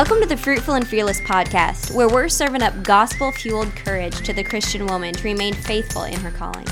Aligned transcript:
Welcome 0.00 0.22
to 0.22 0.26
the 0.26 0.36
Fruitful 0.38 0.72
and 0.72 0.88
Fearless 0.88 1.20
podcast, 1.20 1.94
where 1.94 2.08
we're 2.08 2.30
serving 2.30 2.62
up 2.62 2.82
gospel 2.82 3.30
fueled 3.32 3.76
courage 3.76 4.16
to 4.22 4.32
the 4.32 4.42
Christian 4.42 4.86
woman 4.86 5.12
to 5.12 5.22
remain 5.22 5.52
faithful 5.52 6.04
in 6.04 6.18
her 6.20 6.30
calling. 6.30 6.64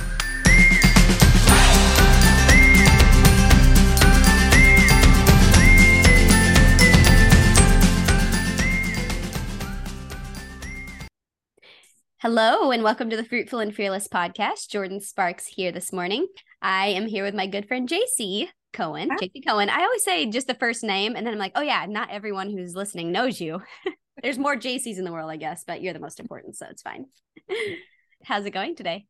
Hello, 12.23 12.71
and 12.71 12.83
welcome 12.83 13.11
to 13.11 13.17
the 13.19 13.25
Fruitful 13.25 13.59
and 13.59 13.75
Fearless 13.75 14.09
podcast. 14.09 14.71
Jordan 14.71 15.03
Sparks 15.03 15.49
here 15.49 15.71
this 15.71 15.93
morning. 15.93 16.29
I 16.63 16.87
am 16.87 17.07
here 17.07 17.25
with 17.25 17.35
my 17.35 17.47
good 17.47 17.69
friend 17.69 17.87
JC. 17.87 18.49
Cohen, 18.79 19.11
JC 19.11 19.45
Cohen. 19.45 19.69
I 19.69 19.83
always 19.83 20.05
say 20.05 20.27
just 20.27 20.47
the 20.47 20.55
first 20.55 20.85
name, 20.85 21.17
and 21.17 21.27
then 21.27 21.35
I'm 21.35 21.39
like, 21.41 21.53
oh 21.57 21.63
yeah, 21.63 21.85
not 21.89 22.11
everyone 22.11 22.49
who's 22.49 22.75
listening 22.75 23.11
knows 23.11 23.41
you. 23.41 23.61
There's 24.23 24.39
more 24.39 24.57
JCs 24.57 24.99
in 24.99 25.05
the 25.05 25.13
world, 25.13 25.31
I 25.31 25.37
guess, 25.37 25.65
but 25.67 25.83
you're 25.83 25.93
the 25.93 26.01
most 26.01 26.21
important, 26.21 26.57
so 26.57 26.67
it's 26.71 26.83
fine. 26.83 27.07
How's 28.25 28.47
it 28.47 28.51
going 28.51 28.77
today? 28.77 29.07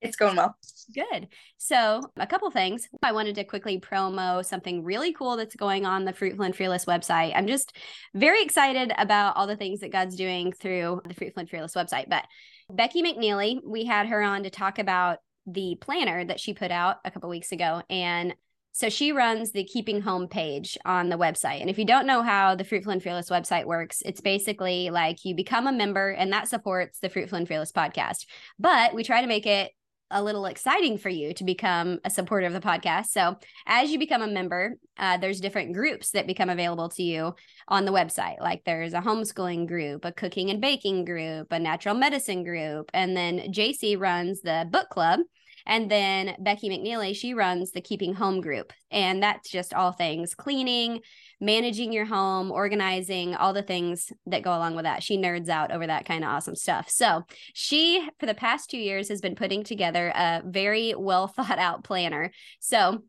It's 0.00 0.16
going 0.16 0.36
well. 0.36 0.56
Good. 0.94 1.28
So, 1.56 2.02
a 2.16 2.26
couple 2.26 2.50
things. 2.50 2.88
I 3.02 3.12
wanted 3.12 3.34
to 3.36 3.44
quickly 3.44 3.80
promo 3.80 4.44
something 4.44 4.84
really 4.84 5.12
cool 5.12 5.36
that's 5.36 5.56
going 5.56 5.86
on 5.86 6.04
the 6.04 6.12
Fruitful 6.12 6.44
and 6.44 6.54
Fearless 6.54 6.84
website. 6.84 7.32
I'm 7.34 7.48
just 7.48 7.76
very 8.14 8.42
excited 8.42 8.92
about 8.96 9.36
all 9.36 9.46
the 9.46 9.56
things 9.56 9.80
that 9.80 9.92
God's 9.92 10.16
doing 10.16 10.52
through 10.52 11.02
the 11.06 11.14
Fruitful 11.14 11.40
and 11.40 11.50
Fearless 11.50 11.74
website. 11.74 12.08
But 12.08 12.24
Becky 12.70 13.02
McNeely, 13.02 13.58
we 13.64 13.84
had 13.84 14.06
her 14.06 14.22
on 14.22 14.44
to 14.44 14.50
talk 14.50 14.78
about 14.78 15.18
the 15.46 15.76
planner 15.80 16.24
that 16.24 16.38
she 16.38 16.54
put 16.54 16.70
out 16.70 16.98
a 17.04 17.10
couple 17.10 17.28
weeks 17.28 17.50
ago. 17.52 17.82
And 17.90 18.34
so 18.72 18.88
she 18.88 19.12
runs 19.12 19.52
the 19.52 19.64
Keeping 19.64 20.02
Home 20.02 20.28
page 20.28 20.78
on 20.84 21.08
the 21.08 21.18
website. 21.18 21.60
And 21.60 21.70
if 21.70 21.78
you 21.78 21.84
don't 21.84 22.06
know 22.06 22.22
how 22.22 22.54
the 22.54 22.64
Fruitful 22.64 22.92
and 22.92 23.02
Fearless 23.02 23.30
website 23.30 23.64
works, 23.64 24.02
it's 24.04 24.20
basically 24.20 24.90
like 24.90 25.24
you 25.24 25.34
become 25.34 25.66
a 25.66 25.72
member 25.72 26.10
and 26.10 26.32
that 26.32 26.48
supports 26.48 27.00
the 27.00 27.08
Fruitful 27.08 27.38
and 27.38 27.48
Fearless 27.48 27.72
podcast. 27.72 28.26
But 28.58 28.94
we 28.94 29.04
try 29.04 29.20
to 29.20 29.26
make 29.26 29.46
it 29.46 29.72
a 30.10 30.22
little 30.22 30.46
exciting 30.46 30.96
for 30.98 31.08
you 31.08 31.34
to 31.34 31.44
become 31.44 31.98
a 32.04 32.10
supporter 32.10 32.46
of 32.46 32.52
the 32.52 32.60
podcast. 32.60 33.06
So, 33.06 33.36
as 33.66 33.90
you 33.90 33.98
become 33.98 34.22
a 34.22 34.26
member, 34.26 34.76
uh, 34.96 35.18
there's 35.18 35.40
different 35.40 35.74
groups 35.74 36.12
that 36.12 36.26
become 36.26 36.48
available 36.48 36.88
to 36.90 37.02
you 37.02 37.34
on 37.68 37.84
the 37.84 37.92
website. 37.92 38.40
Like 38.40 38.62
there's 38.64 38.94
a 38.94 39.00
homeschooling 39.00 39.66
group, 39.66 40.04
a 40.04 40.12
cooking 40.12 40.50
and 40.50 40.60
baking 40.60 41.04
group, 41.04 41.52
a 41.52 41.58
natural 41.58 41.94
medicine 41.94 42.42
group, 42.44 42.90
and 42.94 43.16
then 43.16 43.52
JC 43.52 43.98
runs 43.98 44.40
the 44.40 44.66
book 44.70 44.88
club 44.88 45.20
and 45.68 45.90
then 45.90 46.34
Becky 46.38 46.70
McNeely, 46.70 47.14
she 47.14 47.34
runs 47.34 47.70
the 47.70 47.82
Keeping 47.82 48.14
Home 48.14 48.40
group. 48.40 48.72
And 48.90 49.22
that's 49.22 49.50
just 49.50 49.74
all 49.74 49.92
things 49.92 50.34
cleaning, 50.34 51.00
managing 51.40 51.92
your 51.92 52.06
home, 52.06 52.50
organizing, 52.50 53.34
all 53.34 53.52
the 53.52 53.62
things 53.62 54.10
that 54.26 54.42
go 54.42 54.50
along 54.50 54.76
with 54.76 54.84
that. 54.84 55.02
She 55.02 55.18
nerds 55.18 55.50
out 55.50 55.70
over 55.70 55.86
that 55.86 56.06
kind 56.06 56.24
of 56.24 56.30
awesome 56.30 56.56
stuff. 56.56 56.88
So 56.88 57.24
she, 57.52 58.08
for 58.18 58.24
the 58.24 58.34
past 58.34 58.70
two 58.70 58.78
years, 58.78 59.10
has 59.10 59.20
been 59.20 59.34
putting 59.34 59.62
together 59.62 60.08
a 60.08 60.42
very 60.44 60.94
well 60.96 61.26
thought 61.36 61.58
out 61.58 61.84
planner. 61.84 62.32
So 62.60 63.02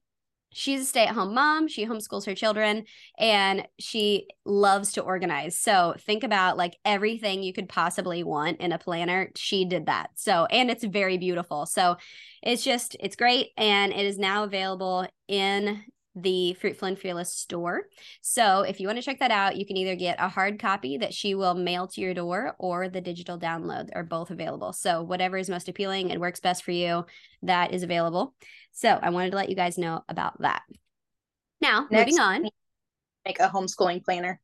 she's 0.51 0.81
a 0.81 0.85
stay-at-home 0.85 1.33
mom 1.33 1.67
she 1.67 1.85
homeschools 1.85 2.25
her 2.25 2.35
children 2.35 2.85
and 3.17 3.67
she 3.79 4.27
loves 4.45 4.93
to 4.93 5.01
organize. 5.01 5.57
So 5.57 5.95
think 5.99 6.23
about 6.23 6.57
like 6.57 6.77
everything 6.83 7.43
you 7.43 7.53
could 7.53 7.69
possibly 7.69 8.23
want 8.23 8.59
in 8.61 8.71
a 8.71 8.79
planner 8.79 9.29
she 9.35 9.65
did 9.65 9.85
that. 9.85 10.11
So 10.15 10.45
and 10.45 10.69
it's 10.71 10.83
very 10.83 11.17
beautiful. 11.17 11.65
So 11.65 11.97
it's 12.41 12.63
just 12.63 12.95
it's 12.99 13.15
great 13.15 13.49
and 13.57 13.91
it 13.91 14.05
is 14.05 14.17
now 14.17 14.43
available 14.43 15.07
in 15.27 15.83
the 16.21 16.53
Fruitful 16.53 16.87
and 16.87 16.97
Fearless 16.97 17.33
store. 17.33 17.83
So 18.21 18.61
if 18.61 18.79
you 18.79 18.87
want 18.87 18.97
to 18.97 19.03
check 19.03 19.19
that 19.19 19.31
out, 19.31 19.57
you 19.57 19.65
can 19.65 19.77
either 19.77 19.95
get 19.95 20.17
a 20.19 20.27
hard 20.27 20.59
copy 20.59 20.97
that 20.97 21.13
she 21.13 21.35
will 21.35 21.53
mail 21.53 21.87
to 21.87 22.01
your 22.01 22.13
door 22.13 22.55
or 22.59 22.89
the 22.89 23.01
digital 23.01 23.39
download 23.39 23.89
are 23.95 24.03
both 24.03 24.31
available. 24.31 24.73
So 24.73 25.01
whatever 25.03 25.37
is 25.37 25.49
most 25.49 25.69
appealing 25.69 26.11
and 26.11 26.21
works 26.21 26.39
best 26.39 26.63
for 26.63 26.71
you, 26.71 27.05
that 27.43 27.73
is 27.73 27.83
available. 27.83 28.33
So 28.71 28.89
I 28.89 29.09
wanted 29.09 29.31
to 29.31 29.37
let 29.37 29.49
you 29.49 29.55
guys 29.55 29.77
know 29.77 30.03
about 30.07 30.41
that. 30.41 30.63
Now, 31.61 31.87
Next, 31.89 32.11
moving 32.11 32.19
on 32.19 32.49
make 33.25 33.39
a 33.39 33.49
homeschooling 33.49 34.03
planner. 34.03 34.39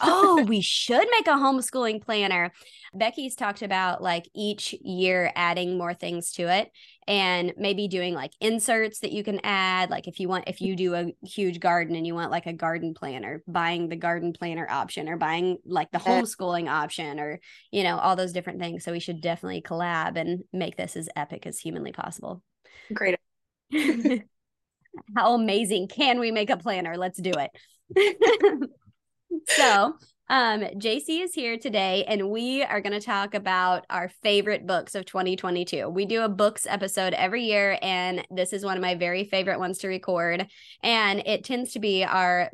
oh, 0.00 0.44
we 0.48 0.60
should 0.60 1.06
make 1.10 1.26
a 1.26 1.32
homeschooling 1.32 2.02
planner. 2.02 2.52
Becky's 2.94 3.34
talked 3.34 3.62
about 3.62 4.02
like 4.02 4.28
each 4.34 4.74
year 4.82 5.32
adding 5.34 5.76
more 5.76 5.94
things 5.94 6.32
to 6.32 6.42
it 6.42 6.70
and 7.06 7.52
maybe 7.56 7.88
doing 7.88 8.14
like 8.14 8.32
inserts 8.40 9.00
that 9.00 9.12
you 9.12 9.22
can 9.22 9.40
add. 9.44 9.90
Like 9.90 10.08
if 10.08 10.20
you 10.20 10.28
want, 10.28 10.44
if 10.48 10.60
you 10.60 10.76
do 10.76 10.94
a 10.94 11.12
huge 11.22 11.60
garden 11.60 11.96
and 11.96 12.06
you 12.06 12.14
want 12.14 12.30
like 12.30 12.46
a 12.46 12.52
garden 12.52 12.94
planner, 12.94 13.42
buying 13.46 13.88
the 13.88 13.96
garden 13.96 14.32
planner 14.32 14.66
option 14.70 15.08
or 15.08 15.16
buying 15.16 15.58
like 15.64 15.90
the 15.90 15.98
homeschooling 15.98 16.70
option 16.70 17.20
or, 17.20 17.40
you 17.70 17.82
know, 17.82 17.98
all 17.98 18.16
those 18.16 18.32
different 18.32 18.60
things. 18.60 18.84
So 18.84 18.92
we 18.92 19.00
should 19.00 19.20
definitely 19.20 19.62
collab 19.62 20.16
and 20.16 20.44
make 20.52 20.76
this 20.76 20.96
as 20.96 21.08
epic 21.16 21.46
as 21.46 21.58
humanly 21.58 21.92
possible. 21.92 22.42
Great. 22.92 23.18
How 25.16 25.34
amazing 25.34 25.88
can 25.88 26.18
we 26.18 26.30
make 26.30 26.50
a 26.50 26.56
planner? 26.56 26.96
Let's 26.96 27.20
do 27.20 27.30
it. 27.30 27.50
so, 29.48 29.94
um, 30.28 30.60
JC 30.60 31.22
is 31.24 31.34
here 31.34 31.58
today, 31.58 32.04
and 32.06 32.30
we 32.30 32.62
are 32.62 32.80
going 32.80 32.92
to 32.92 33.04
talk 33.04 33.34
about 33.34 33.84
our 33.90 34.08
favorite 34.22 34.66
books 34.66 34.94
of 34.94 35.04
2022. 35.04 35.88
We 35.88 36.06
do 36.06 36.22
a 36.22 36.28
books 36.28 36.66
episode 36.68 37.14
every 37.14 37.44
year, 37.44 37.78
and 37.82 38.24
this 38.30 38.52
is 38.52 38.64
one 38.64 38.76
of 38.76 38.82
my 38.82 38.94
very 38.94 39.24
favorite 39.24 39.58
ones 39.58 39.78
to 39.78 39.88
record. 39.88 40.46
And 40.82 41.22
it 41.26 41.44
tends 41.44 41.72
to 41.72 41.80
be 41.80 42.04
our 42.04 42.50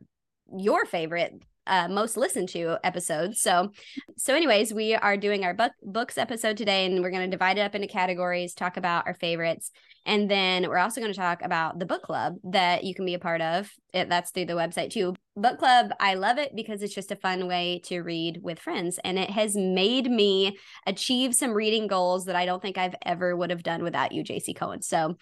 your 0.56 0.86
favorite 0.86 1.34
uh, 1.66 1.88
most 1.88 2.16
listened 2.16 2.48
to 2.50 2.78
episodes. 2.84 3.40
So, 3.40 3.70
so 4.16 4.34
anyways, 4.34 4.72
we 4.72 4.94
are 4.94 5.16
doing 5.16 5.44
our 5.44 5.54
book 5.54 5.72
books 5.82 6.18
episode 6.18 6.56
today, 6.56 6.86
and 6.86 7.02
we're 7.02 7.10
going 7.10 7.28
to 7.28 7.34
divide 7.34 7.58
it 7.58 7.62
up 7.62 7.74
into 7.74 7.86
categories, 7.86 8.54
talk 8.54 8.76
about 8.76 9.06
our 9.06 9.14
favorites, 9.14 9.70
and 10.04 10.30
then 10.30 10.68
we're 10.68 10.78
also 10.78 11.00
going 11.00 11.12
to 11.12 11.18
talk 11.18 11.42
about 11.42 11.78
the 11.78 11.86
book 11.86 12.02
club 12.02 12.36
that 12.44 12.84
you 12.84 12.94
can 12.94 13.04
be 13.04 13.14
a 13.14 13.18
part 13.18 13.40
of. 13.40 13.70
It, 13.92 14.08
that's 14.08 14.30
through 14.30 14.46
the 14.46 14.52
website 14.52 14.90
too. 14.90 15.14
Book 15.36 15.58
club, 15.58 15.90
I 15.98 16.14
love 16.14 16.38
it 16.38 16.54
because 16.54 16.82
it's 16.82 16.94
just 16.94 17.12
a 17.12 17.16
fun 17.16 17.48
way 17.48 17.80
to 17.84 18.00
read 18.00 18.40
with 18.42 18.58
friends, 18.58 18.98
and 19.04 19.18
it 19.18 19.30
has 19.30 19.56
made 19.56 20.10
me 20.10 20.56
achieve 20.86 21.34
some 21.34 21.52
reading 21.52 21.86
goals 21.88 22.26
that 22.26 22.36
I 22.36 22.46
don't 22.46 22.62
think 22.62 22.78
I've 22.78 22.94
ever 23.04 23.36
would 23.36 23.50
have 23.50 23.62
done 23.62 23.82
without 23.82 24.12
you, 24.12 24.22
JC 24.22 24.54
Cohen. 24.54 24.82
So, 24.82 25.16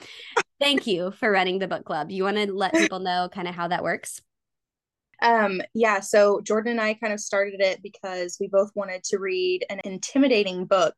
thank 0.61 0.87
you 0.87 1.11
for 1.13 1.31
running 1.31 1.59
the 1.59 1.69
book 1.69 1.85
club. 1.85 2.11
You 2.11 2.25
want 2.25 2.37
to 2.37 2.53
let 2.53 2.75
people 2.75 3.01
know 3.01 3.29
kind 3.33 3.49
of 3.49 3.55
how 3.55 3.69
that 3.69 3.83
works? 3.83 4.21
Um, 5.23 5.61
yeah, 5.75 6.01
so 6.01 6.41
Jordan 6.41 6.73
and 6.73 6.81
I 6.81 6.95
kind 6.95 7.13
of 7.13 7.21
started 7.21 7.61
it 7.61 7.83
because 7.83 8.37
we 8.41 8.49
both 8.49 8.71
wanted 8.75 9.05
to 9.05 9.19
read 9.19 9.65
an 9.71 9.81
intimidating 9.85 10.67
book 10.67 10.95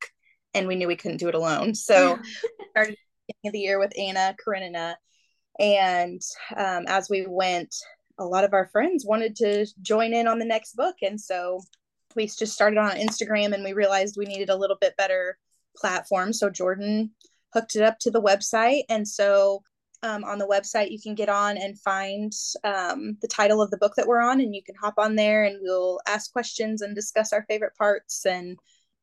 and 0.54 0.66
we 0.66 0.74
knew 0.74 0.88
we 0.88 0.96
couldn't 0.96 1.18
do 1.18 1.28
it 1.28 1.34
alone. 1.34 1.74
So 1.74 2.18
started 2.70 2.96
beginning 3.26 3.48
of 3.48 3.52
the 3.52 3.60
year 3.60 3.78
with 3.78 3.92
Anna 3.98 4.34
Karenina. 4.42 4.96
And 5.58 6.20
um, 6.56 6.84
as 6.86 7.08
we 7.08 7.26
went, 7.26 7.74
a 8.18 8.24
lot 8.24 8.44
of 8.44 8.54
our 8.54 8.68
friends 8.68 9.04
wanted 9.04 9.36
to 9.36 9.66
join 9.82 10.14
in 10.14 10.28
on 10.28 10.38
the 10.38 10.44
next 10.44 10.74
book. 10.74 10.96
And 11.02 11.20
so 11.20 11.60
we 12.14 12.26
just 12.26 12.54
started 12.54 12.78
on 12.78 12.96
Instagram 12.96 13.52
and 13.52 13.62
we 13.62 13.74
realized 13.74 14.16
we 14.16 14.24
needed 14.24 14.48
a 14.48 14.56
little 14.56 14.76
bit 14.80 14.96
better 14.96 15.38
platform. 15.76 16.32
So 16.32 16.48
Jordan 16.48 17.10
hooked 17.52 17.76
it 17.76 17.82
up 17.82 17.98
to 18.00 18.10
the 18.10 18.22
website. 18.22 18.84
And 18.88 19.06
so 19.06 19.62
um, 20.02 20.24
on 20.24 20.38
the 20.38 20.46
website 20.46 20.90
you 20.90 21.00
can 21.00 21.14
get 21.14 21.28
on 21.28 21.56
and 21.56 21.78
find 21.80 22.32
um, 22.64 23.16
the 23.20 23.28
title 23.28 23.62
of 23.62 23.70
the 23.70 23.78
book 23.78 23.94
that 23.96 24.06
we're 24.06 24.20
on 24.20 24.40
and 24.40 24.54
you 24.54 24.62
can 24.62 24.74
hop 24.74 24.94
on 24.98 25.16
there 25.16 25.44
and 25.44 25.58
we'll 25.62 26.00
ask 26.06 26.32
questions 26.32 26.82
and 26.82 26.94
discuss 26.94 27.32
our 27.32 27.44
favorite 27.48 27.74
parts 27.76 28.26
and 28.26 28.58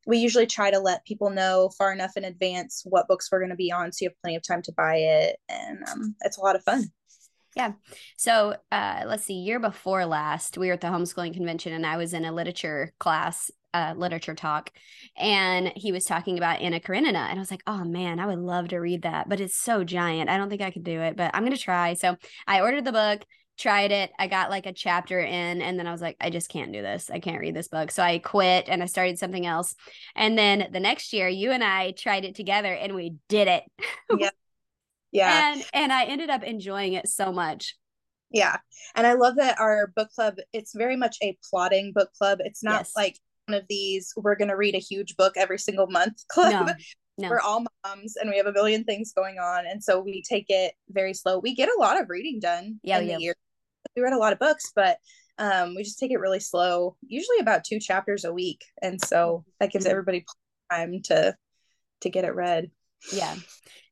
we 0.06 0.18
usually 0.18 0.46
try 0.46 0.70
to 0.70 0.78
let 0.78 1.04
people 1.06 1.30
know 1.30 1.70
far 1.78 1.92
enough 1.92 2.16
in 2.16 2.24
advance 2.24 2.82
what 2.84 3.08
books 3.08 3.28
we're 3.30 3.40
going 3.40 3.50
to 3.50 3.56
be 3.56 3.72
on 3.72 3.92
so 3.92 4.04
you 4.04 4.08
have 4.08 4.20
plenty 4.22 4.36
of 4.36 4.42
time 4.42 4.62
to 4.62 4.72
buy 4.72 4.96
it 4.96 5.36
and 5.48 5.78
um, 5.88 6.14
it's 6.22 6.38
a 6.38 6.42
lot 6.42 6.56
of 6.56 6.62
fun. 6.62 6.84
Yeah. 7.56 7.72
So 8.16 8.56
uh, 8.72 9.04
let's 9.06 9.24
see 9.24 9.34
year 9.34 9.60
before 9.60 10.06
last 10.06 10.58
we 10.58 10.66
were 10.68 10.74
at 10.74 10.80
the 10.80 10.88
homeschooling 10.88 11.34
convention 11.34 11.72
and 11.72 11.86
i 11.86 11.96
was 11.96 12.12
in 12.12 12.24
a 12.24 12.32
literature 12.32 12.92
class 12.98 13.50
uh, 13.74 13.94
literature 13.96 14.34
talk, 14.34 14.70
and 15.16 15.70
he 15.76 15.92
was 15.92 16.04
talking 16.04 16.38
about 16.38 16.60
Anna 16.60 16.80
Karenina, 16.80 17.18
and 17.28 17.38
I 17.38 17.42
was 17.42 17.50
like, 17.50 17.62
oh 17.66 17.84
man, 17.84 18.20
I 18.20 18.26
would 18.26 18.38
love 18.38 18.68
to 18.68 18.78
read 18.78 19.02
that, 19.02 19.28
but 19.28 19.40
it's 19.40 19.56
so 19.56 19.84
giant. 19.84 20.30
I 20.30 20.38
don't 20.38 20.48
think 20.48 20.62
I 20.62 20.70
could 20.70 20.84
do 20.84 21.00
it, 21.00 21.16
but 21.16 21.30
I'm 21.34 21.44
gonna 21.44 21.56
try. 21.56 21.94
So 21.94 22.16
I 22.46 22.62
ordered 22.62 22.86
the 22.86 22.92
book 22.92 23.24
tried 23.56 23.92
it. 23.92 24.10
I 24.18 24.26
got 24.26 24.50
like 24.50 24.66
a 24.66 24.72
chapter 24.72 25.20
in, 25.20 25.62
and 25.62 25.78
then 25.78 25.86
I 25.86 25.92
was 25.92 26.00
like, 26.00 26.16
I 26.20 26.30
just 26.30 26.48
can't 26.48 26.72
do 26.72 26.82
this. 26.82 27.10
I 27.10 27.20
can't 27.20 27.40
read 27.40 27.54
this 27.54 27.68
book. 27.68 27.90
So 27.90 28.02
I 28.02 28.18
quit 28.18 28.68
and 28.68 28.82
I 28.82 28.86
started 28.86 29.18
something 29.18 29.46
else. 29.46 29.74
And 30.16 30.36
then 30.36 30.68
the 30.72 30.80
next 30.80 31.12
year, 31.12 31.28
you 31.28 31.52
and 31.52 31.62
I 31.62 31.92
tried 31.92 32.24
it 32.24 32.34
together 32.34 32.72
and 32.72 32.94
we 32.94 33.16
did 33.28 33.48
it. 33.48 33.64
Yeah. 34.16 34.30
Yeah. 35.12 35.52
and 35.52 35.64
and 35.72 35.92
I 35.92 36.06
ended 36.06 36.28
up 36.28 36.42
enjoying 36.42 36.94
it 36.94 37.06
so 37.06 37.30
much. 37.30 37.76
Yeah. 38.32 38.56
And 38.96 39.06
I 39.06 39.12
love 39.12 39.36
that 39.36 39.60
our 39.60 39.92
book 39.94 40.08
club, 40.10 40.38
it's 40.52 40.74
very 40.74 40.96
much 40.96 41.16
a 41.22 41.38
plotting 41.48 41.92
book 41.94 42.10
club. 42.18 42.38
It's 42.40 42.64
not 42.64 42.80
yes. 42.80 42.92
like 42.96 43.20
of 43.48 43.64
these 43.68 44.12
we're 44.16 44.36
going 44.36 44.48
to 44.48 44.56
read 44.56 44.74
a 44.74 44.78
huge 44.78 45.16
book 45.16 45.34
every 45.36 45.58
single 45.58 45.86
month 45.88 46.22
club. 46.28 46.66
No, 46.66 46.74
no. 47.18 47.28
We're 47.28 47.40
all 47.40 47.64
moms 47.84 48.16
and 48.16 48.30
we 48.30 48.36
have 48.38 48.46
a 48.46 48.52
million 48.52 48.84
things 48.84 49.12
going 49.12 49.38
on. 49.38 49.66
And 49.66 49.82
so 49.82 50.00
we 50.00 50.22
take 50.22 50.46
it 50.48 50.74
very 50.88 51.14
slow. 51.14 51.38
We 51.38 51.54
get 51.54 51.68
a 51.68 51.80
lot 51.80 52.00
of 52.00 52.08
reading 52.08 52.40
done 52.40 52.80
yeah, 52.82 52.98
in 52.98 53.08
yeah. 53.08 53.16
the 53.16 53.22
year. 53.22 53.34
We 53.96 54.02
read 54.02 54.14
a 54.14 54.18
lot 54.18 54.32
of 54.32 54.38
books, 54.38 54.72
but 54.74 54.98
Um, 55.36 55.74
we 55.74 55.82
just 55.82 55.98
take 55.98 56.12
it 56.12 56.20
really 56.20 56.38
slow, 56.38 56.96
usually 57.04 57.40
about 57.40 57.64
two 57.64 57.80
chapters 57.80 58.24
a 58.24 58.32
week, 58.32 58.64
and 58.80 59.00
so 59.00 59.44
that 59.58 59.72
gives 59.72 59.84
everybody 59.84 60.24
time 60.70 61.02
to 61.04 61.34
to 62.02 62.08
get 62.08 62.24
it 62.24 62.34
read. 62.36 62.70
Yeah. 63.12 63.34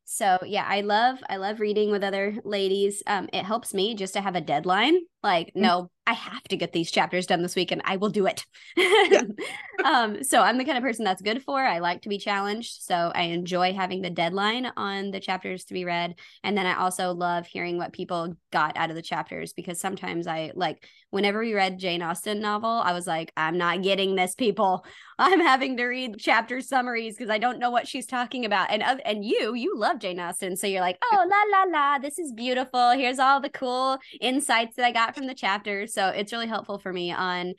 So 0.04 0.38
yeah, 0.46 0.64
I 0.68 0.82
love 0.82 1.18
I 1.28 1.36
love 1.38 1.58
reading 1.58 1.90
with 1.90 2.04
other 2.04 2.36
ladies. 2.44 3.02
Um, 3.08 3.28
it 3.32 3.44
helps 3.44 3.74
me 3.74 3.94
just 3.96 4.14
to 4.14 4.20
have 4.20 4.36
a 4.36 4.40
deadline. 4.40 5.00
Like, 5.22 5.48
mm-hmm. 5.48 5.62
no, 5.62 5.90
I 6.04 6.14
have 6.14 6.42
to 6.44 6.56
get 6.56 6.72
these 6.72 6.90
chapters 6.90 7.26
done 7.26 7.42
this 7.42 7.54
week 7.54 7.70
and 7.70 7.80
I 7.84 7.96
will 7.96 8.08
do 8.08 8.26
it. 8.26 8.44
Yeah. 8.76 9.22
um, 9.84 10.24
so 10.24 10.40
I'm 10.40 10.58
the 10.58 10.64
kind 10.64 10.76
of 10.76 10.82
person 10.82 11.04
that's 11.04 11.22
good 11.22 11.44
for. 11.44 11.60
I 11.60 11.78
like 11.78 12.02
to 12.02 12.08
be 12.08 12.18
challenged. 12.18 12.82
So 12.82 13.12
I 13.14 13.22
enjoy 13.22 13.72
having 13.72 14.02
the 14.02 14.10
deadline 14.10 14.72
on 14.76 15.12
the 15.12 15.20
chapters 15.20 15.64
to 15.64 15.74
be 15.74 15.84
read. 15.84 16.16
And 16.42 16.58
then 16.58 16.66
I 16.66 16.76
also 16.76 17.12
love 17.12 17.46
hearing 17.46 17.78
what 17.78 17.92
people 17.92 18.36
got 18.50 18.76
out 18.76 18.90
of 18.90 18.96
the 18.96 19.02
chapters 19.02 19.52
because 19.52 19.78
sometimes 19.78 20.26
I 20.26 20.50
like 20.56 20.84
whenever 21.10 21.40
we 21.40 21.54
read 21.54 21.78
Jane 21.78 22.02
Austen 22.02 22.40
novel, 22.40 22.70
I 22.70 22.92
was 22.92 23.06
like, 23.06 23.32
I'm 23.36 23.58
not 23.58 23.82
getting 23.82 24.16
this, 24.16 24.34
people. 24.34 24.84
I'm 25.18 25.40
having 25.40 25.76
to 25.76 25.84
read 25.84 26.16
chapter 26.18 26.60
summaries 26.60 27.16
because 27.16 27.30
I 27.30 27.38
don't 27.38 27.60
know 27.60 27.70
what 27.70 27.86
she's 27.86 28.06
talking 28.06 28.44
about. 28.44 28.70
And 28.72 28.82
uh, 28.82 28.96
and 29.04 29.24
you, 29.24 29.54
you 29.54 29.78
love 29.78 30.00
Jane 30.00 30.18
Austen. 30.18 30.56
So 30.56 30.66
you're 30.66 30.80
like, 30.80 30.98
oh 31.04 31.26
la 31.30 31.58
la 31.58 31.64
la, 31.70 31.98
this 31.98 32.18
is 32.18 32.32
beautiful. 32.32 32.90
Here's 32.90 33.20
all 33.20 33.40
the 33.40 33.50
cool 33.50 33.98
insights 34.20 34.74
that 34.76 34.84
I 34.84 34.90
got 34.90 35.11
from 35.14 35.26
the 35.26 35.34
chapters. 35.34 35.94
So 35.94 36.08
it's 36.08 36.32
really 36.32 36.48
helpful 36.48 36.78
for 36.78 36.92
me 36.92 37.12
on 37.12 37.54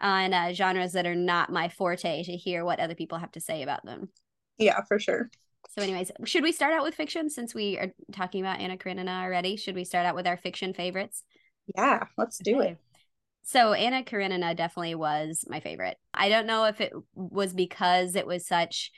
on 0.00 0.32
uh, 0.32 0.52
genres 0.52 0.92
that 0.92 1.06
are 1.06 1.14
not 1.14 1.50
my 1.50 1.68
forte 1.68 2.22
to 2.22 2.36
hear 2.36 2.64
what 2.64 2.78
other 2.78 2.94
people 2.94 3.18
have 3.18 3.32
to 3.32 3.40
say 3.40 3.62
about 3.62 3.84
them. 3.84 4.08
Yeah, 4.56 4.80
for 4.86 4.98
sure. 4.98 5.30
So, 5.70 5.82
anyways, 5.82 6.12
should 6.24 6.44
we 6.44 6.52
start 6.52 6.72
out 6.72 6.84
with 6.84 6.94
fiction 6.94 7.28
since 7.28 7.54
we 7.54 7.78
are 7.78 7.92
talking 8.12 8.40
about 8.40 8.60
Anna 8.60 8.76
Karenina 8.76 9.22
already? 9.22 9.56
Should 9.56 9.74
we 9.74 9.84
start 9.84 10.06
out 10.06 10.14
with 10.14 10.26
our 10.26 10.36
fiction 10.36 10.72
favorites? 10.72 11.24
Yeah, 11.76 12.04
let's 12.16 12.38
do 12.38 12.60
okay. 12.60 12.70
it. 12.70 12.78
So 13.42 13.72
Anna 13.72 14.02
Karenina 14.02 14.54
definitely 14.54 14.94
was 14.94 15.44
my 15.48 15.60
favorite. 15.60 15.96
I 16.12 16.28
don't 16.28 16.46
know 16.46 16.64
if 16.64 16.82
it 16.82 16.92
was 17.14 17.54
because 17.54 18.14
it 18.14 18.26
was 18.26 18.46
such 18.46 18.90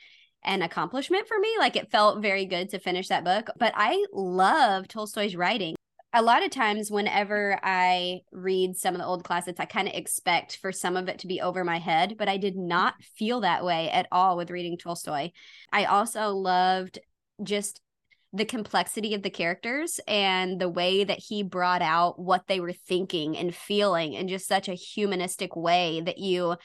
an 0.43 0.61
accomplishment 0.61 1.27
for 1.27 1.39
me. 1.39 1.55
Like 1.57 1.77
it 1.77 1.89
felt 1.89 2.21
very 2.21 2.45
good 2.45 2.69
to 2.69 2.79
finish 2.79 3.07
that 3.07 3.23
book, 3.23 3.49
but 3.57 3.71
I 3.75 4.05
love 4.11 4.89
Tolstoy's 4.89 5.37
writing 5.37 5.75
a 6.13 6.21
lot 6.21 6.43
of 6.43 6.51
times 6.51 6.91
whenever 6.91 7.59
i 7.63 8.19
read 8.31 8.75
some 8.75 8.93
of 8.93 8.99
the 8.99 9.05
old 9.05 9.23
classics 9.23 9.59
i 9.59 9.65
kind 9.65 9.87
of 9.87 9.93
expect 9.93 10.57
for 10.57 10.71
some 10.71 10.97
of 10.97 11.07
it 11.07 11.19
to 11.19 11.27
be 11.27 11.41
over 11.41 11.63
my 11.63 11.79
head 11.79 12.15
but 12.17 12.27
i 12.27 12.37
did 12.37 12.55
not 12.57 12.95
feel 13.15 13.41
that 13.41 13.63
way 13.63 13.89
at 13.89 14.07
all 14.11 14.37
with 14.37 14.51
reading 14.51 14.77
tolstoy. 14.77 15.31
I 15.71 15.85
also 15.85 16.29
loved 16.29 16.99
just 17.43 17.81
the 18.33 18.45
complexity 18.45 19.13
of 19.13 19.23
the 19.23 19.29
characters 19.29 19.99
and 20.07 20.59
the 20.59 20.69
way 20.69 21.03
that 21.03 21.19
he 21.19 21.43
brought 21.43 21.81
out 21.81 22.17
what 22.17 22.47
they 22.47 22.59
were 22.59 22.73
thinking 22.73 23.37
and 23.37 23.53
feeling 23.53 24.13
in 24.13 24.27
just 24.27 24.47
such 24.47 24.69
a 24.69 24.73
humanistic 24.73 25.55
way 25.55 26.01
that 26.01 26.17
you 26.17 26.55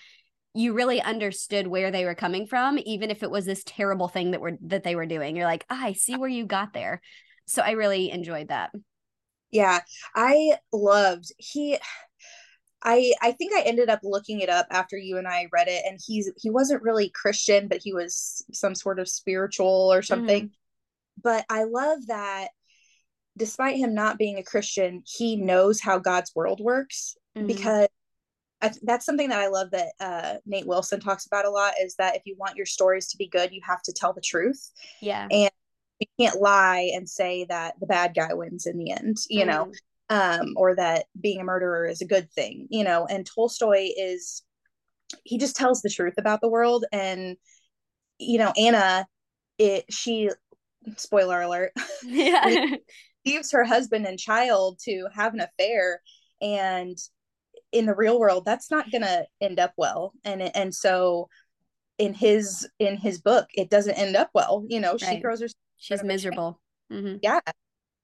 you 0.54 0.72
really 0.72 1.02
understood 1.02 1.66
where 1.66 1.90
they 1.90 2.06
were 2.06 2.14
coming 2.14 2.46
from 2.46 2.78
even 2.86 3.10
if 3.10 3.22
it 3.22 3.30
was 3.30 3.44
this 3.44 3.62
terrible 3.66 4.08
thing 4.08 4.30
that 4.30 4.40
were 4.40 4.56
that 4.62 4.84
they 4.84 4.94
were 4.96 5.06
doing. 5.06 5.36
You're 5.36 5.44
like 5.44 5.66
oh, 5.70 5.78
i 5.78 5.92
see 5.92 6.16
where 6.16 6.28
you 6.28 6.46
got 6.46 6.72
there. 6.72 7.00
So 7.46 7.62
i 7.62 7.72
really 7.72 8.10
enjoyed 8.10 8.48
that 8.48 8.70
yeah, 9.50 9.80
I 10.14 10.58
loved 10.72 11.32
he 11.38 11.78
I 12.82 13.12
I 13.22 13.32
think 13.32 13.52
I 13.54 13.62
ended 13.62 13.88
up 13.88 14.00
looking 14.02 14.40
it 14.40 14.48
up 14.48 14.66
after 14.70 14.96
you 14.96 15.18
and 15.18 15.26
I 15.26 15.48
read 15.52 15.68
it 15.68 15.84
and 15.86 15.98
he's 16.04 16.30
he 16.36 16.50
wasn't 16.50 16.82
really 16.82 17.10
Christian 17.10 17.68
but 17.68 17.80
he 17.82 17.92
was 17.92 18.44
some 18.52 18.74
sort 18.74 18.98
of 18.98 19.08
spiritual 19.08 19.92
or 19.92 20.02
something. 20.02 20.48
Mm. 20.48 20.50
But 21.22 21.46
I 21.48 21.64
love 21.64 22.06
that 22.08 22.48
despite 23.36 23.76
him 23.76 23.94
not 23.94 24.18
being 24.18 24.38
a 24.38 24.42
Christian, 24.42 25.02
he 25.06 25.36
knows 25.36 25.80
how 25.80 25.98
God's 25.98 26.34
world 26.34 26.60
works 26.60 27.16
mm. 27.36 27.46
because 27.46 27.88
I, 28.62 28.72
that's 28.82 29.04
something 29.04 29.28
that 29.28 29.40
I 29.40 29.48
love 29.48 29.70
that 29.72 29.88
uh, 30.00 30.34
Nate 30.46 30.66
Wilson 30.66 31.00
talks 31.00 31.26
about 31.26 31.44
a 31.44 31.50
lot 31.50 31.74
is 31.80 31.94
that 31.96 32.16
if 32.16 32.22
you 32.24 32.36
want 32.38 32.56
your 32.56 32.66
stories 32.66 33.08
to 33.08 33.18
be 33.18 33.28
good, 33.28 33.52
you 33.52 33.60
have 33.64 33.82
to 33.82 33.92
tell 33.92 34.14
the 34.14 34.22
truth. 34.22 34.70
Yeah. 35.02 35.28
And 35.30 35.50
you 35.98 36.06
can't 36.18 36.40
lie 36.40 36.90
and 36.94 37.08
say 37.08 37.44
that 37.44 37.74
the 37.80 37.86
bad 37.86 38.14
guy 38.14 38.32
wins 38.34 38.66
in 38.66 38.78
the 38.78 38.90
end 38.90 39.16
you 39.28 39.44
mm. 39.44 39.46
know 39.46 39.72
um 40.08 40.54
or 40.56 40.74
that 40.74 41.06
being 41.20 41.40
a 41.40 41.44
murderer 41.44 41.86
is 41.86 42.00
a 42.00 42.06
good 42.06 42.30
thing 42.32 42.66
you 42.70 42.84
know 42.84 43.06
and 43.06 43.26
tolstoy 43.26 43.88
is 43.96 44.42
he 45.24 45.38
just 45.38 45.56
tells 45.56 45.82
the 45.82 45.90
truth 45.90 46.14
about 46.18 46.40
the 46.40 46.48
world 46.48 46.84
and 46.92 47.36
you 48.18 48.38
know 48.38 48.52
anna 48.56 49.06
it 49.58 49.84
she 49.90 50.30
spoiler 50.96 51.42
alert 51.42 51.72
yeah 52.04 52.66
leaves 53.26 53.50
her 53.50 53.64
husband 53.64 54.06
and 54.06 54.18
child 54.18 54.78
to 54.80 55.08
have 55.12 55.34
an 55.34 55.40
affair 55.40 56.00
and 56.40 56.96
in 57.72 57.86
the 57.86 57.94
real 57.94 58.20
world 58.20 58.44
that's 58.44 58.70
not 58.70 58.90
gonna 58.92 59.24
end 59.40 59.58
up 59.58 59.72
well 59.76 60.12
and 60.24 60.42
and 60.56 60.74
so 60.74 61.28
in 61.98 62.14
his 62.14 62.68
in 62.78 62.96
his 62.96 63.20
book 63.20 63.48
it 63.54 63.70
doesn't 63.70 63.94
end 63.94 64.14
up 64.14 64.30
well 64.34 64.64
you 64.68 64.78
know 64.78 64.92
right. 64.92 65.00
she 65.00 65.20
throws 65.20 65.40
her 65.40 65.48
she's 65.78 66.02
miserable 66.02 66.60
mm-hmm. 66.92 67.16
yeah 67.22 67.40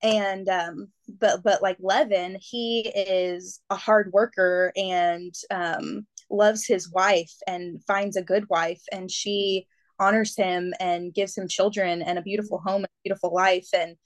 and 0.02 0.48
um 0.48 0.88
but 1.20 1.42
but 1.42 1.62
like 1.62 1.76
levin 1.80 2.36
he 2.40 2.80
is 2.94 3.60
a 3.70 3.76
hard 3.76 4.10
worker 4.12 4.72
and 4.76 5.34
um 5.50 6.06
loves 6.30 6.66
his 6.66 6.90
wife 6.90 7.32
and 7.46 7.82
finds 7.84 8.16
a 8.16 8.22
good 8.22 8.48
wife 8.48 8.82
and 8.90 9.10
she 9.10 9.66
honors 9.98 10.34
him 10.34 10.72
and 10.80 11.14
gives 11.14 11.36
him 11.36 11.46
children 11.46 12.02
and 12.02 12.18
a 12.18 12.22
beautiful 12.22 12.58
home 12.58 12.76
and 12.76 12.86
a 12.86 13.02
beautiful 13.04 13.32
life 13.32 13.68
and 13.74 13.96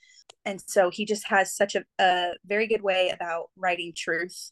and 0.44 0.60
so 0.66 0.90
he 0.90 1.04
just 1.04 1.26
has 1.26 1.54
such 1.54 1.76
a, 1.76 1.84
a 1.98 2.32
very 2.44 2.66
good 2.66 2.82
way 2.82 3.10
about 3.10 3.50
writing 3.56 3.92
truth 3.96 4.50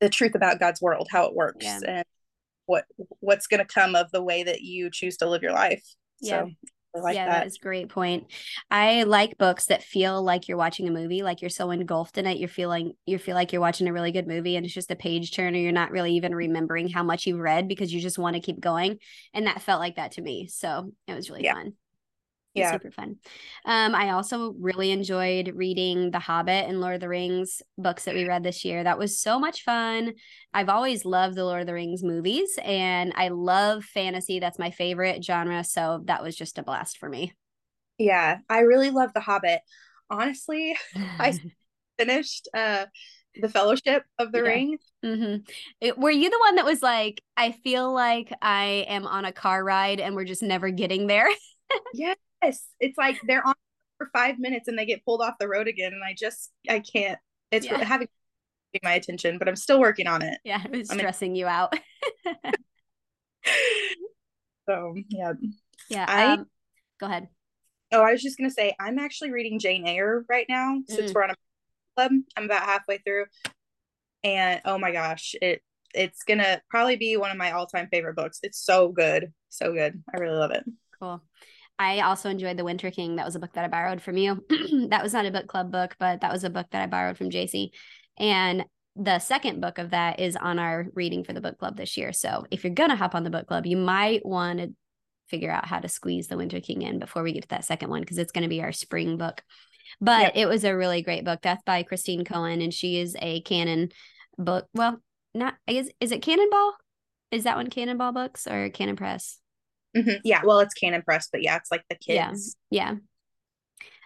the 0.00 0.08
truth 0.08 0.34
about 0.34 0.60
god's 0.60 0.80
world 0.80 1.08
how 1.10 1.24
it 1.24 1.34
works 1.34 1.64
yeah. 1.64 1.80
and 1.86 2.04
what 2.66 2.84
what's 3.20 3.46
going 3.46 3.64
to 3.64 3.74
come 3.74 3.94
of 3.94 4.10
the 4.12 4.22
way 4.22 4.42
that 4.42 4.60
you 4.60 4.90
choose 4.90 5.16
to 5.16 5.28
live 5.28 5.42
your 5.42 5.52
life 5.52 5.84
yeah. 6.20 6.42
so 6.42 6.50
like 7.02 7.14
yeah, 7.14 7.26
that. 7.26 7.40
that 7.40 7.46
is 7.46 7.58
great 7.58 7.88
point. 7.88 8.32
I 8.70 9.04
like 9.04 9.38
books 9.38 9.66
that 9.66 9.82
feel 9.82 10.22
like 10.22 10.48
you're 10.48 10.56
watching 10.56 10.88
a 10.88 10.92
movie, 10.92 11.22
like 11.22 11.40
you're 11.40 11.50
so 11.50 11.70
engulfed 11.70 12.18
in 12.18 12.26
it, 12.26 12.38
you're 12.38 12.48
feeling 12.48 12.92
you 13.06 13.18
feel 13.18 13.34
like 13.34 13.52
you're 13.52 13.60
watching 13.60 13.88
a 13.88 13.92
really 13.92 14.12
good 14.12 14.26
movie, 14.26 14.56
and 14.56 14.64
it's 14.64 14.74
just 14.74 14.90
a 14.90 14.96
page 14.96 15.34
turner. 15.34 15.58
You're 15.58 15.72
not 15.72 15.90
really 15.90 16.14
even 16.14 16.32
mm-hmm. 16.32 16.38
remembering 16.38 16.88
how 16.88 17.02
much 17.02 17.26
you've 17.26 17.38
read 17.38 17.68
because 17.68 17.92
you 17.92 18.00
just 18.00 18.18
want 18.18 18.34
to 18.34 18.40
keep 18.40 18.60
going, 18.60 18.98
and 19.32 19.46
that 19.46 19.62
felt 19.62 19.80
like 19.80 19.96
that 19.96 20.12
to 20.12 20.22
me. 20.22 20.48
So 20.48 20.92
it 21.06 21.14
was 21.14 21.30
really 21.30 21.44
yeah. 21.44 21.54
fun 21.54 21.74
yeah. 22.56 22.72
super 22.72 22.90
fun. 22.90 23.16
Um, 23.64 23.94
I 23.94 24.10
also 24.10 24.54
really 24.58 24.90
enjoyed 24.90 25.52
reading 25.54 26.10
The 26.10 26.18
Hobbit 26.18 26.68
and 26.68 26.80
Lord 26.80 26.94
of 26.94 27.00
the 27.00 27.08
Rings 27.08 27.62
books 27.78 28.04
that 28.04 28.14
we 28.14 28.26
read 28.26 28.42
this 28.42 28.64
year. 28.64 28.82
That 28.82 28.98
was 28.98 29.20
so 29.20 29.38
much 29.38 29.62
fun. 29.62 30.14
I've 30.52 30.68
always 30.68 31.04
loved 31.04 31.36
the 31.36 31.44
Lord 31.44 31.60
of 31.60 31.66
the 31.66 31.74
Rings 31.74 32.02
movies 32.02 32.58
and 32.62 33.12
I 33.16 33.28
love 33.28 33.84
fantasy. 33.84 34.40
That's 34.40 34.58
my 34.58 34.70
favorite 34.70 35.24
genre. 35.24 35.64
So 35.64 36.02
that 36.04 36.22
was 36.22 36.36
just 36.36 36.58
a 36.58 36.62
blast 36.62 36.98
for 36.98 37.08
me. 37.08 37.32
Yeah, 37.98 38.38
I 38.48 38.60
really 38.60 38.90
love 38.90 39.12
The 39.14 39.20
Hobbit. 39.20 39.60
Honestly, 40.10 40.76
I 41.18 41.38
finished 41.98 42.48
uh 42.54 42.86
the 43.40 43.48
Fellowship 43.48 44.04
of 44.18 44.32
the 44.32 44.38
yeah. 44.38 44.44
Ring. 44.44 44.78
Mm-hmm. 45.04 45.36
It, 45.80 45.98
were 45.98 46.10
you 46.10 46.30
the 46.30 46.38
one 46.38 46.56
that 46.56 46.64
was 46.64 46.82
like, 46.82 47.22
I 47.36 47.52
feel 47.52 47.92
like 47.92 48.32
I 48.42 48.86
am 48.88 49.06
on 49.06 49.24
a 49.24 49.32
car 49.32 49.62
ride 49.62 50.00
and 50.00 50.14
we're 50.14 50.24
just 50.24 50.42
never 50.42 50.70
getting 50.70 51.06
there? 51.06 51.28
yeah, 51.94 52.14
Yes, 52.46 52.64
it's 52.78 52.96
like 52.96 53.18
they're 53.26 53.46
on 53.46 53.54
for 53.98 54.08
five 54.12 54.38
minutes 54.38 54.68
and 54.68 54.78
they 54.78 54.86
get 54.86 55.04
pulled 55.04 55.20
off 55.20 55.34
the 55.40 55.48
road 55.48 55.66
again, 55.68 55.92
and 55.92 56.04
I 56.04 56.14
just 56.14 56.52
I 56.68 56.80
can't. 56.80 57.18
It's 57.50 57.66
yeah. 57.66 57.82
having 57.82 58.08
my 58.82 58.92
attention, 58.94 59.38
but 59.38 59.48
I'm 59.48 59.56
still 59.56 59.80
working 59.80 60.06
on 60.06 60.22
it. 60.22 60.38
Yeah, 60.44 60.62
it's 60.72 60.90
I'm 60.90 60.98
stressing 60.98 61.30
in- 61.30 61.36
you 61.36 61.46
out. 61.46 61.74
so 64.68 64.94
yeah, 65.08 65.32
yeah. 65.88 66.06
I 66.08 66.26
um, 66.34 66.46
go 67.00 67.06
ahead. 67.06 67.28
Oh, 67.92 68.02
I 68.02 68.12
was 68.12 68.22
just 68.22 68.38
gonna 68.38 68.50
say 68.50 68.74
I'm 68.78 68.98
actually 68.98 69.32
reading 69.32 69.58
Jane 69.58 69.86
Eyre 69.86 70.24
right 70.28 70.46
now 70.48 70.78
since 70.88 71.10
mm. 71.10 71.14
we're 71.14 71.24
on 71.24 71.30
a 71.30 71.36
club. 71.96 72.12
I'm 72.36 72.44
about 72.44 72.62
halfway 72.62 72.98
through, 72.98 73.26
and 74.22 74.60
oh 74.64 74.78
my 74.78 74.92
gosh, 74.92 75.34
it 75.42 75.62
it's 75.94 76.22
gonna 76.22 76.60
probably 76.70 76.96
be 76.96 77.16
one 77.16 77.30
of 77.32 77.36
my 77.36 77.52
all 77.52 77.66
time 77.66 77.88
favorite 77.90 78.14
books. 78.14 78.38
It's 78.44 78.64
so 78.64 78.88
good, 78.88 79.32
so 79.48 79.72
good. 79.72 80.00
I 80.14 80.18
really 80.18 80.36
love 80.36 80.52
it. 80.52 80.64
Cool. 81.00 81.22
I 81.78 82.00
also 82.00 82.30
enjoyed 82.30 82.56
The 82.56 82.64
Winter 82.64 82.90
King. 82.90 83.16
That 83.16 83.26
was 83.26 83.36
a 83.36 83.38
book 83.38 83.52
that 83.52 83.64
I 83.64 83.68
borrowed 83.68 84.00
from 84.02 84.16
you. 84.16 84.44
that 84.88 85.02
was 85.02 85.12
not 85.12 85.26
a 85.26 85.30
book 85.30 85.46
club 85.46 85.70
book, 85.70 85.96
but 85.98 86.20
that 86.22 86.32
was 86.32 86.44
a 86.44 86.50
book 86.50 86.66
that 86.70 86.82
I 86.82 86.86
borrowed 86.86 87.18
from 87.18 87.30
JC. 87.30 87.70
And 88.18 88.64
the 88.96 89.18
second 89.18 89.60
book 89.60 89.78
of 89.78 89.90
that 89.90 90.20
is 90.20 90.36
on 90.36 90.58
our 90.58 90.86
reading 90.94 91.22
for 91.22 91.34
the 91.34 91.40
book 91.40 91.58
club 91.58 91.76
this 91.76 91.96
year. 91.96 92.12
So 92.12 92.46
if 92.50 92.64
you're 92.64 92.72
going 92.72 92.90
to 92.90 92.96
hop 92.96 93.14
on 93.14 93.24
the 93.24 93.30
book 93.30 93.46
club, 93.46 93.66
you 93.66 93.76
might 93.76 94.24
want 94.24 94.58
to 94.58 94.72
figure 95.28 95.50
out 95.50 95.66
how 95.66 95.80
to 95.80 95.88
squeeze 95.88 96.28
The 96.28 96.36
Winter 96.36 96.60
King 96.60 96.82
in 96.82 96.98
before 96.98 97.22
we 97.22 97.32
get 97.32 97.42
to 97.42 97.48
that 97.48 97.64
second 97.64 97.90
one 97.90 98.00
because 98.00 98.18
it's 98.18 98.32
going 98.32 98.42
to 98.42 98.48
be 98.48 98.62
our 98.62 98.72
spring 98.72 99.18
book. 99.18 99.42
But 100.00 100.20
yep. 100.20 100.32
it 100.36 100.46
was 100.46 100.64
a 100.64 100.76
really 100.76 101.02
great 101.02 101.24
book. 101.24 101.40
That's 101.42 101.62
by 101.64 101.82
Christine 101.82 102.24
Cohen, 102.24 102.60
and 102.60 102.72
she 102.72 102.98
is 102.98 103.16
a 103.20 103.40
canon 103.42 103.90
book. 104.38 104.66
Well, 104.74 105.00
not 105.34 105.54
is 105.66 105.90
is 106.00 106.12
it 106.12 106.22
Cannonball? 106.22 106.74
Is 107.30 107.44
that 107.44 107.56
one 107.56 107.70
Cannonball 107.70 108.12
Books 108.12 108.46
or 108.46 108.70
Cannon 108.70 108.96
Press? 108.96 109.38
Mm-hmm. 109.96 110.16
Yeah, 110.24 110.42
well, 110.44 110.60
it's 110.60 110.74
Canon 110.74 111.02
Press, 111.02 111.28
but 111.32 111.42
yeah, 111.42 111.56
it's 111.56 111.70
like 111.70 111.84
the 111.88 111.96
kids. 111.96 112.56
Yeah, 112.70 112.92
yeah. 112.92 112.94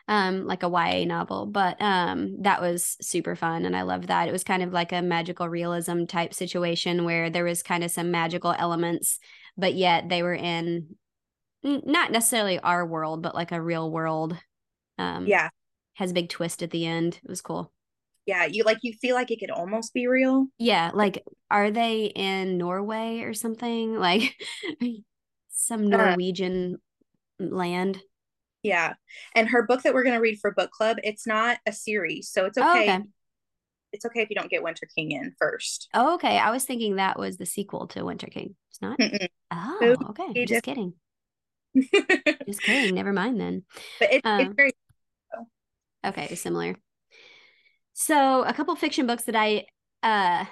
um, 0.09 0.47
like 0.47 0.62
a 0.62 0.68
YA 0.68 1.04
novel, 1.04 1.47
but 1.47 1.80
um, 1.80 2.42
that 2.42 2.61
was 2.61 2.97
super 3.00 3.37
fun, 3.37 3.64
and 3.64 3.76
I 3.76 3.82
loved 3.82 4.09
that. 4.09 4.28
It 4.28 4.32
was 4.32 4.44
kind 4.44 4.62
of 4.62 4.73
like 4.73 4.92
a 4.92 5.02
magical 5.02 5.49
realism 5.49 6.04
type 6.04 6.35
situation 6.35 7.04
where 7.04 7.30
there 7.30 7.44
was 7.44 7.62
kind 7.62 7.85
of 7.85 7.90
some 7.90 8.11
magical 8.11 8.54
elements, 8.59 9.18
but 9.56 9.75
yet 9.75 10.09
they 10.09 10.23
were 10.23 10.35
in 10.35 10.97
not 11.62 12.11
necessarily 12.12 12.59
our 12.59 12.87
world, 12.87 13.23
but 13.23 13.35
like 13.35 13.52
a 13.52 13.61
real 13.62 13.90
world. 13.90 14.37
Um, 14.99 15.26
yeah, 15.26 15.50
has 15.94 16.11
a 16.11 16.14
big 16.14 16.28
twist 16.28 16.62
at 16.62 16.70
the 16.70 16.87
end. 16.87 17.20
It 17.23 17.28
was 17.28 17.42
cool. 17.42 17.73
Yeah, 18.26 18.44
you 18.47 18.64
like 18.64 18.78
you 18.82 18.92
feel 18.94 19.14
like 19.14 19.30
it 19.30 19.40
could 19.40 19.50
almost 19.50 19.94
be 19.94 20.06
real. 20.06 20.47
Yeah, 20.59 20.90
like 20.94 21.25
are 21.50 21.70
they 21.70 22.04
in 22.04 22.59
Norway 22.59 23.20
or 23.20 23.35
something? 23.35 23.97
Like 24.00 24.35
some 25.61 25.88
Norwegian 25.88 26.76
uh, 27.40 27.45
land. 27.45 28.00
Yeah. 28.62 28.95
And 29.35 29.49
her 29.49 29.67
book 29.67 29.83
that 29.83 29.95
we're 29.95 30.02
going 30.02 30.17
to 30.17 30.21
read 30.21 30.38
for 30.40 30.52
book 30.52 30.71
club, 30.71 30.99
it's 31.02 31.26
not 31.26 31.59
a 31.67 31.73
series. 31.73 32.31
So 32.31 32.47
it's 32.47 32.59
okay. 32.59 32.69
Oh, 32.69 32.95
okay. 32.95 33.02
It's 33.93 34.05
okay 34.05 34.21
if 34.21 34.31
you 34.31 34.37
don't 34.37 34.50
get 34.50 34.62
Winter 34.62 34.87
King 34.95 35.12
in 35.12 35.33
first. 35.38 35.88
Oh, 35.95 36.14
okay. 36.14 36.38
I 36.38 36.50
was 36.50 36.64
thinking 36.64 36.97
that 36.97 37.19
was 37.19 37.37
the 37.38 37.47
sequel 37.47 37.88
to 37.88 38.05
Winter 38.05 38.29
King. 38.29 38.55
It's 38.71 38.81
not? 38.81 38.99
Mm-mm. 38.99 39.29
Oh, 39.50 39.97
okay. 40.11 40.45
Just 40.45 40.62
kidding. 40.62 40.95
Just 42.47 42.62
kidding. 42.62 42.95
Never 42.95 43.12
mind 43.12 43.40
then. 43.40 43.64
But 43.99 44.12
it's, 44.12 44.26
um, 44.26 44.40
it's 44.40 44.55
very. 44.55 44.73
Okay. 46.05 46.35
Similar. 46.35 46.76
So, 47.95 48.45
a 48.45 48.55
couple 48.55 48.75
fiction 48.76 49.07
books 49.07 49.25
that 49.25 49.37
I 49.37 49.67
uh 50.02 50.45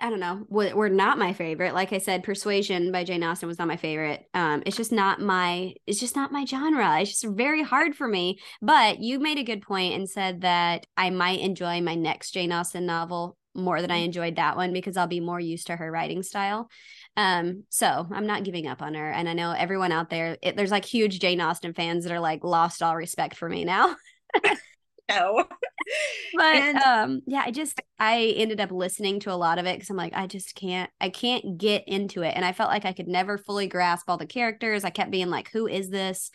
I 0.00 0.10
don't 0.10 0.20
know, 0.20 0.44
were 0.48 0.88
not 0.88 1.18
my 1.18 1.32
favorite. 1.32 1.72
Like 1.72 1.92
I 1.92 1.98
said, 1.98 2.24
Persuasion 2.24 2.90
by 2.90 3.04
Jane 3.04 3.22
Austen 3.22 3.46
was 3.46 3.58
not 3.58 3.68
my 3.68 3.76
favorite. 3.76 4.24
Um, 4.34 4.62
it's 4.66 4.76
just 4.76 4.92
not 4.92 5.20
my, 5.20 5.74
it's 5.86 6.00
just 6.00 6.16
not 6.16 6.32
my 6.32 6.44
genre. 6.44 7.00
It's 7.00 7.20
just 7.20 7.34
very 7.34 7.62
hard 7.62 7.94
for 7.94 8.08
me. 8.08 8.38
But 8.60 9.00
you 9.00 9.20
made 9.20 9.38
a 9.38 9.44
good 9.44 9.62
point 9.62 9.94
and 9.94 10.10
said 10.10 10.40
that 10.40 10.86
I 10.96 11.10
might 11.10 11.40
enjoy 11.40 11.80
my 11.80 11.94
next 11.94 12.32
Jane 12.32 12.52
Austen 12.52 12.86
novel 12.86 13.36
more 13.54 13.80
than 13.80 13.90
I 13.90 13.98
mm-hmm. 13.98 14.06
enjoyed 14.06 14.36
that 14.36 14.56
one 14.56 14.72
because 14.72 14.96
I'll 14.96 15.06
be 15.06 15.20
more 15.20 15.40
used 15.40 15.68
to 15.68 15.76
her 15.76 15.90
writing 15.90 16.22
style. 16.22 16.68
Um, 17.16 17.64
so 17.70 18.06
I'm 18.10 18.26
not 18.26 18.44
giving 18.44 18.66
up 18.66 18.82
on 18.82 18.94
her. 18.94 19.10
And 19.10 19.28
I 19.28 19.32
know 19.32 19.52
everyone 19.52 19.92
out 19.92 20.10
there, 20.10 20.36
it, 20.42 20.56
there's 20.56 20.72
like 20.72 20.84
huge 20.84 21.20
Jane 21.20 21.40
Austen 21.40 21.72
fans 21.72 22.04
that 22.04 22.12
are 22.12 22.20
like 22.20 22.42
lost 22.42 22.82
all 22.82 22.96
respect 22.96 23.36
for 23.36 23.48
me 23.48 23.64
now. 23.64 23.94
no. 25.08 25.44
but 26.34 26.56
and- 26.56 26.78
um 26.78 27.22
yeah, 27.26 27.42
I 27.44 27.50
just 27.50 27.80
I 27.98 28.34
ended 28.36 28.60
up 28.60 28.70
listening 28.70 29.20
to 29.20 29.32
a 29.32 29.34
lot 29.34 29.58
of 29.58 29.66
it 29.66 29.76
because 29.76 29.90
I'm 29.90 29.96
like, 29.96 30.14
I 30.14 30.26
just 30.26 30.54
can't 30.54 30.90
I 31.00 31.10
can't 31.10 31.58
get 31.58 31.84
into 31.86 32.22
it. 32.22 32.32
And 32.34 32.44
I 32.44 32.52
felt 32.52 32.70
like 32.70 32.84
I 32.84 32.92
could 32.92 33.08
never 33.08 33.38
fully 33.38 33.66
grasp 33.66 34.08
all 34.08 34.16
the 34.16 34.26
characters. 34.26 34.84
I 34.84 34.90
kept 34.90 35.10
being 35.10 35.30
like, 35.30 35.50
who 35.50 35.66
is 35.66 35.90
this? 35.90 36.30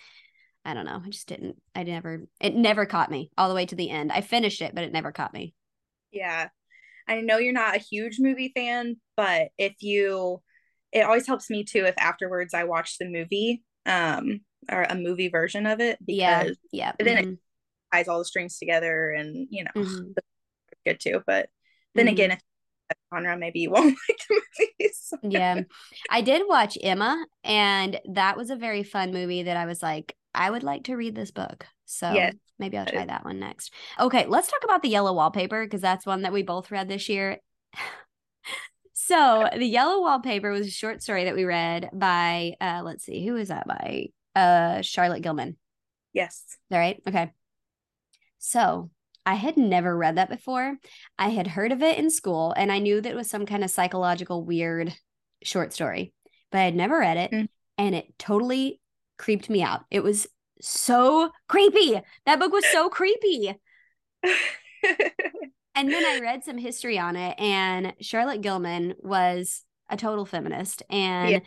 I 0.65 0.73
don't 0.73 0.85
know. 0.85 1.01
I 1.03 1.09
just 1.09 1.27
didn't 1.27 1.57
I 1.75 1.83
never 1.83 2.23
it 2.39 2.55
never 2.55 2.85
caught 2.85 3.11
me 3.11 3.31
all 3.37 3.49
the 3.49 3.55
way 3.55 3.65
to 3.65 3.75
the 3.75 3.89
end. 3.89 4.11
I 4.11 4.21
finished 4.21 4.61
it, 4.61 4.75
but 4.75 4.83
it 4.83 4.91
never 4.91 5.11
caught 5.11 5.33
me. 5.33 5.53
Yeah. 6.11 6.49
I 7.07 7.21
know 7.21 7.37
you're 7.37 7.53
not 7.53 7.75
a 7.75 7.79
huge 7.79 8.17
movie 8.19 8.51
fan, 8.55 8.97
but 9.17 9.49
if 9.57 9.73
you 9.79 10.41
it 10.91 11.01
always 11.01 11.27
helps 11.27 11.49
me 11.49 11.63
too 11.63 11.85
if 11.85 11.95
afterwards 11.97 12.53
I 12.53 12.63
watch 12.63 12.97
the 12.97 13.09
movie 13.09 13.63
um 13.85 14.41
or 14.71 14.83
a 14.83 14.95
movie 14.95 15.29
version 15.29 15.65
of 15.65 15.79
it 15.79 15.97
because 16.05 16.57
yeah, 16.71 16.91
yeah. 16.99 17.05
then 17.05 17.17
mm-hmm. 17.17 17.31
it 17.33 17.39
ties 17.91 18.07
all 18.07 18.19
the 18.19 18.25
strings 18.25 18.57
together 18.57 19.11
and 19.11 19.47
you 19.49 19.63
know 19.63 19.71
mm-hmm. 19.75 20.11
good 20.85 20.99
too 20.99 21.21
but 21.25 21.49
then 21.95 22.05
mm-hmm. 22.05 22.13
again 22.13 22.31
if 22.31 22.41
genre 23.13 23.37
maybe 23.37 23.59
you 23.59 23.69
won't 23.69 23.97
like 24.09 24.19
the 24.29 24.41
movies 24.79 25.13
yeah. 25.23 25.61
I 26.09 26.21
did 26.21 26.43
watch 26.47 26.77
emma 26.81 27.23
and 27.43 27.99
that 28.13 28.37
was 28.37 28.49
a 28.49 28.55
very 28.55 28.83
fun 28.83 29.13
movie 29.13 29.43
that 29.43 29.57
i 29.57 29.65
was 29.65 29.83
like 29.83 30.15
i 30.33 30.49
would 30.49 30.63
like 30.63 30.85
to 30.85 30.95
read 30.95 31.15
this 31.15 31.31
book. 31.31 31.65
So 31.85 32.11
yes. 32.11 32.35
maybe 32.59 32.77
i'll 32.77 32.85
try 32.85 33.05
that 33.05 33.25
one 33.25 33.39
next. 33.39 33.73
Okay 33.99 34.25
let's 34.27 34.47
talk 34.47 34.63
about 34.63 34.81
the 34.81 34.89
yellow 34.89 35.13
wallpaper 35.13 35.65
because 35.65 35.81
that's 35.81 36.05
one 36.05 36.21
that 36.23 36.33
we 36.33 36.43
both 36.43 36.71
read 36.71 36.87
this 36.87 37.09
year. 37.09 37.37
So 38.93 39.49
the 39.57 39.65
yellow 39.65 40.01
wallpaper 40.01 40.51
was 40.51 40.67
a 40.67 40.71
short 40.71 41.01
story 41.01 41.23
that 41.23 41.35
we 41.35 41.43
read 41.43 41.89
by 41.91 42.53
uh 42.61 42.81
let's 42.83 43.03
see 43.05 43.25
who 43.25 43.37
is 43.37 43.47
that 43.47 43.65
by? 43.65 44.09
Uh 44.35 44.83
charlotte 44.83 45.23
gilman. 45.23 45.57
Yes. 46.13 46.43
All 46.71 46.77
right? 46.77 47.01
Okay 47.07 47.31
so 48.39 48.89
I 49.25 49.35
had 49.35 49.57
never 49.57 49.95
read 49.95 50.17
that 50.17 50.29
before. 50.29 50.77
I 51.19 51.29
had 51.29 51.47
heard 51.47 51.71
of 51.71 51.83
it 51.83 51.99
in 51.99 52.09
school 52.09 52.53
and 52.57 52.71
I 52.71 52.79
knew 52.79 52.99
that 52.99 53.11
it 53.11 53.15
was 53.15 53.29
some 53.29 53.45
kind 53.45 53.63
of 53.63 53.69
psychological 53.69 54.43
weird 54.43 54.95
short 55.43 55.71
story, 55.71 56.13
but 56.51 56.59
I 56.59 56.63
had 56.63 56.75
never 56.75 56.97
read 56.97 57.17
it 57.17 57.31
mm. 57.31 57.47
and 57.77 57.93
it 57.93 58.17
totally 58.17 58.81
creeped 59.17 59.49
me 59.49 59.61
out. 59.61 59.81
It 59.91 60.03
was 60.03 60.25
so 60.61 61.31
creepy. 61.47 62.01
That 62.25 62.39
book 62.39 62.51
was 62.51 62.65
so 62.71 62.89
creepy. 62.89 63.53
and 64.23 65.91
then 65.91 66.05
I 66.05 66.19
read 66.21 66.43
some 66.43 66.57
history 66.57 66.97
on 66.97 67.15
it 67.15 67.39
and 67.39 67.93
Charlotte 68.01 68.41
Gilman 68.41 68.95
was 68.99 69.63
a 69.89 69.97
total 69.97 70.25
feminist 70.25 70.81
and 70.89 71.29
yeah. 71.31 71.39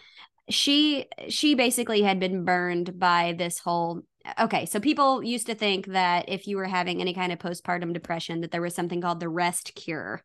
She 0.53 1.07
she 1.29 1.55
basically 1.55 2.03
had 2.03 2.21
been 2.21 2.45
burned 2.45 2.99
by 2.99 3.35
this 3.37 3.59
whole 3.59 4.03
okay, 4.41 4.67
so 4.67 4.81
people 4.81 5.23
used 5.23 5.47
to 5.47 5.55
think 5.55 5.87
that 5.87 6.29
if 6.29 6.47
you 6.47 6.57
were 6.57 6.67
having 6.67 7.01
any 7.01 7.15
kind 7.15 7.33
of 7.33 7.39
postpartum 7.39 7.93
depression, 7.93 8.41
that 8.41 8.51
there 8.51 8.63
was 8.63 8.75
something 8.75 9.01
called 9.01 9.21
the 9.21 9.29
rest 9.29 9.75
cure, 9.75 10.23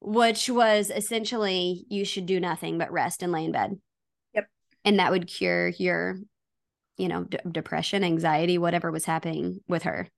which 0.00 0.48
was 0.48 0.90
essentially 0.90 1.84
you 1.88 2.04
should 2.04 2.26
do 2.26 2.40
nothing 2.40 2.78
but 2.78 2.92
rest 2.92 3.22
and 3.22 3.32
lay 3.32 3.44
in 3.44 3.52
bed. 3.52 3.78
Yep. 4.34 4.48
And 4.84 4.98
that 4.98 5.10
would 5.10 5.26
cure 5.26 5.68
your, 5.68 6.18
you 6.96 7.08
know, 7.08 7.24
d- 7.24 7.38
depression, 7.50 8.04
anxiety, 8.04 8.58
whatever 8.58 8.90
was 8.90 9.04
happening 9.04 9.60
with 9.68 9.84
her. 9.84 10.08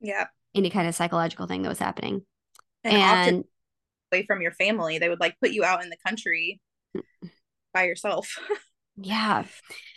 Yeah. 0.00 0.26
Any 0.54 0.70
kind 0.70 0.88
of 0.88 0.94
psychological 0.94 1.46
thing 1.46 1.62
that 1.62 1.68
was 1.68 1.78
happening. 1.78 2.22
And, 2.82 3.36
and 3.36 3.44
away 4.12 4.26
from 4.26 4.42
your 4.42 4.52
family, 4.52 4.98
they 4.98 5.08
would 5.08 5.20
like 5.20 5.36
put 5.40 5.50
you 5.50 5.64
out 5.64 5.82
in 5.82 5.90
the 5.90 5.96
country 6.06 6.60
mm. 6.96 7.30
by 7.72 7.84
yourself. 7.84 8.38
yeah. 8.96 9.44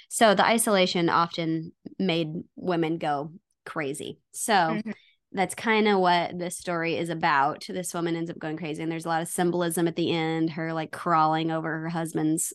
So 0.09 0.33
the 0.33 0.45
isolation 0.45 1.09
often 1.09 1.73
made 1.99 2.29
women 2.55 2.97
go 2.97 3.31
crazy. 3.65 4.19
So 4.31 4.53
mm-hmm. 4.53 4.91
that's 5.31 5.55
kind 5.55 5.87
of 5.87 5.99
what 5.99 6.37
this 6.37 6.57
story 6.57 6.97
is 6.97 7.09
about. 7.09 7.65
This 7.67 7.93
woman 7.93 8.15
ends 8.15 8.31
up 8.31 8.39
going 8.39 8.57
crazy, 8.57 8.81
and 8.81 8.91
there's 8.91 9.05
a 9.05 9.09
lot 9.09 9.21
of 9.21 9.27
symbolism 9.27 9.87
at 9.87 9.95
the 9.95 10.11
end, 10.11 10.51
her 10.51 10.73
like 10.73 10.91
crawling 10.91 11.51
over 11.51 11.79
her 11.81 11.89
husband's 11.89 12.53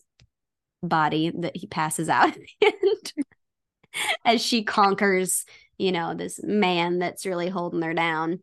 body 0.82 1.32
that 1.38 1.56
he 1.56 1.66
passes 1.66 2.08
out 2.08 2.36
as 4.24 4.44
she 4.44 4.64
conquers, 4.64 5.44
you 5.78 5.92
know, 5.92 6.14
this 6.14 6.40
man 6.42 6.98
that's 6.98 7.26
really 7.26 7.48
holding 7.48 7.82
her 7.82 7.94
down. 7.94 8.42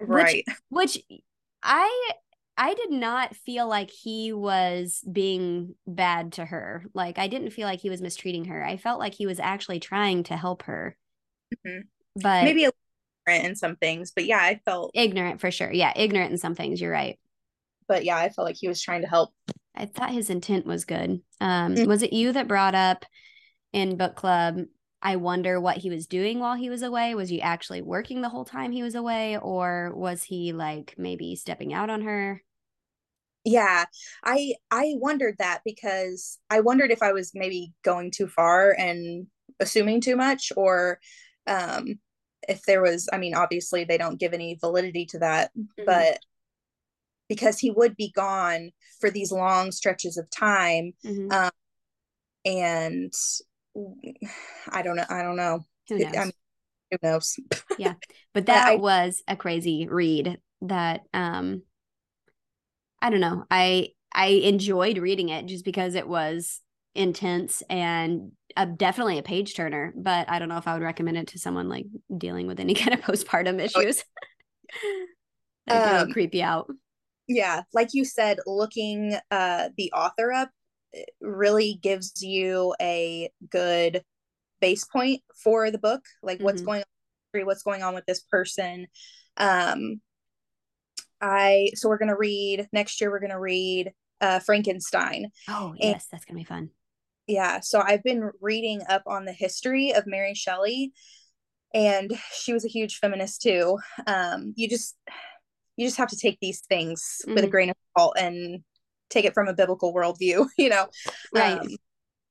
Right. 0.00 0.44
Which, 0.68 0.98
which 1.08 1.20
I 1.62 2.12
I 2.58 2.74
did 2.74 2.90
not 2.90 3.36
feel 3.36 3.68
like 3.68 3.88
he 3.88 4.32
was 4.32 5.02
being 5.10 5.76
bad 5.86 6.32
to 6.34 6.44
her. 6.44 6.84
Like 6.92 7.18
I 7.18 7.28
didn't 7.28 7.50
feel 7.50 7.68
like 7.68 7.80
he 7.80 7.88
was 7.88 8.02
mistreating 8.02 8.46
her. 8.46 8.64
I 8.64 8.76
felt 8.76 8.98
like 8.98 9.14
he 9.14 9.26
was 9.26 9.38
actually 9.38 9.78
trying 9.78 10.24
to 10.24 10.36
help 10.36 10.64
her. 10.64 10.96
Mm-hmm. 11.54 11.82
But 12.16 12.44
maybe 12.44 12.64
a 12.64 12.72
ignorant 13.26 13.46
in 13.48 13.56
some 13.56 13.76
things, 13.76 14.10
but 14.10 14.24
yeah, 14.24 14.40
I 14.40 14.60
felt 14.64 14.90
ignorant 14.94 15.40
for 15.40 15.52
sure. 15.52 15.72
Yeah, 15.72 15.92
ignorant 15.94 16.32
in 16.32 16.38
some 16.38 16.56
things. 16.56 16.80
You're 16.80 16.90
right. 16.90 17.18
But 17.86 18.04
yeah, 18.04 18.16
I 18.16 18.28
felt 18.28 18.44
like 18.46 18.56
he 18.58 18.68
was 18.68 18.82
trying 18.82 19.02
to 19.02 19.08
help. 19.08 19.32
I 19.74 19.86
thought 19.86 20.10
his 20.10 20.28
intent 20.28 20.66
was 20.66 20.84
good. 20.84 21.22
Um, 21.40 21.76
mm-hmm. 21.76 21.88
was 21.88 22.02
it 22.02 22.12
you 22.12 22.32
that 22.32 22.48
brought 22.48 22.74
up 22.74 23.04
in 23.72 23.96
book 23.96 24.16
club 24.16 24.58
I 25.00 25.16
wonder 25.16 25.60
what 25.60 25.76
he 25.76 25.90
was 25.90 26.08
doing 26.08 26.40
while 26.40 26.56
he 26.56 26.70
was 26.70 26.82
away. 26.82 27.14
Was 27.14 27.28
he 27.28 27.40
actually 27.40 27.82
working 27.82 28.20
the 28.20 28.28
whole 28.28 28.44
time 28.44 28.72
he 28.72 28.82
was 28.82 28.96
away, 28.96 29.38
or 29.38 29.92
was 29.94 30.24
he 30.24 30.52
like 30.52 30.94
maybe 30.98 31.36
stepping 31.36 31.72
out 31.72 31.88
on 31.88 32.02
her? 32.02 32.42
Yeah 33.48 33.84
i 34.24 34.52
i 34.70 34.92
wondered 34.96 35.34
that 35.38 35.60
because 35.64 36.38
i 36.50 36.60
wondered 36.60 36.90
if 36.90 37.02
i 37.02 37.12
was 37.12 37.32
maybe 37.34 37.72
going 37.82 38.10
too 38.10 38.26
far 38.26 38.74
and 38.78 39.26
assuming 39.58 40.00
too 40.00 40.16
much 40.16 40.52
or 40.56 40.98
um 41.46 41.98
if 42.46 42.62
there 42.64 42.82
was 42.82 43.08
i 43.12 43.18
mean 43.18 43.34
obviously 43.34 43.84
they 43.84 43.98
don't 43.98 44.20
give 44.20 44.34
any 44.34 44.56
validity 44.60 45.06
to 45.06 45.18
that 45.18 45.50
mm-hmm. 45.58 45.84
but 45.86 46.18
because 47.28 47.58
he 47.58 47.70
would 47.70 47.96
be 47.96 48.12
gone 48.14 48.70
for 49.00 49.10
these 49.10 49.32
long 49.32 49.72
stretches 49.72 50.18
of 50.18 50.28
time 50.30 50.92
mm-hmm. 51.04 51.32
um, 51.32 51.50
and 52.44 53.12
i 54.72 54.82
don't 54.82 54.96
know 54.96 55.06
i 55.08 55.22
don't 55.22 55.36
know 55.36 55.64
who 55.88 55.98
knows, 55.98 56.16
I 56.16 56.24
mean, 56.24 56.32
who 56.90 56.98
knows? 57.02 57.36
yeah 57.78 57.94
but 58.34 58.46
that 58.46 58.68
I, 58.68 58.76
was 58.76 59.22
a 59.26 59.36
crazy 59.36 59.88
read 59.88 60.38
that 60.62 61.02
um 61.14 61.62
I 63.00 63.10
don't 63.10 63.20
know. 63.20 63.44
I 63.50 63.90
I 64.12 64.26
enjoyed 64.26 64.98
reading 64.98 65.28
it 65.28 65.46
just 65.46 65.64
because 65.64 65.94
it 65.94 66.08
was 66.08 66.60
intense 66.94 67.62
and 67.68 68.32
definitely 68.76 69.18
a 69.18 69.22
page 69.22 69.54
turner. 69.54 69.92
But 69.96 70.28
I 70.30 70.38
don't 70.38 70.48
know 70.48 70.56
if 70.56 70.66
I 70.66 70.74
would 70.74 70.82
recommend 70.82 71.16
it 71.16 71.28
to 71.28 71.38
someone 71.38 71.68
like 71.68 71.86
dealing 72.16 72.46
with 72.46 72.60
any 72.60 72.74
kind 72.74 72.94
of 72.94 73.00
postpartum 73.00 73.60
oh, 73.60 73.80
issues. 73.80 74.04
that 75.66 76.02
um, 76.02 76.12
creep 76.12 76.34
you 76.34 76.42
out. 76.42 76.70
Yeah, 77.26 77.62
like 77.74 77.90
you 77.92 78.04
said, 78.04 78.38
looking 78.46 79.16
uh, 79.30 79.68
the 79.76 79.92
author 79.92 80.32
up 80.32 80.50
really 81.20 81.78
gives 81.82 82.22
you 82.22 82.74
a 82.80 83.30
good 83.50 84.02
base 84.60 84.84
point 84.84 85.22
for 85.42 85.70
the 85.70 85.78
book, 85.78 86.02
like 86.22 86.38
mm-hmm. 86.38 86.44
what's 86.44 86.62
going 86.62 86.80
on 86.80 87.44
what's 87.44 87.62
going 87.62 87.82
on 87.82 87.94
with 87.94 88.06
this 88.06 88.20
person. 88.20 88.86
Um, 89.36 90.00
I 91.20 91.70
so 91.74 91.88
we're 91.88 91.98
gonna 91.98 92.16
read 92.16 92.68
next 92.72 93.00
year. 93.00 93.10
We're 93.10 93.20
gonna 93.20 93.40
read 93.40 93.92
uh, 94.20 94.40
Frankenstein. 94.40 95.30
Oh 95.48 95.74
yes, 95.78 95.92
and, 95.92 96.02
that's 96.12 96.24
gonna 96.24 96.38
be 96.38 96.44
fun. 96.44 96.70
Yeah, 97.26 97.60
so 97.60 97.80
I've 97.80 98.02
been 98.02 98.30
reading 98.40 98.82
up 98.88 99.02
on 99.06 99.24
the 99.24 99.32
history 99.32 99.92
of 99.94 100.06
Mary 100.06 100.34
Shelley, 100.34 100.92
and 101.74 102.12
she 102.32 102.52
was 102.52 102.64
a 102.64 102.68
huge 102.68 102.98
feminist 102.98 103.42
too. 103.42 103.78
Um, 104.06 104.54
you 104.56 104.68
just 104.68 104.96
you 105.76 105.86
just 105.86 105.98
have 105.98 106.08
to 106.08 106.16
take 106.16 106.38
these 106.40 106.60
things 106.68 107.18
mm-hmm. 107.22 107.34
with 107.34 107.44
a 107.44 107.46
mm-hmm. 107.46 107.50
grain 107.50 107.70
of 107.70 107.76
salt 107.96 108.16
and 108.18 108.62
take 109.10 109.24
it 109.24 109.34
from 109.34 109.48
a 109.48 109.54
biblical 109.54 109.94
worldview, 109.94 110.46
you 110.58 110.68
know. 110.68 110.86
Right. 111.34 111.58
Um, 111.58 111.68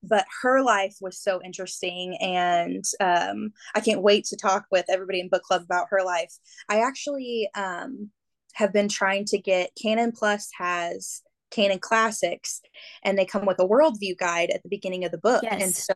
but 0.03 0.25
her 0.43 0.61
life 0.61 0.95
was 1.01 1.19
so 1.19 1.41
interesting 1.43 2.15
and 2.21 2.83
um, 2.99 3.51
i 3.73 3.79
can't 3.79 4.03
wait 4.03 4.25
to 4.25 4.37
talk 4.37 4.65
with 4.71 4.85
everybody 4.89 5.19
in 5.19 5.27
book 5.27 5.41
club 5.41 5.63
about 5.63 5.87
her 5.89 6.03
life 6.03 6.31
i 6.69 6.81
actually 6.81 7.49
um, 7.55 8.11
have 8.57 8.73
been 8.73 8.87
trying 8.87 9.23
to 9.23 9.37
get 9.37 9.77
canon 9.81 10.11
plus 10.11 10.49
has 10.57 11.21
canon 11.51 11.79
classics 11.79 12.61
and 13.03 13.17
they 13.17 13.25
come 13.25 13.45
with 13.45 13.59
a 13.59 13.67
worldview 13.67 14.17
guide 14.17 14.49
at 14.49 14.61
the 14.63 14.69
beginning 14.69 15.05
of 15.05 15.11
the 15.11 15.17
book 15.17 15.43
yes. 15.43 15.61
and 15.61 15.73
so 15.73 15.93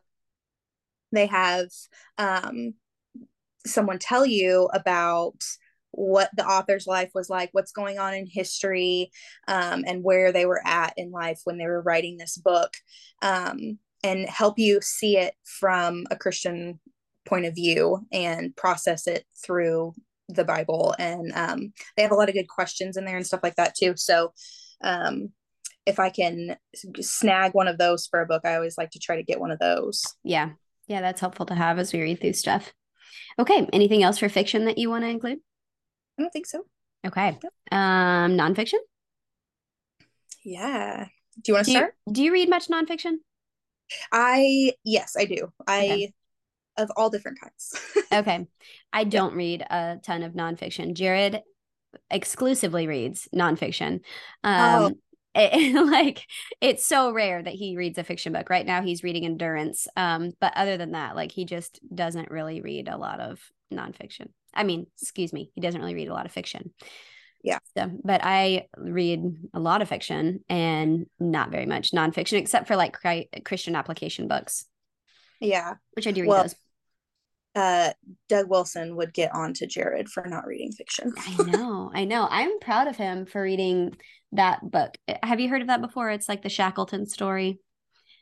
they 1.12 1.26
have 1.26 1.68
um, 2.18 2.74
someone 3.66 3.98
tell 3.98 4.24
you 4.24 4.68
about 4.72 5.36
what 5.90 6.30
the 6.34 6.46
author's 6.46 6.86
life 6.86 7.10
was 7.14 7.28
like, 7.28 7.50
what's 7.52 7.72
going 7.72 7.98
on 7.98 8.14
in 8.14 8.26
history, 8.26 9.10
um, 9.46 9.84
and 9.86 10.02
where 10.02 10.32
they 10.32 10.46
were 10.46 10.62
at 10.66 10.94
in 10.96 11.10
life 11.10 11.40
when 11.44 11.58
they 11.58 11.66
were 11.66 11.82
writing 11.82 12.16
this 12.16 12.38
book. 12.38 12.72
Um, 13.20 13.78
and 14.02 14.28
help 14.28 14.58
you 14.58 14.80
see 14.80 15.16
it 15.16 15.34
from 15.44 16.06
a 16.10 16.16
Christian 16.16 16.80
point 17.24 17.44
of 17.44 17.54
view 17.54 18.04
and 18.10 18.56
process 18.56 19.06
it 19.06 19.24
through 19.44 19.94
the 20.28 20.44
Bible. 20.44 20.94
And 20.98 21.32
um, 21.34 21.72
they 21.96 22.02
have 22.02 22.12
a 22.12 22.16
lot 22.16 22.28
of 22.28 22.34
good 22.34 22.48
questions 22.48 22.96
in 22.96 23.04
there 23.04 23.16
and 23.16 23.26
stuff 23.26 23.40
like 23.42 23.56
that 23.56 23.74
too. 23.74 23.94
So 23.96 24.32
um, 24.82 25.30
if 25.86 25.98
I 25.98 26.10
can 26.10 26.56
snag 27.00 27.54
one 27.54 27.68
of 27.68 27.78
those 27.78 28.06
for 28.06 28.20
a 28.20 28.26
book, 28.26 28.42
I 28.44 28.54
always 28.54 28.78
like 28.78 28.90
to 28.90 28.98
try 28.98 29.16
to 29.16 29.22
get 29.22 29.40
one 29.40 29.50
of 29.50 29.58
those. 29.58 30.02
Yeah. 30.24 30.50
Yeah, 30.88 31.00
that's 31.00 31.20
helpful 31.20 31.46
to 31.46 31.54
have 31.54 31.78
as 31.78 31.92
we 31.92 32.00
read 32.00 32.20
through 32.20 32.32
stuff. 32.34 32.72
Okay. 33.38 33.68
Anything 33.72 34.02
else 34.02 34.18
for 34.18 34.28
fiction 34.28 34.66
that 34.66 34.78
you 34.78 34.90
want 34.90 35.04
to 35.04 35.08
include? 35.08 35.38
I 36.18 36.22
don't 36.22 36.30
think 36.30 36.46
so. 36.46 36.64
Okay. 37.06 37.38
Yep. 37.42 37.52
Um, 37.72 38.36
nonfiction? 38.36 38.78
Yeah. 40.44 41.06
Do 41.36 41.42
you 41.46 41.54
want 41.54 41.66
to 41.66 41.70
start? 41.70 41.94
You, 42.06 42.12
do 42.12 42.22
you 42.24 42.32
read 42.32 42.50
much 42.50 42.68
nonfiction? 42.68 43.16
I 44.10 44.72
yes, 44.84 45.14
I 45.18 45.24
do. 45.24 45.52
I 45.66 45.84
okay. 45.84 46.12
Of 46.76 46.90
all 46.96 47.10
different 47.10 47.40
kinds. 47.40 47.74
okay. 48.12 48.46
I 48.92 49.04
don't 49.04 49.34
read 49.34 49.62
a 49.62 49.98
ton 50.02 50.22
of 50.22 50.32
nonfiction. 50.32 50.94
Jared 50.94 51.40
exclusively 52.10 52.86
reads 52.86 53.28
nonfiction. 53.34 54.00
Um 54.44 54.84
oh. 54.84 54.92
It, 55.34 55.74
like 55.74 56.26
it's 56.60 56.84
so 56.84 57.10
rare 57.10 57.42
that 57.42 57.54
he 57.54 57.74
reads 57.78 57.96
a 57.96 58.04
fiction 58.04 58.34
book 58.34 58.50
right 58.50 58.66
now 58.66 58.82
he's 58.82 59.02
reading 59.02 59.24
endurance 59.24 59.88
um 59.96 60.32
but 60.42 60.52
other 60.54 60.76
than 60.76 60.92
that 60.92 61.16
like 61.16 61.32
he 61.32 61.46
just 61.46 61.80
doesn't 61.94 62.30
really 62.30 62.60
read 62.60 62.86
a 62.86 62.98
lot 62.98 63.18
of 63.18 63.40
nonfiction 63.72 64.28
i 64.52 64.62
mean 64.62 64.88
excuse 65.00 65.32
me 65.32 65.50
he 65.54 65.62
doesn't 65.62 65.80
really 65.80 65.94
read 65.94 66.08
a 66.08 66.12
lot 66.12 66.26
of 66.26 66.32
fiction 66.32 66.70
yeah. 67.42 67.58
So, 67.76 67.90
but 68.04 68.20
I 68.22 68.68
read 68.76 69.20
a 69.52 69.60
lot 69.60 69.82
of 69.82 69.88
fiction 69.88 70.44
and 70.48 71.06
not 71.18 71.50
very 71.50 71.66
much 71.66 71.90
nonfiction, 71.90 72.38
except 72.38 72.68
for 72.68 72.76
like 72.76 72.96
Christian 73.44 73.74
application 73.74 74.28
books. 74.28 74.66
Yeah. 75.40 75.74
Which 75.94 76.06
I 76.06 76.12
do 76.12 76.22
read 76.22 76.28
well, 76.28 76.42
those. 76.42 76.54
Uh, 77.54 77.92
Doug 78.28 78.48
Wilson 78.48 78.96
would 78.96 79.12
get 79.12 79.34
on 79.34 79.52
to 79.54 79.66
Jared 79.66 80.08
for 80.08 80.24
not 80.26 80.46
reading 80.46 80.72
fiction. 80.72 81.12
I 81.18 81.42
know. 81.44 81.90
I 81.94 82.04
know. 82.04 82.26
I'm 82.30 82.58
proud 82.60 82.88
of 82.88 82.96
him 82.96 83.26
for 83.26 83.42
reading 83.42 83.94
that 84.32 84.70
book. 84.70 84.96
Have 85.22 85.40
you 85.40 85.48
heard 85.48 85.60
of 85.60 85.68
that 85.68 85.82
before? 85.82 86.10
It's 86.10 86.28
like 86.28 86.42
the 86.42 86.48
Shackleton 86.48 87.06
story. 87.06 87.58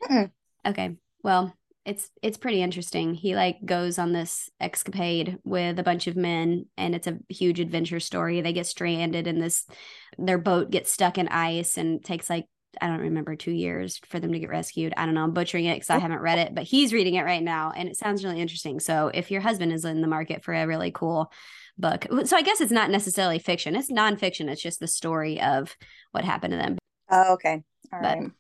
Mm-mm. 0.03 0.31
Okay. 0.67 0.97
Well, 1.23 1.55
it's 1.85 2.11
it's 2.23 2.37
pretty 2.37 2.63
interesting. 2.63 3.15
He 3.15 3.35
like 3.35 3.57
goes 3.65 3.99
on 3.99 4.13
this 4.13 4.51
escapade 4.61 5.39
with 5.45 5.79
a 5.79 5.83
bunch 5.83 6.07
of 6.07 6.17
men 6.17 6.67
and 6.77 6.95
it's 6.95 7.07
a 7.07 7.19
huge 7.29 7.59
adventure 7.59 8.01
story. 8.01 8.41
They 8.41 8.53
get 8.53 8.67
stranded 8.67 9.27
in 9.27 9.39
this 9.39 9.67
their 10.19 10.39
boat 10.39 10.71
gets 10.71 10.93
stuck 10.93 11.17
in 11.17 11.29
ice 11.29 11.79
and 11.79 12.05
takes 12.05 12.29
like 12.29 12.47
I 12.81 12.87
don't 12.89 13.01
remember 13.01 13.37
2 13.37 13.51
years 13.51 14.01
for 14.09 14.21
them 14.21 14.33
to 14.33 14.39
get 14.39 14.51
rescued. 14.51 14.95
I 14.97 15.07
don't 15.07 15.15
know, 15.15 15.23
I'm 15.23 15.33
butchering 15.33 15.65
it 15.65 15.79
cuz 15.81 15.91
I 15.91 15.97
oh. 15.97 16.01
haven't 16.01 16.21
read 16.21 16.39
it, 16.39 16.55
but 16.55 16.65
he's 16.65 16.93
reading 16.93 17.15
it 17.15 17.25
right 17.25 17.43
now 17.43 17.73
and 17.75 17.89
it 17.89 17.97
sounds 17.97 18.25
really 18.25 18.41
interesting. 18.41 18.81
So 18.81 19.11
if 19.13 19.31
your 19.31 19.41
husband 19.41 19.73
is 19.73 19.85
in 19.85 20.01
the 20.01 20.09
market 20.09 20.45
for 20.45 20.55
a 20.55 20.67
really 20.67 20.91
cool 20.91 21.33
book. 21.79 22.07
So 22.25 22.37
I 22.37 22.43
guess 22.43 22.61
it's 22.61 22.73
not 22.73 22.91
necessarily 22.91 23.39
fiction. 23.39 23.75
It's 23.75 23.91
nonfiction. 23.91 24.49
It's 24.49 24.63
just 24.63 24.81
the 24.81 24.87
story 24.87 25.41
of 25.41 25.77
what 26.13 26.25
happened 26.25 26.53
to 26.53 26.59
them. 26.59 26.79
Oh, 27.11 27.35
okay. 27.35 27.63
All 27.93 28.01
but, 28.01 28.19
right. 28.19 28.31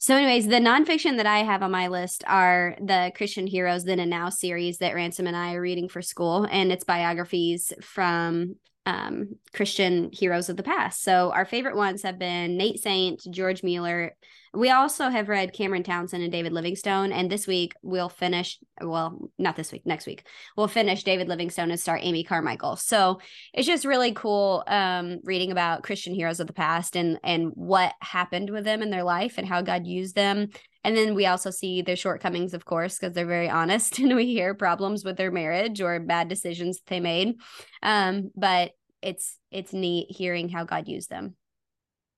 So, 0.00 0.14
anyways, 0.14 0.46
the 0.46 0.60
nonfiction 0.60 1.16
that 1.16 1.26
I 1.26 1.38
have 1.38 1.62
on 1.62 1.72
my 1.72 1.88
list 1.88 2.22
are 2.28 2.76
the 2.80 3.10
Christian 3.16 3.48
Heroes 3.48 3.82
Then 3.82 3.98
and 3.98 4.10
Now 4.10 4.28
series 4.28 4.78
that 4.78 4.94
Ransom 4.94 5.26
and 5.26 5.36
I 5.36 5.54
are 5.54 5.60
reading 5.60 5.88
for 5.88 6.02
school, 6.02 6.46
and 6.48 6.70
it's 6.70 6.84
biographies 6.84 7.72
from 7.80 8.54
um, 8.88 9.36
Christian 9.52 10.10
heroes 10.12 10.48
of 10.48 10.56
the 10.56 10.62
past. 10.62 11.02
So, 11.02 11.30
our 11.32 11.44
favorite 11.44 11.76
ones 11.76 12.02
have 12.02 12.18
been 12.18 12.56
Nate 12.56 12.80
Saint, 12.80 13.20
George 13.30 13.62
Mueller, 13.62 14.14
we 14.54 14.70
also 14.70 15.08
have 15.08 15.28
read 15.28 15.52
Cameron 15.52 15.82
Townsend 15.82 16.22
and 16.22 16.32
David 16.32 16.52
Livingstone, 16.52 17.12
and 17.12 17.30
this 17.30 17.46
week 17.46 17.74
we'll 17.82 18.08
finish. 18.08 18.58
Well, 18.80 19.30
not 19.38 19.56
this 19.56 19.72
week, 19.72 19.84
next 19.84 20.06
week 20.06 20.26
we'll 20.56 20.68
finish 20.68 21.04
David 21.04 21.28
Livingstone 21.28 21.70
and 21.70 21.78
start 21.78 22.00
Amy 22.02 22.24
Carmichael. 22.24 22.76
So 22.76 23.20
it's 23.52 23.66
just 23.66 23.84
really 23.84 24.12
cool 24.12 24.64
um, 24.66 25.18
reading 25.24 25.52
about 25.52 25.82
Christian 25.82 26.14
heroes 26.14 26.40
of 26.40 26.46
the 26.46 26.52
past 26.52 26.96
and 26.96 27.18
and 27.22 27.50
what 27.54 27.94
happened 28.00 28.50
with 28.50 28.64
them 28.64 28.82
in 28.82 28.90
their 28.90 29.04
life 29.04 29.34
and 29.36 29.46
how 29.46 29.60
God 29.60 29.86
used 29.86 30.14
them. 30.14 30.48
And 30.88 30.96
then 30.96 31.14
we 31.14 31.26
also 31.26 31.50
see 31.50 31.82
their 31.82 31.96
shortcomings, 31.96 32.54
of 32.54 32.64
course, 32.64 32.98
because 32.98 33.12
they're 33.12 33.26
very 33.26 33.50
honest, 33.50 33.98
and 33.98 34.16
we 34.16 34.24
hear 34.24 34.54
problems 34.54 35.04
with 35.04 35.18
their 35.18 35.30
marriage 35.30 35.82
or 35.82 36.00
bad 36.00 36.28
decisions 36.28 36.80
they 36.86 36.98
made. 36.98 37.34
Um, 37.82 38.30
but 38.34 38.72
it's 39.02 39.36
it's 39.50 39.74
neat 39.74 40.06
hearing 40.08 40.48
how 40.48 40.64
God 40.64 40.88
used 40.88 41.10
them. 41.10 41.36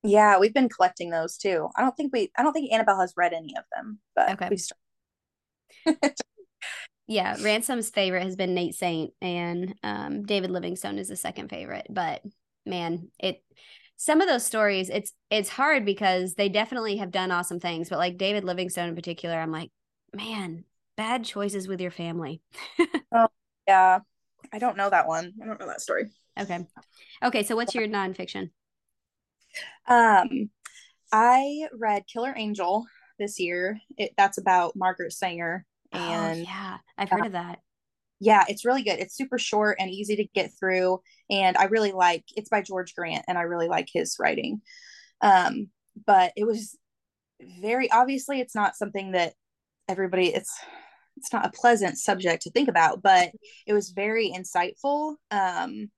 Yeah, 0.05 0.39
we've 0.39 0.55
been 0.55 0.69
collecting 0.69 1.11
those 1.11 1.37
too. 1.37 1.69
I 1.77 1.83
don't 1.83 1.97
think 1.97 2.13
we 2.13 2.31
I 2.39 2.45
don't 2.45 2.53
think 2.53 2.73
Annabelle 2.73 3.01
has 3.01 3.13
read 3.17 3.33
any 3.33 3.57
of 3.59 3.65
them, 3.75 3.99
but 4.15 4.41
okay. 4.41 4.57
we 5.85 5.93
yeah, 7.09 7.35
Ransom's 7.43 7.91
favorite 7.91 8.23
has 8.23 8.37
been 8.37 8.55
Nate 8.55 8.77
Saint 8.77 9.13
and 9.21 9.75
um, 9.83 10.23
David 10.23 10.53
Livingstone 10.53 10.99
is 10.99 11.09
the 11.09 11.17
second 11.17 11.49
favorite. 11.49 11.89
But 11.91 12.23
man, 12.65 13.09
it 13.19 13.43
some 14.01 14.23
of 14.23 14.29
those 14.29 14.47
stories, 14.47 14.89
it's 14.89 15.13
it's 15.29 15.51
hard 15.51 15.85
because 15.85 16.33
they 16.33 16.49
definitely 16.49 16.97
have 16.97 17.11
done 17.11 17.31
awesome 17.31 17.61
things. 17.61 17.91
But 17.91 17.99
like 17.99 18.17
David 18.17 18.45
Livingstone 18.45 18.89
in 18.89 18.95
particular, 18.95 19.39
I'm 19.39 19.53
like, 19.53 19.71
man, 20.15 20.65
bad 20.97 21.23
choices 21.23 21.69
with 21.69 21.83
your 21.83 21.91
family. 21.91 22.41
oh 23.15 23.29
yeah. 23.69 23.99
I 24.55 24.59
don't 24.59 24.79
know 24.79 24.89
that 24.89 25.07
one. 25.07 25.35
I 25.43 25.45
don't 25.45 25.61
know 25.61 25.67
that 25.67 25.83
story. 25.83 26.11
Okay. 26.41 26.67
Okay. 27.23 27.43
So 27.43 27.55
what's 27.57 27.75
your 27.75 27.87
nonfiction? 27.89 28.49
Um, 29.87 30.49
I 31.13 31.69
read 31.79 32.05
Killer 32.11 32.33
Angel 32.35 32.87
this 33.19 33.39
year. 33.39 33.79
It, 33.99 34.13
that's 34.17 34.39
about 34.39 34.77
Margaret 34.77 35.13
Sanger. 35.13 35.67
Oh, 35.93 35.99
and 35.99 36.39
oh, 36.39 36.43
yeah, 36.43 36.79
I've 36.97 37.11
heard 37.11 37.25
uh, 37.25 37.27
of 37.27 37.33
that. 37.33 37.59
Yeah, 38.21 38.45
it's 38.49 38.65
really 38.65 38.83
good. 38.83 38.99
It's 38.99 39.17
super 39.17 39.39
short 39.39 39.79
and 39.81 39.91
easy 39.91 40.17
to 40.17 40.25
get 40.35 40.51
through. 40.59 41.01
And 41.31 41.57
I 41.57 41.65
really 41.65 41.93
like 41.93 42.25
it's 42.37 42.51
by 42.51 42.63
George 42.63 42.95
Grant, 42.95 43.25
and 43.27 43.39
I 43.39 43.43
really 43.43 43.69
like 43.69 43.89
his 43.93 44.17
writing. 44.21 44.61
Um, 45.23 45.69
but 46.07 46.33
it 46.37 46.47
was 46.47 46.77
very 47.61 47.91
obviously 47.91 48.41
it's 48.41 48.55
not 48.55 48.77
something 48.77 49.13
that 49.13 49.35
everybody 49.89 50.29
it's 50.35 50.53
it's 51.17 51.33
not 51.33 51.47
a 51.47 51.51
pleasant 51.51 51.99
subject 51.99 52.43
to 52.43 52.51
think 52.51 52.69
about, 52.69 53.03
but 53.03 53.31
it 53.67 53.73
was 53.73 53.91
very 53.91 54.33
insightful. 54.35 55.17
Um, 55.31 55.91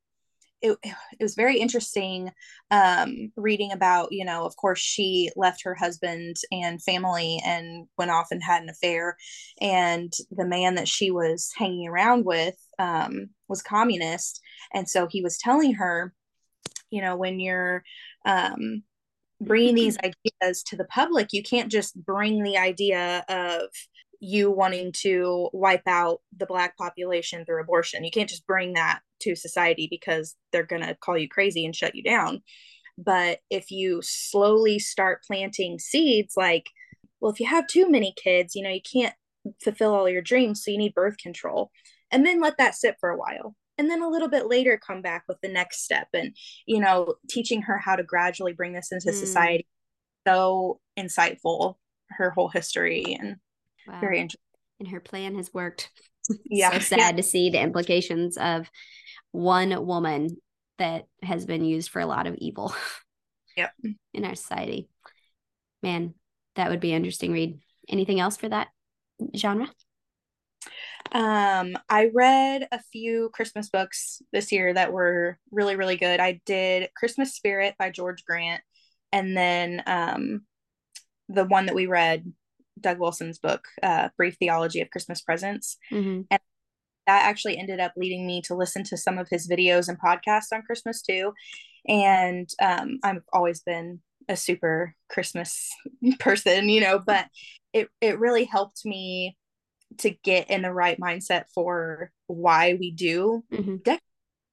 it, 0.62 0.78
it 0.82 1.22
was 1.22 1.34
very 1.34 1.58
interesting 1.58 2.30
um, 2.70 3.32
reading 3.36 3.72
about, 3.72 4.12
you 4.12 4.24
know, 4.24 4.44
of 4.44 4.56
course, 4.56 4.78
she 4.78 5.30
left 5.34 5.64
her 5.64 5.74
husband 5.74 6.36
and 6.52 6.82
family 6.82 7.40
and 7.44 7.86
went 7.98 8.12
off 8.12 8.28
and 8.30 8.42
had 8.42 8.62
an 8.62 8.68
affair. 8.68 9.16
And 9.60 10.12
the 10.30 10.46
man 10.46 10.76
that 10.76 10.88
she 10.88 11.10
was 11.10 11.52
hanging 11.56 11.88
around 11.88 12.24
with 12.24 12.56
um, 12.78 13.30
was 13.48 13.62
communist. 13.62 14.40
And 14.72 14.88
so 14.88 15.08
he 15.08 15.20
was 15.20 15.36
telling 15.36 15.74
her, 15.74 16.14
you 16.90 17.02
know, 17.02 17.16
when 17.16 17.40
you're 17.40 17.82
um, 18.24 18.84
bringing 19.40 19.74
these 19.74 19.98
ideas 20.04 20.62
to 20.64 20.76
the 20.76 20.84
public, 20.84 21.32
you 21.32 21.42
can't 21.42 21.72
just 21.72 21.96
bring 22.04 22.42
the 22.42 22.56
idea 22.56 23.24
of, 23.28 23.62
you 24.24 24.52
wanting 24.52 24.92
to 24.92 25.50
wipe 25.52 25.88
out 25.88 26.20
the 26.36 26.46
black 26.46 26.76
population 26.76 27.44
through 27.44 27.60
abortion. 27.60 28.04
You 28.04 28.12
can't 28.12 28.28
just 28.28 28.46
bring 28.46 28.74
that 28.74 29.00
to 29.22 29.34
society 29.34 29.88
because 29.90 30.36
they're 30.52 30.62
going 30.62 30.82
to 30.82 30.94
call 30.94 31.18
you 31.18 31.28
crazy 31.28 31.66
and 31.66 31.74
shut 31.74 31.96
you 31.96 32.04
down. 32.04 32.40
But 32.96 33.40
if 33.50 33.72
you 33.72 34.00
slowly 34.00 34.78
start 34.78 35.24
planting 35.26 35.80
seeds, 35.80 36.34
like, 36.36 36.66
well, 37.20 37.32
if 37.32 37.40
you 37.40 37.46
have 37.46 37.66
too 37.66 37.90
many 37.90 38.14
kids, 38.16 38.54
you 38.54 38.62
know, 38.62 38.70
you 38.70 38.80
can't 38.80 39.14
fulfill 39.60 39.92
all 39.92 40.08
your 40.08 40.22
dreams, 40.22 40.62
so 40.62 40.70
you 40.70 40.78
need 40.78 40.94
birth 40.94 41.18
control. 41.18 41.72
and 42.12 42.24
then 42.24 42.40
let 42.40 42.58
that 42.58 42.76
sit 42.76 42.96
for 43.00 43.10
a 43.10 43.18
while 43.18 43.56
and 43.78 43.90
then 43.90 44.02
a 44.02 44.08
little 44.08 44.28
bit 44.28 44.46
later 44.46 44.78
come 44.78 45.02
back 45.02 45.24
with 45.26 45.40
the 45.40 45.48
next 45.48 45.82
step 45.82 46.08
and 46.12 46.36
you 46.66 46.78
know 46.78 47.14
teaching 47.28 47.62
her 47.62 47.78
how 47.78 47.96
to 47.96 48.02
gradually 48.02 48.52
bring 48.52 48.74
this 48.74 48.92
into 48.92 49.08
mm. 49.08 49.14
society 49.14 49.66
so 50.28 50.78
insightful 50.98 51.76
her 52.10 52.30
whole 52.30 52.48
history 52.48 53.16
and 53.18 53.36
wow. 53.86 54.00
very 54.00 54.18
interesting 54.18 54.40
and 54.80 54.88
her 54.88 55.00
plan 55.00 55.34
has 55.36 55.52
worked 55.52 55.90
yeah 56.44 56.72
so 56.72 56.78
sad 56.78 56.98
yeah. 56.98 57.12
to 57.12 57.22
see 57.22 57.50
the 57.50 57.60
implications 57.60 58.36
of 58.36 58.70
one 59.32 59.86
woman 59.86 60.36
that 60.78 61.06
has 61.22 61.46
been 61.46 61.64
used 61.64 61.90
for 61.90 62.00
a 62.00 62.06
lot 62.06 62.26
of 62.26 62.34
evil 62.38 62.74
yep 63.56 63.72
in 64.14 64.24
our 64.24 64.34
society 64.34 64.88
man 65.82 66.14
that 66.56 66.70
would 66.70 66.80
be 66.80 66.92
interesting 66.92 67.32
read 67.32 67.58
anything 67.88 68.20
else 68.20 68.36
for 68.36 68.48
that 68.48 68.68
genre 69.36 69.68
um, 71.10 71.76
I 71.90 72.10
read 72.14 72.68
a 72.72 72.80
few 72.92 73.28
Christmas 73.34 73.68
books 73.68 74.22
this 74.32 74.50
year 74.52 74.72
that 74.72 74.92
were 74.92 75.38
really, 75.50 75.76
really 75.76 75.96
good. 75.96 76.20
I 76.20 76.40
did 76.46 76.90
Christmas 76.96 77.34
Spirit 77.34 77.74
by 77.78 77.90
George 77.90 78.24
Grant, 78.24 78.62
and 79.12 79.36
then 79.36 79.82
um, 79.86 80.42
the 81.28 81.44
one 81.44 81.66
that 81.66 81.74
we 81.74 81.86
read, 81.86 82.32
Doug 82.82 82.98
Wilson's 82.98 83.38
book, 83.38 83.64
uh, 83.82 84.08
Brief 84.16 84.36
Theology 84.38 84.80
of 84.80 84.90
Christmas 84.90 85.20
Presents. 85.20 85.76
Mm-hmm. 85.90 86.22
And 86.30 86.40
that 87.06 87.24
actually 87.24 87.58
ended 87.58 87.80
up 87.80 87.92
leading 87.96 88.26
me 88.26 88.42
to 88.42 88.54
listen 88.54 88.84
to 88.84 88.96
some 88.96 89.18
of 89.18 89.28
his 89.28 89.48
videos 89.48 89.88
and 89.88 90.00
podcasts 90.00 90.52
on 90.52 90.62
Christmas 90.62 91.02
too. 91.02 91.32
And 91.88 92.48
um, 92.60 92.98
I've 93.02 93.22
always 93.32 93.60
been 93.60 94.00
a 94.28 94.36
super 94.36 94.94
Christmas 95.10 95.68
person, 96.20 96.68
you 96.68 96.80
know, 96.80 97.00
but 97.04 97.26
it, 97.72 97.88
it 98.00 98.18
really 98.18 98.44
helped 98.44 98.84
me 98.84 99.36
to 99.98 100.10
get 100.10 100.50
in 100.50 100.62
the 100.62 100.72
right 100.72 100.98
mindset 100.98 101.44
for 101.54 102.10
why 102.26 102.76
we 102.78 102.90
do 102.90 103.44
mm-hmm. 103.52 103.76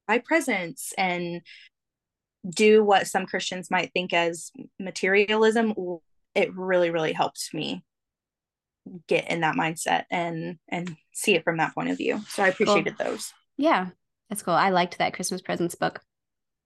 buy 0.07 0.17
presents 0.19 0.93
and 0.97 1.41
do 2.47 2.83
what 2.83 3.07
some 3.07 3.25
Christians 3.25 3.71
might 3.71 3.91
think 3.93 4.13
as 4.13 4.51
materialism. 4.79 5.73
It 6.35 6.53
really, 6.55 6.89
really 6.89 7.13
helped 7.13 7.49
me 7.53 7.83
get 9.07 9.29
in 9.29 9.41
that 9.41 9.55
mindset 9.55 10.05
and 10.09 10.57
and 10.67 10.95
see 11.13 11.35
it 11.35 11.43
from 11.43 11.57
that 11.57 11.73
point 11.73 11.89
of 11.89 11.97
view. 11.97 12.21
So 12.29 12.43
I 12.43 12.49
appreciated 12.49 12.97
cool. 12.97 13.11
those. 13.11 13.33
Yeah, 13.57 13.87
that's 14.29 14.43
cool. 14.43 14.53
I 14.53 14.69
liked 14.69 14.97
that 14.97 15.13
Christmas 15.13 15.41
presents 15.41 15.75
book. 15.75 16.01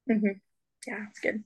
Mm-hmm. 0.09 0.37
Yeah, 0.87 1.05
it's 1.09 1.19
good. 1.19 1.43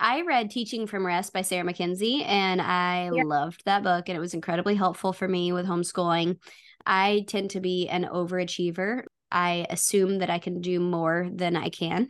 I 0.00 0.22
read 0.22 0.50
Teaching 0.50 0.86
from 0.86 1.06
Rest 1.06 1.32
by 1.32 1.42
Sarah 1.42 1.64
Mackenzie, 1.64 2.22
and 2.24 2.60
I 2.60 3.10
yeah. 3.12 3.24
loved 3.24 3.62
that 3.66 3.82
book, 3.82 4.08
and 4.08 4.16
it 4.16 4.20
was 4.20 4.34
incredibly 4.34 4.74
helpful 4.74 5.12
for 5.12 5.28
me 5.28 5.52
with 5.52 5.66
homeschooling. 5.66 6.38
I 6.86 7.24
tend 7.28 7.50
to 7.50 7.60
be 7.60 7.88
an 7.88 8.04
overachiever. 8.04 9.02
I 9.30 9.66
assume 9.68 10.18
that 10.18 10.30
I 10.30 10.38
can 10.38 10.60
do 10.60 10.80
more 10.80 11.28
than 11.30 11.54
I 11.54 11.68
can. 11.68 12.08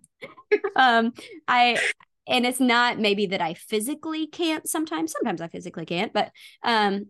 um, 0.76 1.12
I 1.46 1.78
and 2.30 2.46
it's 2.46 2.60
not 2.60 2.98
maybe 2.98 3.26
that 3.26 3.40
I 3.40 3.54
physically 3.54 4.26
can't 4.26 4.68
sometimes. 4.68 5.12
Sometimes 5.12 5.40
I 5.40 5.48
physically 5.48 5.84
can't, 5.84 6.12
but 6.12 6.30
um, 6.62 7.06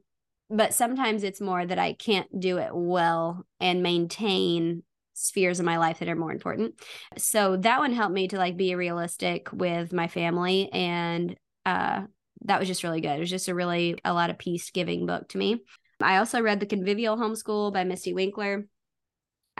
but 0.48 0.74
sometimes 0.74 1.22
it's 1.22 1.40
more 1.40 1.64
that 1.64 1.78
I 1.78 1.92
can't 1.92 2.40
do 2.40 2.58
it 2.58 2.70
well 2.72 3.46
and 3.60 3.82
maintain 3.82 4.82
spheres 5.14 5.60
of 5.60 5.66
my 5.66 5.76
life 5.76 5.98
that 5.98 6.08
are 6.08 6.16
more 6.16 6.32
important. 6.32 6.74
So 7.18 7.56
that 7.58 7.78
one 7.78 7.92
helped 7.92 8.14
me 8.14 8.28
to 8.28 8.38
like 8.38 8.56
be 8.56 8.74
realistic 8.74 9.52
with 9.52 9.92
my 9.92 10.08
family 10.08 10.70
and 10.72 11.36
uh 11.66 12.02
that 12.46 12.58
was 12.58 12.68
just 12.68 12.82
really 12.82 13.02
good. 13.02 13.16
It 13.16 13.20
was 13.20 13.30
just 13.30 13.48
a 13.48 13.54
really 13.54 13.98
a 14.02 14.14
lot 14.14 14.30
of 14.30 14.38
peace 14.38 14.70
giving 14.70 15.06
book 15.06 15.28
to 15.28 15.38
me. 15.38 15.60
I 16.00 16.16
also 16.16 16.40
read 16.40 16.58
The 16.58 16.66
Convivial 16.66 17.18
Homeschool 17.18 17.72
by 17.72 17.84
Misty 17.84 18.14
Winkler. 18.14 18.64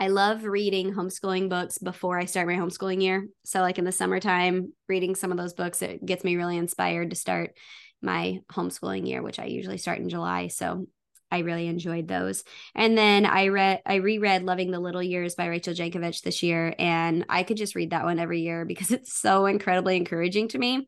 I 0.01 0.07
love 0.07 0.45
reading 0.45 0.95
homeschooling 0.95 1.47
books 1.47 1.77
before 1.77 2.17
I 2.17 2.25
start 2.25 2.47
my 2.47 2.55
homeschooling 2.55 3.03
year. 3.03 3.27
So 3.45 3.61
like 3.61 3.77
in 3.77 3.85
the 3.85 3.91
summertime, 3.91 4.73
reading 4.89 5.13
some 5.13 5.31
of 5.31 5.37
those 5.37 5.53
books 5.53 5.83
it 5.83 6.03
gets 6.03 6.23
me 6.23 6.37
really 6.37 6.57
inspired 6.57 7.11
to 7.11 7.15
start 7.15 7.55
my 8.01 8.39
homeschooling 8.51 9.07
year, 9.07 9.21
which 9.21 9.37
I 9.37 9.45
usually 9.45 9.77
start 9.77 9.99
in 9.99 10.09
July. 10.09 10.47
So 10.47 10.87
I 11.29 11.39
really 11.41 11.67
enjoyed 11.67 12.07
those. 12.07 12.43
And 12.73 12.97
then 12.97 13.27
I 13.27 13.49
read 13.49 13.81
I 13.85 13.97
reread 13.97 14.41
Loving 14.41 14.71
the 14.71 14.79
Little 14.79 15.03
Years 15.03 15.35
by 15.35 15.45
Rachel 15.45 15.75
Jankovic 15.75 16.23
this 16.23 16.41
year 16.41 16.73
and 16.79 17.23
I 17.29 17.43
could 17.43 17.57
just 17.57 17.75
read 17.75 17.91
that 17.91 18.05
one 18.05 18.17
every 18.17 18.41
year 18.41 18.65
because 18.65 18.89
it's 18.97 19.13
so 19.13 19.45
incredibly 19.45 19.97
encouraging 19.97 20.47
to 20.47 20.57
me. 20.57 20.87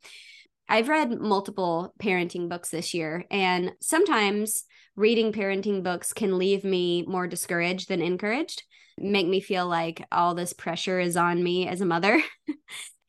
I've 0.68 0.90
read 0.90 1.22
multiple 1.22 1.94
parenting 2.02 2.50
books 2.50 2.70
this 2.70 2.96
year 2.96 3.26
and 3.30 3.74
sometimes 3.80 4.64
reading 4.96 5.34
parenting 5.34 5.84
books 5.84 6.14
can 6.14 6.40
leave 6.40 6.64
me 6.64 7.04
more 7.04 7.28
discouraged 7.28 7.90
than 7.90 8.02
encouraged, 8.02 8.64
make 8.98 9.28
me 9.28 9.40
feel 9.40 9.68
like 9.68 10.06
all 10.12 10.36
this 10.36 10.54
pressure 10.54 11.00
is 11.00 11.18
on 11.18 11.44
me 11.44 11.68
as 11.68 11.82
a 11.82 11.86
mother. 11.86 12.22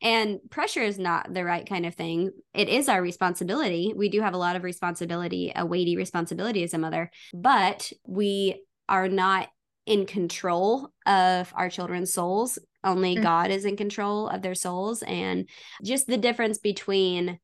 And 0.05 0.39
pressure 0.51 0.83
is 0.83 0.99
not 0.99 1.33
the 1.33 1.45
right 1.45 1.67
kind 1.67 1.87
of 1.87 1.95
thing. 1.95 2.31
It 2.53 2.69
is 2.69 2.91
our 2.91 3.01
responsibility. 3.01 3.95
We 3.97 4.11
do 4.11 4.21
have 4.21 4.35
a 4.35 4.39
lot 4.39 4.55
of 4.55 4.63
responsibility, 4.63 5.51
a 5.57 5.65
weighty 5.65 5.97
responsibility 5.97 6.63
as 6.63 6.75
a 6.75 6.79
mother, 6.79 7.11
but 7.33 7.91
we 8.07 8.63
are 8.87 9.09
not 9.09 9.49
in 9.87 10.05
control 10.05 10.91
of 11.07 11.51
our 11.57 11.71
children's 11.71 12.13
souls. 12.13 12.59
Only 12.85 13.15
mm-hmm. 13.15 13.23
God 13.23 13.51
is 13.51 13.65
in 13.65 13.79
control 13.79 14.29
of 14.29 14.43
their 14.43 14.55
souls. 14.55 15.03
And 15.03 15.49
just 15.83 16.07
the 16.07 16.19
difference 16.19 16.59
between 16.59 17.39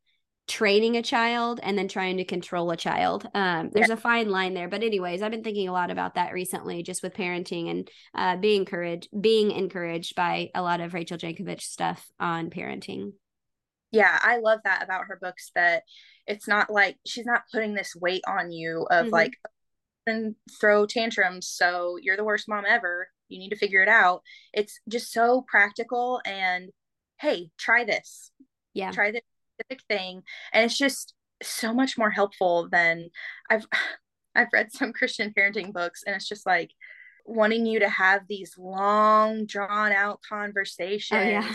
training 0.51 0.97
a 0.97 1.03
child 1.03 1.61
and 1.63 1.79
then 1.79 1.87
trying 1.87 2.17
to 2.17 2.25
control 2.25 2.73
a 2.73 2.77
child. 2.77 3.29
Um, 3.35 3.71
there's 3.73 3.89
yeah. 3.89 3.95
a 3.95 3.97
fine 3.97 4.31
line 4.31 4.53
there. 4.53 4.69
But 4.69 4.83
anyways, 4.83 5.23
I've 5.23 5.31
been 5.31 5.45
thinking 5.45 5.69
a 5.69 5.73
lot 5.73 5.93
about 5.93 6.17
that 6.17 6.33
recently, 6.33 6.83
just 6.83 7.05
with 7.05 7.15
parenting 7.15 7.71
and 7.71 7.91
uh, 8.15 8.37
being 8.37 8.63
encouraged, 8.63 9.09
being 9.19 9.53
encouraged 9.53 10.17
by 10.17 10.51
a 10.53 10.61
lot 10.61 10.81
of 10.81 10.93
Rachel 10.93 11.17
Jankovic 11.17 11.61
stuff 11.61 12.05
on 12.19 12.51
parenting. 12.51 13.13
Yeah, 13.93 14.19
I 14.21 14.39
love 14.39 14.59
that 14.65 14.83
about 14.83 15.05
her 15.07 15.19
books 15.21 15.53
that 15.55 15.85
it's 16.27 16.49
not 16.49 16.69
like 16.69 16.97
she's 17.07 17.27
not 17.27 17.43
putting 17.53 17.75
this 17.75 17.95
weight 17.95 18.23
on 18.27 18.51
you 18.51 18.87
of 18.91 19.07
mm-hmm. 19.07 19.15
like 19.15 19.35
and 20.07 20.35
throw 20.61 20.87
tantrums 20.87 21.47
so 21.47 21.97
you're 22.01 22.17
the 22.17 22.25
worst 22.25 22.49
mom 22.49 22.65
ever 22.67 23.09
you 23.29 23.39
need 23.39 23.51
to 23.51 23.57
figure 23.57 23.83
it 23.83 23.89
out 23.89 24.23
it's 24.53 24.81
just 24.89 25.13
so 25.13 25.45
practical 25.47 26.23
and 26.25 26.71
hey 27.21 27.51
try 27.59 27.85
this 27.85 28.31
yeah 28.73 28.91
try 28.91 29.11
this 29.13 29.21
specific 29.61 29.85
thing 29.89 30.23
and 30.53 30.65
it's 30.65 30.79
just 30.79 31.15
so 31.43 31.73
much 31.73 31.97
more 31.97 32.11
helpful 32.11 32.69
than 32.71 33.09
i've 33.51 33.67
i've 34.35 34.49
read 34.53 34.73
some 34.73 34.93
christian 34.99 35.33
parenting 35.37 35.73
books 35.73 36.03
and 36.07 36.15
it's 36.15 36.29
just 36.29 36.47
like 36.47 36.71
wanting 37.27 37.67
you 37.67 37.79
to 37.81 37.89
have 37.89 38.23
these 38.29 38.55
long 38.59 39.47
drawn 39.47 39.93
out 39.93 40.21
conversations 40.29 41.21
oh, 41.21 41.23
yeah. 41.23 41.55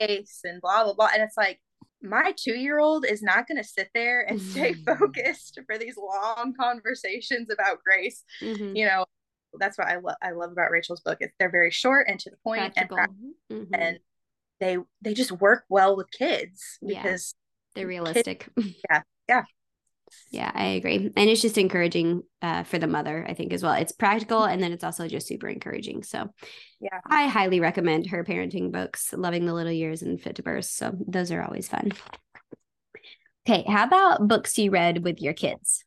race 0.00 0.40
and 0.44 0.60
blah 0.60 0.84
blah 0.84 0.94
blah 0.94 1.10
and 1.12 1.22
it's 1.22 1.36
like 1.36 1.60
my 2.02 2.32
two-year-old 2.36 3.04
is 3.04 3.22
not 3.22 3.48
going 3.48 3.56
to 3.56 3.66
sit 3.66 3.88
there 3.94 4.20
and 4.20 4.40
stay 4.40 4.72
focused 4.86 5.58
for 5.66 5.78
these 5.78 5.96
long 5.96 6.54
conversations 6.58 7.48
about 7.50 7.82
grace 7.82 8.22
mm-hmm. 8.40 8.76
you 8.76 8.86
know 8.86 9.04
that's 9.58 9.78
what 9.78 9.88
I, 9.88 9.96
love. 9.96 10.16
I 10.22 10.32
love 10.32 10.52
about 10.52 10.70
Rachel's 10.70 11.00
book. 11.00 11.18
It's, 11.20 11.32
they're 11.38 11.50
very 11.50 11.70
short 11.70 12.06
and 12.08 12.18
to 12.20 12.30
the 12.30 12.36
point 12.44 12.74
Practical. 12.74 12.98
and 12.98 13.34
mm-hmm. 13.50 13.74
and 13.74 13.98
they 14.60 14.78
they 15.02 15.14
just 15.14 15.32
work 15.32 15.64
well 15.68 15.96
with 15.96 16.10
kids 16.10 16.78
because 16.86 17.34
yeah, 17.34 17.80
they're 17.80 17.86
realistic. 17.86 18.48
Kids, 18.56 18.74
yeah, 18.90 19.02
yeah. 19.28 19.42
Yeah, 20.30 20.52
I 20.54 20.66
agree. 20.66 21.10
And 21.16 21.28
it's 21.28 21.42
just 21.42 21.58
encouraging 21.58 22.22
uh, 22.40 22.62
for 22.62 22.78
the 22.78 22.86
mother, 22.86 23.26
I 23.28 23.34
think, 23.34 23.52
as 23.52 23.62
well. 23.62 23.72
It's 23.72 23.90
practical 23.90 24.44
and 24.44 24.62
then 24.62 24.70
it's 24.72 24.84
also 24.84 25.08
just 25.08 25.26
super 25.26 25.48
encouraging. 25.48 26.04
So, 26.04 26.30
yeah, 26.80 27.00
I 27.04 27.26
highly 27.26 27.58
recommend 27.58 28.06
her 28.06 28.22
parenting 28.22 28.70
books, 28.70 29.12
Loving 29.12 29.46
the 29.46 29.54
Little 29.54 29.72
Years 29.72 30.02
and 30.02 30.20
Fit 30.20 30.36
to 30.36 30.44
Burst. 30.44 30.76
So, 30.76 30.96
those 31.08 31.32
are 31.32 31.42
always 31.42 31.68
fun. 31.68 31.92
Okay, 33.48 33.64
how 33.68 33.84
about 33.84 34.28
books 34.28 34.58
you 34.58 34.70
read 34.70 35.02
with 35.04 35.20
your 35.20 35.32
kids? 35.32 35.85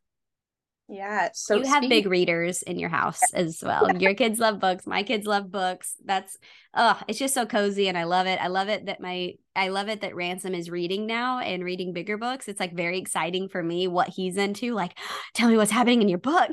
Yeah. 0.89 1.29
So 1.33 1.55
you 1.55 1.65
have 1.65 1.87
big 1.87 2.07
readers 2.07 2.63
in 2.63 2.79
your 2.79 2.89
house 2.89 3.21
as 3.33 3.61
well. 3.63 3.95
Your 3.97 4.15
kids 4.15 4.39
love 4.39 4.59
books. 4.59 4.87
My 4.87 5.03
kids 5.03 5.27
love 5.27 5.51
books. 5.51 5.95
That's 6.03 6.35
oh, 6.73 6.99
it's 7.07 7.19
just 7.19 7.35
so 7.35 7.45
cozy 7.45 7.87
and 7.87 7.97
I 7.97 8.05
love 8.05 8.25
it. 8.25 8.39
I 8.41 8.47
love 8.47 8.69
it 8.69 8.87
that 8.87 8.99
my 8.99 9.35
I 9.55 9.67
love 9.69 9.87
it 9.87 10.01
that 10.01 10.15
Ransom 10.15 10.55
is 10.55 10.71
reading 10.71 11.05
now 11.05 11.39
and 11.39 11.63
reading 11.63 11.93
bigger 11.93 12.17
books. 12.17 12.47
It's 12.47 12.59
like 12.59 12.73
very 12.73 12.97
exciting 12.97 13.49
for 13.49 13.61
me 13.61 13.87
what 13.87 14.09
he's 14.09 14.35
into. 14.35 14.73
Like, 14.73 14.97
tell 15.35 15.47
me 15.47 15.57
what's 15.57 15.71
happening 15.71 16.01
in 16.01 16.09
your 16.09 16.19
book. 16.19 16.51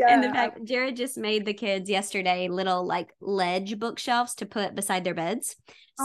Yeah. 0.00 0.14
and 0.14 0.24
the 0.24 0.30
fact 0.30 0.64
Jared 0.64 0.96
just 0.96 1.18
made 1.18 1.44
the 1.44 1.54
kids 1.54 1.90
yesterday 1.90 2.48
little 2.48 2.86
like 2.86 3.12
ledge 3.20 3.78
bookshelves 3.78 4.34
to 4.36 4.46
put 4.46 4.74
beside 4.74 5.04
their 5.04 5.14
beds. 5.14 5.56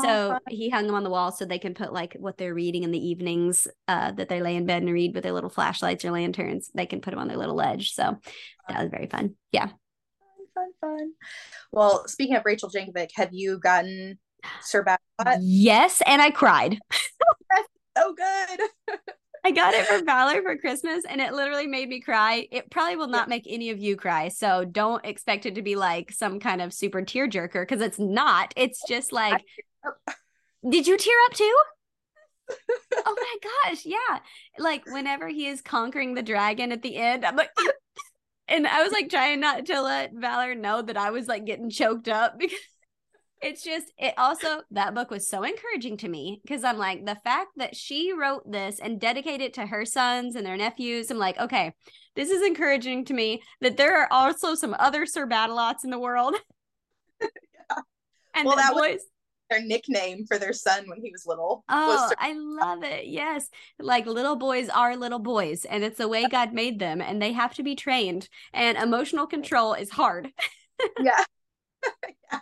So 0.01 0.39
he 0.49 0.69
hung 0.69 0.87
them 0.87 0.95
on 0.95 1.05
the 1.05 1.09
wall 1.09 1.31
so 1.31 1.45
they 1.45 1.59
can 1.59 1.73
put 1.73 1.93
like 1.93 2.17
what 2.19 2.37
they're 2.37 2.53
reading 2.53 2.83
in 2.83 2.91
the 2.91 2.99
evenings 2.99 3.65
uh, 3.87 4.11
that 4.11 4.27
they 4.27 4.41
lay 4.41 4.57
in 4.57 4.65
bed 4.65 4.83
and 4.83 4.91
read 4.91 5.15
with 5.15 5.23
their 5.23 5.31
little 5.31 5.49
flashlights 5.49 6.03
or 6.03 6.11
lanterns. 6.11 6.69
They 6.75 6.85
can 6.85 6.99
put 6.99 7.11
them 7.11 7.19
on 7.19 7.29
their 7.29 7.37
little 7.37 7.55
ledge. 7.55 7.93
So 7.93 8.17
that 8.67 8.81
was 8.81 8.91
very 8.91 9.07
fun. 9.07 9.35
Yeah. 9.53 9.69
Fun, 10.53 10.71
fun. 10.81 11.11
Well, 11.71 12.07
speaking 12.07 12.35
of 12.35 12.43
Rachel 12.43 12.69
Jankovic, 12.69 13.11
have 13.15 13.29
you 13.31 13.57
gotten 13.57 14.19
Sir 14.61 14.83
Babylon? 14.83 15.39
Yes, 15.41 16.01
and 16.05 16.21
I 16.21 16.31
cried. 16.31 16.77
so 17.97 18.13
good. 18.13 18.97
I 19.45 19.51
got 19.51 19.75
it 19.75 19.85
for 19.85 20.03
Valor 20.03 20.41
for 20.41 20.57
Christmas 20.57 21.03
and 21.07 21.21
it 21.21 21.31
literally 21.31 21.67
made 21.67 21.87
me 21.87 22.01
cry. 22.01 22.47
It 22.51 22.71
probably 22.71 22.95
will 22.95 23.09
not 23.09 23.29
make 23.29 23.45
any 23.47 23.69
of 23.69 23.77
you 23.77 23.95
cry. 23.95 24.29
So 24.29 24.65
don't 24.65 25.05
expect 25.05 25.45
it 25.45 25.53
to 25.53 25.61
be 25.61 25.75
like 25.75 26.11
some 26.11 26.39
kind 26.39 26.63
of 26.63 26.73
super 26.73 27.03
tear 27.03 27.29
jerker 27.29 27.61
because 27.61 27.79
it's 27.79 27.99
not. 27.99 28.55
It's 28.55 28.81
just 28.87 29.11
like, 29.11 29.43
did 30.67 30.87
you 30.87 30.97
tear 30.97 31.13
up 31.27 31.33
too? 31.33 31.55
oh 33.05 33.15
my 33.15 33.35
gosh. 33.69 33.85
Yeah. 33.85 34.17
Like 34.57 34.87
whenever 34.87 35.27
he 35.27 35.45
is 35.45 35.61
conquering 35.61 36.15
the 36.15 36.23
dragon 36.23 36.71
at 36.71 36.81
the 36.81 36.95
end, 36.95 37.23
I'm 37.23 37.35
like, 37.35 37.51
and 38.47 38.65
I 38.65 38.81
was 38.81 38.91
like 38.91 39.09
trying 39.09 39.41
not 39.41 39.67
to 39.67 39.79
let 39.79 40.11
Valor 40.11 40.55
know 40.55 40.81
that 40.81 40.97
I 40.97 41.11
was 41.11 41.27
like 41.27 41.45
getting 41.45 41.69
choked 41.69 42.07
up 42.07 42.39
because 42.39 42.57
it's 43.41 43.63
just 43.63 43.91
it 43.97 44.13
also 44.17 44.61
that 44.71 44.95
book 44.95 45.11
was 45.11 45.27
so 45.27 45.43
encouraging 45.43 45.97
to 45.97 46.07
me 46.07 46.41
because 46.43 46.63
i'm 46.63 46.77
like 46.77 47.05
the 47.05 47.17
fact 47.23 47.49
that 47.57 47.75
she 47.75 48.13
wrote 48.13 48.49
this 48.49 48.79
and 48.79 48.99
dedicated 48.99 49.41
it 49.41 49.53
to 49.53 49.65
her 49.65 49.85
sons 49.85 50.35
and 50.35 50.45
their 50.45 50.57
nephews 50.57 51.11
i'm 51.11 51.17
like 51.17 51.37
okay 51.39 51.73
this 52.15 52.29
is 52.29 52.41
encouraging 52.41 53.05
to 53.05 53.13
me 53.13 53.41
that 53.61 53.77
there 53.77 53.97
are 53.97 54.07
also 54.09 54.55
some 54.55 54.75
other 54.79 55.05
sir 55.05 55.25
battle 55.25 55.55
in 55.83 55.89
the 55.89 55.99
world. 55.99 56.35
Yeah. 57.21 57.77
and 58.35 58.45
well, 58.45 58.57
that 58.57 58.73
boys 58.73 58.95
was 58.95 59.05
their 59.49 59.61
nickname 59.61 60.25
for 60.25 60.37
their 60.37 60.51
son 60.51 60.83
when 60.87 60.99
he 61.01 61.11
was 61.11 61.25
little 61.25 61.63
oh 61.69 61.87
was 61.87 62.13
i 62.19 62.33
love 62.33 62.83
it 62.83 63.05
yes. 63.07 63.49
Like 63.79 64.05
little 64.05 64.35
boys 64.35 64.67
are 64.67 64.97
little 64.97 65.19
boys 65.19 65.63
and 65.63 65.83
it's 65.83 65.97
the 65.97 66.09
way 66.09 66.27
god 66.27 66.53
made 66.53 66.77
them 66.77 67.01
and 67.01 67.21
they 67.21 67.31
have 67.31 67.53
to 67.55 67.63
be 67.63 67.75
trained 67.75 68.27
and 68.53 68.77
emotional 68.77 69.27
control 69.27 69.73
is 69.73 69.89
hard. 69.89 70.31
Yeah. 71.01 71.23
Yeah 72.31 72.39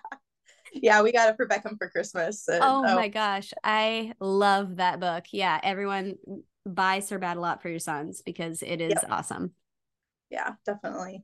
yeah, 0.73 1.01
we 1.01 1.11
got 1.11 1.29
it 1.29 1.35
for 1.35 1.47
Beckham 1.47 1.77
for 1.77 1.89
Christmas. 1.89 2.47
And, 2.47 2.63
oh, 2.63 2.83
oh, 2.85 2.95
my 2.95 3.07
gosh. 3.07 3.53
I 3.63 4.13
love 4.19 4.77
that 4.77 4.99
book. 4.99 5.25
Yeah, 5.31 5.59
everyone 5.61 6.15
buy 6.65 6.99
Sir 6.99 7.19
Battle 7.19 7.43
lot 7.43 7.61
for 7.61 7.69
your 7.69 7.79
sons 7.79 8.21
because 8.25 8.61
it 8.63 8.81
is 8.81 8.93
yep. 8.93 9.07
awesome. 9.09 9.51
Yeah, 10.29 10.53
definitely. 10.65 11.23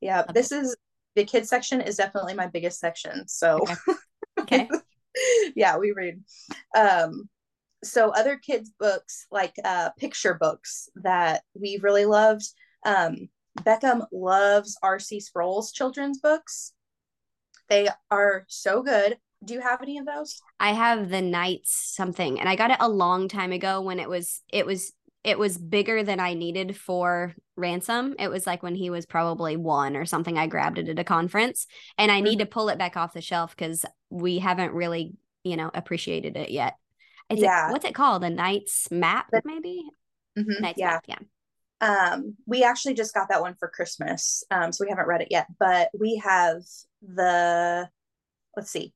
Yeah, 0.00 0.18
love 0.18 0.34
this 0.34 0.52
it. 0.52 0.64
is 0.64 0.76
the 1.14 1.24
kids 1.24 1.48
section 1.48 1.80
is 1.80 1.96
definitely 1.96 2.34
my 2.34 2.46
biggest 2.46 2.78
section. 2.78 3.26
So 3.28 3.60
okay. 3.60 3.74
okay. 4.40 4.68
yeah, 5.56 5.78
we 5.78 5.92
read. 5.92 6.22
Um 6.76 7.28
so 7.82 8.10
other 8.10 8.36
kids 8.36 8.72
books 8.78 9.26
like 9.30 9.54
uh 9.64 9.90
picture 9.98 10.34
books 10.34 10.88
that 10.96 11.42
we 11.54 11.78
really 11.82 12.04
loved. 12.04 12.46
Um 12.84 13.28
Beckham 13.60 14.04
loves 14.12 14.76
R.C. 14.82 15.20
Sproul's 15.20 15.72
children's 15.72 16.18
books. 16.18 16.73
They 17.68 17.88
are 18.10 18.44
so 18.48 18.82
good. 18.82 19.18
Do 19.44 19.54
you 19.54 19.60
have 19.60 19.82
any 19.82 19.98
of 19.98 20.06
those? 20.06 20.40
I 20.58 20.72
have 20.72 21.10
the 21.10 21.20
Knights 21.20 21.92
something, 21.94 22.40
and 22.40 22.48
I 22.48 22.56
got 22.56 22.70
it 22.70 22.78
a 22.80 22.88
long 22.88 23.28
time 23.28 23.52
ago 23.52 23.82
when 23.82 23.98
it 23.98 24.08
was 24.08 24.42
it 24.50 24.64
was 24.64 24.92
it 25.22 25.38
was 25.38 25.56
bigger 25.56 26.02
than 26.02 26.20
I 26.20 26.34
needed 26.34 26.76
for 26.76 27.34
ransom. 27.56 28.14
It 28.18 28.28
was 28.28 28.46
like 28.46 28.62
when 28.62 28.74
he 28.74 28.90
was 28.90 29.06
probably 29.06 29.56
one 29.56 29.96
or 29.96 30.04
something. 30.04 30.38
I 30.38 30.46
grabbed 30.46 30.78
it 30.78 30.88
at 30.88 30.98
a 30.98 31.04
conference, 31.04 31.66
and 31.98 32.10
I 32.10 32.16
mm-hmm. 32.16 32.24
need 32.24 32.38
to 32.40 32.46
pull 32.46 32.68
it 32.68 32.78
back 32.78 32.96
off 32.96 33.14
the 33.14 33.22
shelf 33.22 33.56
because 33.56 33.84
we 34.10 34.38
haven't 34.38 34.72
really, 34.72 35.14
you 35.42 35.56
know, 35.56 35.70
appreciated 35.74 36.36
it 36.36 36.50
yet. 36.50 36.76
It's 37.30 37.40
yeah. 37.40 37.68
A, 37.68 37.72
what's 37.72 37.86
it 37.86 37.94
called? 37.94 38.22
A 38.22 38.30
Knight's 38.30 38.90
Map, 38.90 39.28
maybe. 39.44 39.84
Mm-hmm. 40.38 40.62
Knight's 40.62 40.78
yeah. 40.78 40.90
Map, 40.90 41.04
yeah. 41.08 41.18
Um, 41.80 42.36
we 42.46 42.62
actually 42.62 42.94
just 42.94 43.14
got 43.14 43.28
that 43.30 43.40
one 43.40 43.54
for 43.54 43.68
Christmas, 43.68 44.44
um, 44.50 44.72
so 44.72 44.84
we 44.84 44.90
haven't 44.90 45.08
read 45.08 45.22
it 45.22 45.28
yet. 45.30 45.46
But 45.58 45.88
we 45.98 46.20
have 46.24 46.62
the 47.06 47.88
let's 48.56 48.70
see 48.70 48.92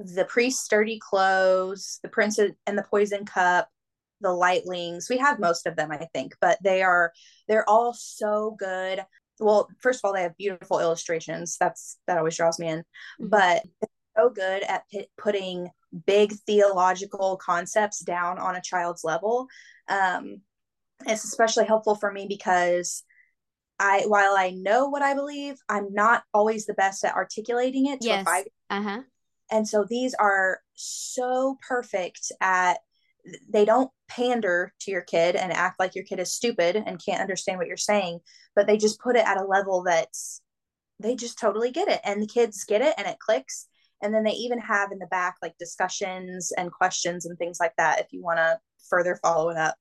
the 0.00 0.24
priest 0.24 0.64
with 0.64 0.70
dirty 0.70 0.98
clothes 0.98 2.00
the 2.02 2.08
prince 2.08 2.38
and 2.38 2.78
the 2.78 2.84
poison 2.90 3.24
cup 3.24 3.68
the 4.20 4.28
lightlings. 4.28 5.10
We 5.10 5.18
have 5.18 5.38
most 5.38 5.66
of 5.66 5.76
them 5.76 5.90
i 5.92 6.08
think 6.14 6.34
but 6.40 6.58
they 6.62 6.82
are 6.82 7.12
they're 7.48 7.68
all 7.68 7.92
so 7.92 8.56
good. 8.58 9.04
Well 9.38 9.68
first 9.80 10.00
of 10.00 10.08
all 10.08 10.14
they 10.14 10.22
have 10.22 10.36
beautiful 10.36 10.80
illustrations. 10.80 11.56
That's 11.58 11.98
that 12.06 12.18
always 12.18 12.36
draws 12.36 12.58
me 12.58 12.68
in. 12.68 12.78
Mm-hmm. 12.80 13.28
but 13.28 13.62
so 14.16 14.30
good 14.30 14.62
at 14.62 14.84
p- 14.90 15.08
putting 15.18 15.68
big 16.06 16.32
theological 16.46 17.36
concepts 17.36 18.00
down 18.00 18.38
on 18.38 18.56
a 18.56 18.62
child's 18.62 19.04
level. 19.04 19.48
Um, 19.88 20.40
it's 21.06 21.24
especially 21.24 21.66
helpful 21.66 21.96
for 21.96 22.12
me 22.12 22.26
because 22.28 23.02
I 23.78 24.04
while 24.06 24.36
I 24.36 24.50
know 24.50 24.88
what 24.88 25.02
I 25.02 25.14
believe, 25.14 25.56
I'm 25.68 25.92
not 25.92 26.22
always 26.32 26.66
the 26.66 26.74
best 26.74 27.04
at 27.04 27.14
articulating 27.14 27.86
it 27.86 28.00
to 28.02 28.08
yes. 28.08 28.24
Uh-huh. 28.70 29.02
And 29.50 29.68
so 29.68 29.84
these 29.88 30.14
are 30.14 30.60
so 30.74 31.58
perfect 31.66 32.32
at 32.40 32.78
they 33.50 33.64
don't 33.64 33.90
pander 34.08 34.72
to 34.80 34.90
your 34.90 35.02
kid 35.02 35.34
and 35.34 35.52
act 35.52 35.80
like 35.80 35.94
your 35.94 36.04
kid 36.04 36.20
is 36.20 36.32
stupid 36.32 36.76
and 36.76 37.02
can't 37.04 37.20
understand 37.20 37.58
what 37.58 37.66
you're 37.66 37.76
saying, 37.76 38.20
but 38.54 38.66
they 38.66 38.76
just 38.76 39.00
put 39.00 39.16
it 39.16 39.26
at 39.26 39.40
a 39.40 39.44
level 39.44 39.82
that's 39.82 40.40
they 41.00 41.16
just 41.16 41.38
totally 41.38 41.70
get 41.70 41.88
it 41.88 42.00
and 42.04 42.22
the 42.22 42.26
kids 42.26 42.64
get 42.64 42.82
it 42.82 42.94
and 42.96 43.06
it 43.06 43.18
clicks. 43.18 43.66
And 44.02 44.14
then 44.14 44.24
they 44.24 44.32
even 44.32 44.58
have 44.58 44.92
in 44.92 44.98
the 44.98 45.06
back 45.06 45.36
like 45.42 45.56
discussions 45.58 46.52
and 46.56 46.70
questions 46.70 47.24
and 47.26 47.38
things 47.38 47.58
like 47.58 47.72
that 47.78 48.00
if 48.00 48.12
you 48.12 48.22
want 48.22 48.38
to 48.38 48.58
further 48.88 49.18
follow 49.22 49.48
it 49.48 49.56
up 49.56 49.76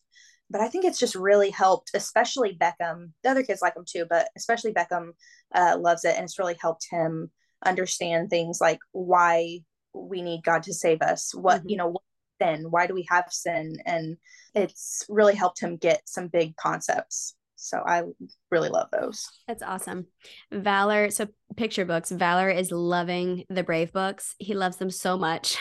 but 0.50 0.62
I 0.62 0.68
think 0.68 0.86
it's 0.86 1.00
just 1.00 1.16
really 1.16 1.50
helped, 1.50 1.92
especially 1.94 2.58
Beckham. 2.60 3.12
The 3.24 3.30
other 3.30 3.44
kids 3.44 3.62
like 3.62 3.76
him 3.76 3.86
too, 3.88 4.06
but 4.10 4.30
especially 4.38 4.74
Beckham 4.74 5.12
uh, 5.54 5.78
loves 5.80 6.06
it, 6.06 6.16
and 6.16 6.26
it's 6.26 6.40
really 6.40 6.58
helped 6.60 6.88
him 6.90 7.32
understand 7.66 8.30
things 8.30 8.60
like 8.60 8.80
why 8.92 9.60
we 9.94 10.22
need 10.22 10.44
God 10.44 10.64
to 10.64 10.74
save 10.74 11.02
us. 11.02 11.34
What 11.34 11.60
mm-hmm. 11.60 11.70
you 11.70 11.78
know, 11.78 11.88
what 11.90 12.02
sin? 12.42 12.66
Why 12.70 12.88
do 12.88 12.94
we 12.94 13.06
have 13.10 13.26
sin? 13.30 13.78
And 13.86 14.18
it's 14.54 15.06
really 15.10 15.36
helped 15.36 15.62
him 15.62 15.78
get 15.78 16.02
some 16.06 16.28
big 16.28 16.56
concepts. 16.56 17.36
So 17.56 17.82
I 17.86 18.04
really 18.52 18.70
love 18.70 18.90
those. 18.92 19.30
That's 19.48 19.64
awesome. 19.64 20.08
Valor, 20.52 21.10
so 21.12 21.28
picture 21.56 21.86
books. 21.86 22.12
Valor 22.12 22.50
is 22.50 22.72
loving 22.72 23.46
the 23.50 23.64
Brave 23.64 23.94
books. 23.94 24.36
He 24.38 24.54
loves 24.54 24.78
them 24.78 24.90
so 24.90 25.18
much. 25.18 25.58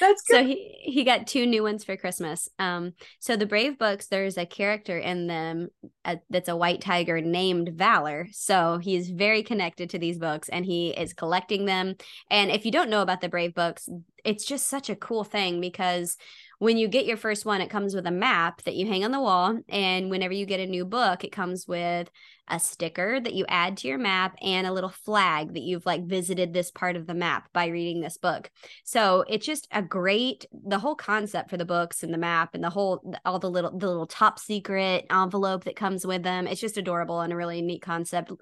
That's 0.00 0.22
good. 0.22 0.34
So 0.34 0.44
he 0.44 0.76
he 0.82 1.04
got 1.04 1.26
two 1.26 1.46
new 1.46 1.62
ones 1.62 1.84
for 1.84 1.96
Christmas. 1.96 2.48
Um, 2.58 2.92
so 3.20 3.36
the 3.36 3.46
Brave 3.46 3.78
books, 3.78 4.06
there's 4.06 4.36
a 4.36 4.46
character 4.46 4.98
in 4.98 5.26
them 5.26 5.68
uh, 6.04 6.16
that's 6.30 6.48
a 6.48 6.56
white 6.56 6.80
tiger 6.80 7.20
named 7.20 7.70
Valor. 7.70 8.28
So 8.32 8.78
he's 8.78 9.10
very 9.10 9.42
connected 9.42 9.90
to 9.90 9.98
these 9.98 10.18
books, 10.18 10.48
and 10.48 10.64
he 10.64 10.90
is 10.90 11.12
collecting 11.12 11.64
them. 11.64 11.94
And 12.30 12.50
if 12.50 12.64
you 12.64 12.72
don't 12.72 12.90
know 12.90 13.02
about 13.02 13.20
the 13.20 13.28
Brave 13.28 13.54
books, 13.54 13.88
it's 14.24 14.44
just 14.44 14.68
such 14.68 14.90
a 14.90 14.96
cool 14.96 15.24
thing 15.24 15.60
because 15.60 16.16
when 16.58 16.76
you 16.76 16.88
get 16.88 17.06
your 17.06 17.16
first 17.16 17.46
one, 17.46 17.60
it 17.60 17.70
comes 17.70 17.94
with 17.94 18.06
a 18.06 18.10
map 18.10 18.62
that 18.62 18.74
you 18.74 18.86
hang 18.86 19.04
on 19.04 19.12
the 19.12 19.20
wall. 19.20 19.58
And 19.68 20.10
whenever 20.10 20.34
you 20.34 20.44
get 20.44 20.60
a 20.60 20.66
new 20.66 20.84
book, 20.84 21.24
it 21.24 21.30
comes 21.32 21.66
with 21.68 22.10
a 22.50 22.58
sticker 22.58 23.20
that 23.20 23.34
you 23.34 23.44
add 23.48 23.76
to 23.78 23.88
your 23.88 23.98
map 23.98 24.36
and 24.42 24.66
a 24.66 24.72
little 24.72 24.90
flag 24.90 25.54
that 25.54 25.62
you've 25.62 25.86
like 25.86 26.04
visited 26.04 26.52
this 26.52 26.70
part 26.70 26.96
of 26.96 27.06
the 27.06 27.14
map 27.14 27.48
by 27.52 27.66
reading 27.66 28.00
this 28.00 28.16
book. 28.16 28.50
So 28.84 29.24
it's 29.28 29.46
just 29.46 29.68
a 29.70 29.82
great 29.82 30.46
the 30.52 30.78
whole 30.78 30.94
concept 30.94 31.50
for 31.50 31.56
the 31.56 31.64
books 31.64 32.02
and 32.02 32.12
the 32.12 32.18
map 32.18 32.54
and 32.54 32.62
the 32.62 32.70
whole 32.70 33.14
all 33.24 33.38
the 33.38 33.50
little 33.50 33.76
the 33.76 33.86
little 33.86 34.06
top 34.06 34.38
secret 34.38 35.06
envelope 35.10 35.64
that 35.64 35.76
comes 35.76 36.06
with 36.06 36.22
them. 36.22 36.46
It's 36.46 36.60
just 36.60 36.76
adorable 36.76 37.20
and 37.20 37.32
a 37.32 37.36
really 37.36 37.62
neat 37.62 37.82
concept. 37.82 38.32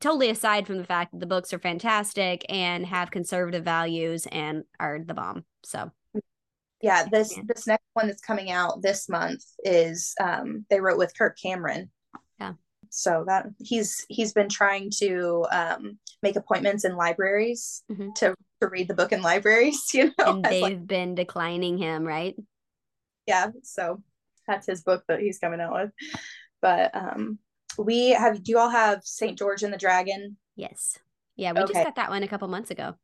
Totally 0.00 0.30
aside 0.30 0.66
from 0.66 0.78
the 0.78 0.84
fact 0.84 1.12
that 1.12 1.20
the 1.20 1.26
books 1.26 1.52
are 1.52 1.58
fantastic 1.58 2.44
and 2.48 2.86
have 2.86 3.10
conservative 3.10 3.64
values 3.64 4.26
and 4.30 4.64
are 4.78 5.00
the 5.04 5.14
bomb. 5.14 5.44
So 5.62 5.90
yeah, 6.82 7.06
this 7.10 7.38
this 7.46 7.66
next 7.66 7.84
one 7.92 8.06
that's 8.06 8.22
coming 8.22 8.50
out 8.50 8.82
this 8.82 9.08
month 9.08 9.44
is 9.64 10.14
um 10.20 10.64
they 10.70 10.80
wrote 10.80 10.98
with 10.98 11.16
Kirk 11.16 11.36
Cameron 11.40 11.90
so 12.90 13.24
that 13.26 13.46
he's 13.58 14.04
he's 14.08 14.32
been 14.32 14.48
trying 14.48 14.90
to 14.90 15.46
um, 15.50 15.98
make 16.22 16.36
appointments 16.36 16.84
in 16.84 16.96
libraries 16.96 17.82
mm-hmm. 17.90 18.10
to 18.16 18.34
to 18.60 18.68
read 18.68 18.88
the 18.88 18.94
book 18.94 19.12
in 19.12 19.22
libraries 19.22 19.82
you 19.94 20.12
know 20.18 20.34
and 20.34 20.44
they've 20.44 20.62
like, 20.62 20.86
been 20.86 21.14
declining 21.14 21.78
him 21.78 22.04
right? 22.04 22.36
Yeah 23.26 23.48
so 23.62 24.02
that's 24.46 24.66
his 24.66 24.82
book 24.82 25.04
that 25.08 25.20
he's 25.20 25.38
coming 25.38 25.60
out 25.60 25.72
with. 25.72 25.90
But 26.60 26.94
um 26.94 27.38
we 27.78 28.10
have 28.10 28.42
do 28.42 28.52
you 28.52 28.58
all 28.58 28.68
have 28.68 29.02
saint 29.04 29.38
george 29.38 29.62
and 29.62 29.72
the 29.72 29.78
dragon? 29.78 30.36
Yes. 30.56 30.98
Yeah 31.36 31.52
we 31.52 31.60
okay. 31.60 31.72
just 31.72 31.84
got 31.84 31.96
that 31.96 32.10
one 32.10 32.24
a 32.24 32.28
couple 32.28 32.48
months 32.48 32.72
ago. 32.72 32.94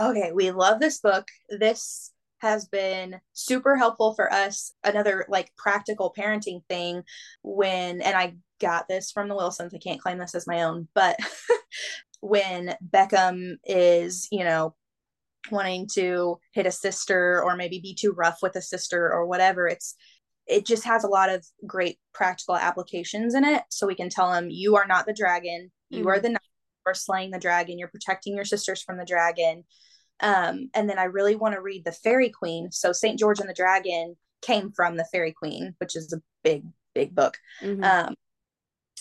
Okay 0.00 0.30
we 0.32 0.52
love 0.52 0.78
this 0.78 1.00
book. 1.00 1.26
This 1.50 2.12
has 2.38 2.66
been 2.66 3.20
super 3.32 3.74
helpful 3.76 4.14
for 4.14 4.32
us. 4.32 4.72
Another 4.84 5.24
like 5.28 5.50
practical 5.56 6.14
parenting 6.16 6.62
thing 6.68 7.02
when 7.42 8.00
and 8.02 8.16
i 8.16 8.34
got 8.64 8.88
this 8.88 9.10
from 9.10 9.28
the 9.28 9.36
Wilsons. 9.36 9.74
I 9.74 9.78
can't 9.78 10.00
claim 10.00 10.18
this 10.18 10.34
as 10.34 10.46
my 10.46 10.62
own, 10.62 10.88
but 10.94 11.18
when 12.20 12.74
Beckham 12.88 13.56
is, 13.64 14.28
you 14.32 14.44
know, 14.44 14.74
wanting 15.50 15.86
to 15.92 16.38
hit 16.52 16.66
a 16.66 16.70
sister 16.70 17.42
or 17.44 17.56
maybe 17.56 17.80
be 17.80 17.94
too 17.94 18.12
rough 18.12 18.38
with 18.42 18.56
a 18.56 18.62
sister 18.62 19.12
or 19.12 19.26
whatever, 19.26 19.68
it's 19.68 19.94
it 20.46 20.66
just 20.66 20.84
has 20.84 21.04
a 21.04 21.08
lot 21.08 21.30
of 21.30 21.46
great 21.66 21.98
practical 22.12 22.56
applications 22.56 23.34
in 23.34 23.44
it. 23.44 23.62
So 23.70 23.86
we 23.86 23.94
can 23.94 24.10
tell 24.10 24.32
him, 24.32 24.50
you 24.50 24.76
are 24.76 24.86
not 24.86 25.06
the 25.06 25.14
dragon, 25.14 25.70
you 25.90 26.00
mm-hmm. 26.00 26.08
are 26.08 26.20
the 26.20 26.30
knight, 26.30 26.40
you 26.42 26.90
are 26.90 26.94
slaying 26.94 27.30
the 27.30 27.38
dragon, 27.38 27.78
you're 27.78 27.88
protecting 27.88 28.34
your 28.34 28.44
sisters 28.44 28.82
from 28.82 28.98
the 28.98 29.06
dragon. 29.06 29.64
Um, 30.20 30.70
and 30.74 30.88
then 30.88 30.98
I 30.98 31.04
really 31.04 31.34
want 31.34 31.54
to 31.54 31.60
read 31.60 31.84
the 31.84 31.92
Faerie 31.92 32.30
Queene. 32.30 32.70
So 32.72 32.92
Saint 32.92 33.18
George 33.18 33.40
and 33.40 33.48
the 33.48 33.54
Dragon 33.54 34.16
came 34.42 34.70
from 34.70 34.96
the 34.96 35.06
Faerie 35.10 35.34
Queene, 35.34 35.74
which 35.78 35.96
is 35.96 36.12
a 36.12 36.22
big, 36.42 36.64
big 36.94 37.14
book. 37.14 37.38
Mm-hmm. 37.62 37.82
Um, 37.82 38.14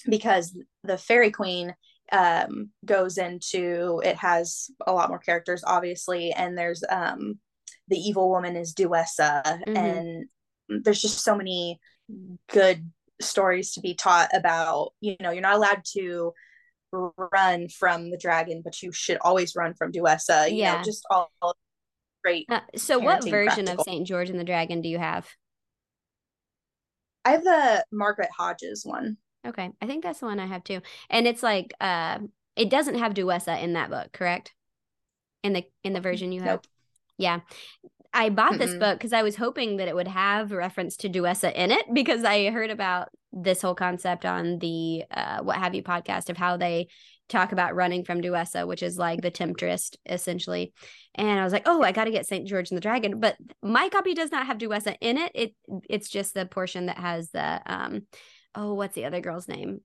because 0.09 0.57
the 0.83 0.97
Faerie 0.97 1.31
Queene 1.31 1.73
um, 2.11 2.69
goes 2.85 3.17
into 3.17 4.01
it 4.03 4.17
has 4.17 4.69
a 4.85 4.93
lot 4.93 5.09
more 5.09 5.19
characters, 5.19 5.63
obviously, 5.65 6.31
and 6.31 6.57
there's 6.57 6.83
um, 6.89 7.39
the 7.87 7.97
evil 7.97 8.29
woman 8.29 8.55
is 8.55 8.73
Duessa, 8.73 9.43
mm-hmm. 9.43 9.77
and 9.77 10.25
there's 10.69 11.01
just 11.01 11.23
so 11.23 11.35
many 11.35 11.79
good 12.51 12.89
stories 13.21 13.73
to 13.73 13.81
be 13.81 13.93
taught 13.93 14.29
about. 14.33 14.91
You 15.01 15.15
know, 15.21 15.31
you're 15.31 15.41
not 15.41 15.55
allowed 15.55 15.83
to 15.93 16.33
run 17.31 17.67
from 17.69 18.11
the 18.11 18.17
dragon, 18.17 18.61
but 18.63 18.81
you 18.81 18.91
should 18.91 19.17
always 19.21 19.55
run 19.55 19.73
from 19.73 19.91
Duessa. 19.91 20.49
You 20.49 20.57
yeah, 20.57 20.77
know, 20.77 20.83
just 20.83 21.05
all, 21.09 21.31
all 21.41 21.55
great. 22.23 22.45
Uh, 22.49 22.61
so, 22.75 22.99
what 22.99 23.23
version 23.23 23.65
practical. 23.65 23.81
of 23.81 23.85
Saint 23.85 24.07
George 24.07 24.29
and 24.29 24.39
the 24.39 24.43
Dragon 24.43 24.81
do 24.81 24.89
you 24.89 24.99
have? 24.99 25.27
I 27.25 27.31
have 27.31 27.43
the 27.43 27.85
Margaret 27.91 28.29
Hodges 28.35 28.83
one. 28.85 29.17
Okay. 29.45 29.71
I 29.82 29.86
think 29.86 30.03
that's 30.03 30.19
the 30.19 30.25
one 30.25 30.39
I 30.39 30.45
have 30.45 30.63
too. 30.63 30.82
And 31.10 31.27
it's 31.27 31.43
like 31.43 31.73
uh 31.82 32.19
it 32.56 32.69
doesn't 32.69 32.99
have 32.99 33.13
Duessa 33.13 33.62
in 33.62 33.73
that 33.73 33.89
book, 33.89 34.12
correct? 34.12 34.53
In 35.43 35.53
the 35.53 35.65
in 35.84 35.93
the 35.93 36.01
version 36.01 36.32
you 36.32 36.41
have. 36.41 36.49
Nope. 36.49 36.67
Yeah. 37.17 37.39
I 38.13 38.29
bought 38.29 38.60
this 38.60 38.71
mm 38.71 38.79
book 38.79 38.99
because 38.99 39.13
I 39.13 39.23
was 39.23 39.36
hoping 39.36 39.77
that 39.77 39.88
it 39.88 39.95
would 39.95 40.08
have 40.08 40.51
reference 40.51 40.97
to 40.97 41.10
Duessa 41.10 41.51
in 41.53 41.71
it 41.71 41.86
because 41.93 42.23
I 42.23 42.51
heard 42.51 42.69
about 42.69 43.10
this 43.32 43.62
whole 43.62 43.73
concept 43.73 44.23
on 44.25 44.60
the 44.60 45.03
uh, 45.10 45.39
What 45.39 45.58
Have 45.58 45.73
You 45.73 45.82
podcast 45.82 46.29
of 46.29 46.38
how 46.38 46.58
they 46.58 46.88
talk 47.27 47.51
about 47.51 47.75
running 47.75 48.03
from 48.03 48.21
Duessa, 48.21 48.67
which 48.67 48.84
is 48.84 48.97
like 48.97 49.21
the 49.21 49.32
temptress 49.32 49.91
essentially. 50.08 50.73
And 51.15 51.39
I 51.39 51.43
was 51.43 51.53
like, 51.53 51.63
oh, 51.65 51.82
I 51.82 51.91
got 51.91 52.03
to 52.03 52.12
get 52.12 52.27
Saint 52.27 52.47
George 52.47 52.69
and 52.69 52.77
the 52.77 52.82
Dragon, 52.82 53.19
but 53.19 53.36
my 53.63 53.89
copy 53.89 54.13
does 54.13 54.32
not 54.32 54.45
have 54.45 54.60
Duessa 54.60 54.95
in 55.01 55.17
it. 55.17 55.32
It 55.34 55.56
it's 55.89 56.10
just 56.10 56.36
the 56.36 56.45
portion 56.45 56.86
that 56.88 56.99
has 56.99 57.32
the 57.32 57.62
um 57.65 58.03
oh, 58.55 58.73
what's 58.73 58.95
the 58.95 59.05
other 59.05 59.21
girl's 59.21 59.47
name? 59.47 59.81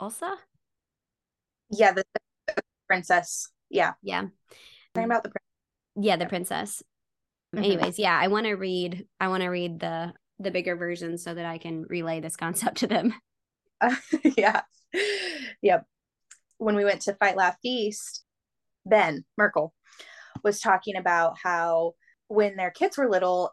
Elsa? 0.00 0.36
Yeah, 1.70 1.92
the, 1.92 2.04
the 2.48 2.62
princess. 2.86 3.48
Yeah. 3.70 3.92
Yeah. 4.02 4.26
Talking 4.94 5.10
about 5.10 5.22
the 5.22 5.30
princess. 5.30 5.48
Yeah, 5.96 6.16
the 6.16 6.26
princess. 6.26 6.82
Mm-hmm. 7.54 7.64
Anyways, 7.64 7.98
yeah, 7.98 8.18
I 8.18 8.28
want 8.28 8.46
to 8.46 8.54
read 8.54 9.06
I 9.20 9.28
want 9.28 9.42
to 9.42 9.48
read 9.48 9.80
the 9.80 10.12
the 10.38 10.50
bigger 10.50 10.76
version 10.76 11.18
so 11.18 11.34
that 11.34 11.44
I 11.44 11.58
can 11.58 11.84
relay 11.88 12.20
this 12.20 12.36
concept 12.36 12.78
to 12.78 12.86
them. 12.86 13.14
Uh, 13.80 13.94
yeah. 14.36 14.62
Yep. 15.62 15.86
When 16.58 16.76
we 16.76 16.84
went 16.84 17.02
to 17.02 17.14
Fight 17.14 17.36
Laugh 17.36 17.56
Feast, 17.62 18.24
Ben 18.86 19.24
Merkle 19.36 19.74
was 20.42 20.60
talking 20.60 20.96
about 20.96 21.36
how 21.42 21.92
when 22.28 22.56
their 22.56 22.70
kids 22.70 22.96
were 22.96 23.08
little 23.08 23.52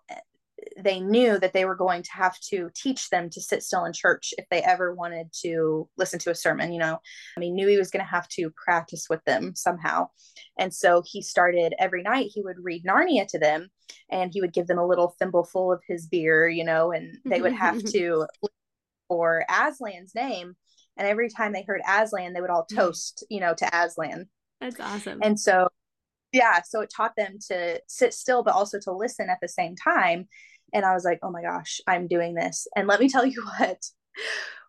they 0.84 1.00
knew 1.00 1.38
that 1.40 1.54
they 1.54 1.66
were 1.66 1.76
going 1.76 2.04
to 2.04 2.12
have 2.12 2.40
to 2.40 2.70
teach 2.76 3.10
them 3.10 3.30
to 3.30 3.42
sit 3.42 3.64
still 3.64 3.86
in 3.86 3.94
church 3.94 4.34
if 4.38 4.46
they 4.50 4.62
ever 4.62 4.94
wanted 4.94 5.28
to 5.42 5.88
listen 5.98 6.20
to 6.20 6.32
a 6.32 6.36
sermon 6.36 6.72
you 6.72 6.80
know? 6.80 7.00
I 7.36 7.40
mean, 7.40 7.56
knew 7.56 7.68
he 7.68 7.78
was 7.78 7.92
going 7.92 8.04
to 8.04 8.12
have 8.12 8.28
to 8.30 8.52
practice 8.52 9.08
with 9.10 9.24
them 9.26 9.54
somehow. 9.56 10.10
And 10.58 10.74
so 10.74 11.04
he 11.06 11.22
started 11.22 11.74
every 11.80 12.04
night 12.04 12.32
he 12.34 12.42
would 12.42 12.64
read 12.64 12.84
narnia 12.86 13.28
to 13.30 13.40
them 13.40 13.70
and 14.10 14.32
he 14.34 14.42
would 14.42 14.54
give 14.54 14.68
them 14.68 14.78
a 14.78 14.88
little 14.88 15.16
thimble 15.20 15.44
full 15.44 15.72
of 15.72 15.82
his 15.88 16.08
beer 16.08 16.48
you 16.48 16.64
know 16.64 16.92
and 16.92 17.18
they 17.26 17.42
would 17.42 17.54
have 17.54 17.84
to 17.84 18.26
for 19.08 19.46
aslan's 19.50 20.14
name. 20.16 20.56
And 20.98 21.08
every 21.08 21.30
time 21.30 21.54
they 21.54 21.64
heard 21.64 21.82
aslan 21.88 22.34
they 22.34 22.42
would 22.42 22.50
all 22.50 22.68
mm. 22.72 22.76
toast 22.76 23.26
you 23.30 23.40
know 23.40 23.54
to 23.56 23.70
aslan. 23.74 24.28
That's 24.62 24.80
awesome. 24.80 25.20
And 25.22 25.40
so 25.40 25.70
yeah 26.32 26.62
so 26.64 26.82
it 26.82 26.92
taught 26.96 27.16
them 27.16 27.38
to 27.48 27.82
sit 27.88 28.14
still 28.14 28.44
but 28.44 28.54
also 28.54 28.80
to 28.80 28.92
listen 28.92 29.30
at 29.30 29.40
the 29.42 29.48
same 29.48 29.76
time 29.76 30.28
and 30.74 30.86
i 30.86 30.94
was 30.94 31.04
like 31.04 31.20
oh 31.24 31.32
my 31.32 31.42
gosh 31.42 31.80
i'm 31.88 32.08
doing 32.08 32.34
this 32.34 32.68
and 32.76 32.88
let 32.88 33.00
me 33.00 33.10
tell 33.10 33.26
you 33.26 33.44
what 33.60 33.80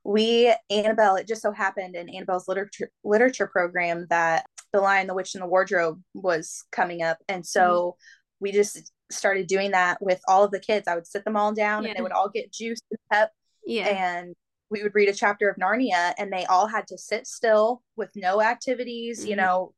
we 0.05 0.55
annabelle 0.71 1.17
it 1.17 1.29
just 1.29 1.43
so 1.43 1.53
happened 1.53 1.95
in 1.95 2.09
annabelle's 2.09 2.49
literature 2.49 2.91
literature 3.05 3.47
program 3.47 4.07
that 4.11 4.47
the 4.73 4.81
lion 4.81 5.07
the 5.07 5.15
witch 5.15 5.35
and 5.35 5.43
the 5.43 5.49
wardrobe 5.49 6.01
was 6.15 6.65
coming 6.73 7.03
up 7.03 7.19
and 7.29 7.45
so 7.45 7.61
mm-hmm. 7.61 8.45
we 8.45 8.53
just 8.53 8.93
started 9.11 9.47
doing 9.47 9.73
that 9.73 9.99
with 10.01 10.21
all 10.29 10.45
of 10.45 10.51
the 10.51 10.61
kids 10.61 10.89
i 10.89 10.95
would 10.95 11.07
sit 11.07 11.25
them 11.25 11.37
all 11.37 11.53
down 11.53 11.83
yeah. 11.83 11.91
and 11.91 11.99
they 11.99 12.03
would 12.03 12.13
all 12.13 12.29
get 12.29 12.53
juice 12.53 12.79
and 12.91 12.99
pep 13.13 13.31
yeah 13.67 13.89
and 13.89 14.35
we 14.71 14.85
would 14.85 14.95
read 14.95 15.09
a 15.09 15.13
chapter 15.13 15.51
of 15.51 15.57
narnia 15.57 16.15
and 16.17 16.33
they 16.33 16.47
all 16.47 16.67
had 16.67 16.87
to 16.87 16.97
sit 16.97 17.27
still 17.27 17.83
with 17.97 18.11
no 18.15 18.41
activities 18.41 19.21
mm-hmm. 19.21 19.31
you 19.31 19.37
know 19.37 19.75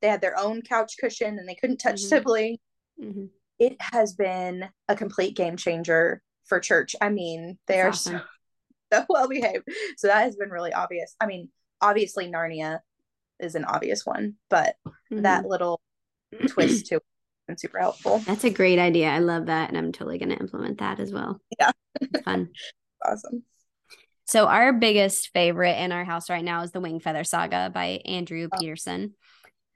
they 0.00 0.08
had 0.08 0.20
their 0.20 0.38
own 0.38 0.62
couch 0.62 0.94
cushion 0.98 1.38
and 1.38 1.48
they 1.48 1.54
couldn't 1.54 1.78
touch 1.78 1.96
mm-hmm. 1.96 2.08
sibling. 2.08 2.58
Mm-hmm. 3.02 3.26
It 3.60 3.76
has 3.80 4.14
been 4.14 4.68
a 4.88 4.96
complete 4.96 5.36
game 5.36 5.56
changer 5.56 6.22
for 6.46 6.58
church. 6.58 6.96
I 7.00 7.10
mean, 7.10 7.58
they 7.68 7.80
are 7.80 7.90
awesome. 7.90 8.18
so, 8.18 8.22
so 8.92 9.06
well 9.08 9.28
behaved. 9.28 9.64
So 9.96 10.08
that 10.08 10.22
has 10.22 10.34
been 10.34 10.50
really 10.50 10.72
obvious. 10.72 11.14
I 11.20 11.26
mean, 11.26 11.50
obviously 11.80 12.26
Narnia 12.26 12.80
is 13.38 13.54
an 13.54 13.64
obvious 13.64 14.04
one, 14.04 14.34
but 14.48 14.74
mm-hmm. 14.84 15.22
that 15.22 15.46
little 15.46 15.80
twist 16.48 16.86
to 16.86 16.96
it 16.96 17.02
been 17.50 17.58
super 17.58 17.78
helpful. 17.78 18.18
That's 18.18 18.44
a 18.44 18.50
great 18.50 18.78
idea. 18.78 19.08
I 19.08 19.18
love 19.18 19.46
that. 19.46 19.68
And 19.68 19.76
I'm 19.78 19.92
totally 19.92 20.18
going 20.18 20.30
to 20.30 20.38
implement 20.38 20.78
that 20.78 21.00
as 21.00 21.12
well. 21.12 21.40
Yeah. 21.58 21.70
fun. 22.24 22.50
awesome. 23.04 23.42
So 24.24 24.46
our 24.46 24.72
biggest 24.72 25.30
favorite 25.32 25.78
in 25.78 25.90
our 25.90 26.04
house 26.04 26.30
right 26.30 26.44
now 26.44 26.62
is 26.62 26.70
the 26.70 26.80
Wing 26.80 27.00
Feather 27.00 27.24
Saga 27.24 27.70
by 27.72 28.00
Andrew 28.04 28.48
oh. 28.50 28.58
Peterson. 28.58 29.14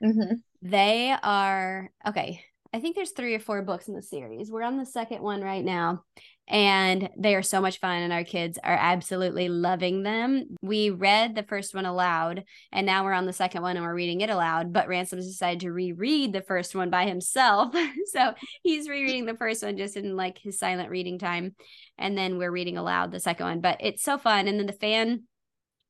Mm-hmm. 0.03 0.35
They 0.63 1.15
are 1.23 1.91
okay. 2.07 2.45
I 2.75 2.81
think 2.81 2.97
there's 2.97 3.13
three 3.13 3.37
or 3.37 3.39
four 3.39 3.63
books 3.63 3.87
in 3.87 3.95
the 3.95 4.03
series. 4.03 4.51
We're 4.51 4.65
on 4.65 4.79
the 4.79 4.85
second 4.85 5.23
one 5.23 5.43
right 5.43 5.65
now, 5.65 6.03
and 6.49 7.09
they 7.17 7.37
are 7.37 7.43
so 7.43 7.61
much 7.61 7.79
fun, 7.79 8.03
and 8.03 8.13
our 8.13 8.25
kids 8.25 8.59
are 8.65 8.77
absolutely 8.77 9.49
loving 9.49 10.03
them. 10.03 10.57
We 10.61 10.91
read 10.91 11.37
the 11.37 11.45
first 11.45 11.73
one 11.73 11.87
aloud, 11.87 12.43
and 12.73 12.85
now 12.85 13.05
we're 13.05 13.13
on 13.13 13.27
the 13.27 13.33
second 13.33 13.63
one 13.63 13.77
and 13.77 13.87
we're 13.87 13.95
reading 13.95 14.23
it 14.23 14.29
aloud. 14.29 14.73
But 14.73 14.89
Ransom's 14.89 15.29
decided 15.29 15.61
to 15.61 15.71
reread 15.71 16.33
the 16.33 16.43
first 16.43 16.75
one 16.75 16.91
by 16.91 17.07
himself. 17.07 17.73
so 18.07 18.35
he's 18.65 18.89
rereading 18.89 19.27
the 19.27 19.37
first 19.37 19.63
one 19.63 19.77
just 19.77 19.97
in 19.97 20.17
like 20.17 20.39
his 20.39 20.59
silent 20.59 20.91
reading 20.91 21.21
time. 21.21 21.55
And 21.97 22.19
then 22.19 22.39
we're 22.39 22.51
reading 22.51 22.77
aloud 22.77 23.13
the 23.13 23.21
second 23.21 23.47
one. 23.47 23.61
But 23.61 23.77
it's 23.79 24.03
so 24.03 24.19
fun. 24.19 24.49
And 24.49 24.59
then 24.59 24.67
the 24.67 24.73
fan 24.73 25.23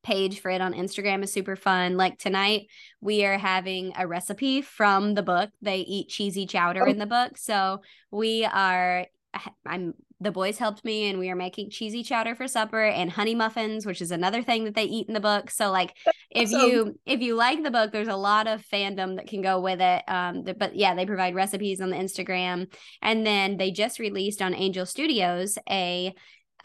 page 0.05 0.39
for 0.39 0.51
it 0.51 0.61
on 0.61 0.73
Instagram 0.73 1.23
is 1.23 1.33
super 1.33 1.55
fun. 1.55 1.97
Like 1.97 2.19
tonight, 2.19 2.67
we 3.01 3.25
are 3.25 3.37
having 3.37 3.91
a 3.97 4.07
recipe 4.07 4.61
from 4.61 5.15
the 5.15 5.23
book. 5.23 5.49
They 5.61 5.79
eat 5.79 6.09
cheesy 6.09 6.45
chowder 6.45 6.85
in 6.85 6.99
the 6.99 7.07
book. 7.07 7.37
So 7.37 7.81
we 8.11 8.45
are, 8.45 9.07
I'm, 9.65 9.95
the 10.21 10.31
boys 10.31 10.57
helped 10.57 10.85
me 10.85 11.09
and 11.09 11.19
we 11.19 11.29
are 11.29 11.35
making 11.35 11.69
cheesy 11.71 12.01
chowder 12.03 12.35
for 12.35 12.47
supper 12.47 12.85
and 12.85 13.11
honey 13.11 13.35
muffins, 13.35 13.85
which 13.85 14.01
is 14.01 14.11
another 14.11 14.41
thing 14.41 14.63
that 14.63 14.75
they 14.75 14.85
eat 14.85 15.07
in 15.07 15.13
the 15.13 15.19
book. 15.19 15.49
So 15.51 15.71
like 15.71 15.93
if 16.31 16.53
awesome. 16.53 16.69
you 16.69 16.99
if 17.05 17.19
you 17.19 17.35
like 17.35 17.63
the 17.63 17.71
book, 17.71 17.91
there's 17.91 18.07
a 18.07 18.15
lot 18.15 18.47
of 18.47 18.65
fandom 18.65 19.17
that 19.17 19.27
can 19.27 19.41
go 19.41 19.59
with 19.59 19.81
it. 19.81 20.03
Um, 20.07 20.43
but 20.43 20.75
yeah, 20.75 20.95
they 20.95 21.05
provide 21.05 21.35
recipes 21.35 21.81
on 21.81 21.89
the 21.89 21.97
Instagram, 21.97 22.71
and 23.01 23.25
then 23.25 23.57
they 23.57 23.71
just 23.71 23.99
released 23.99 24.41
on 24.41 24.53
Angel 24.53 24.85
Studios 24.85 25.57
a 25.69 26.13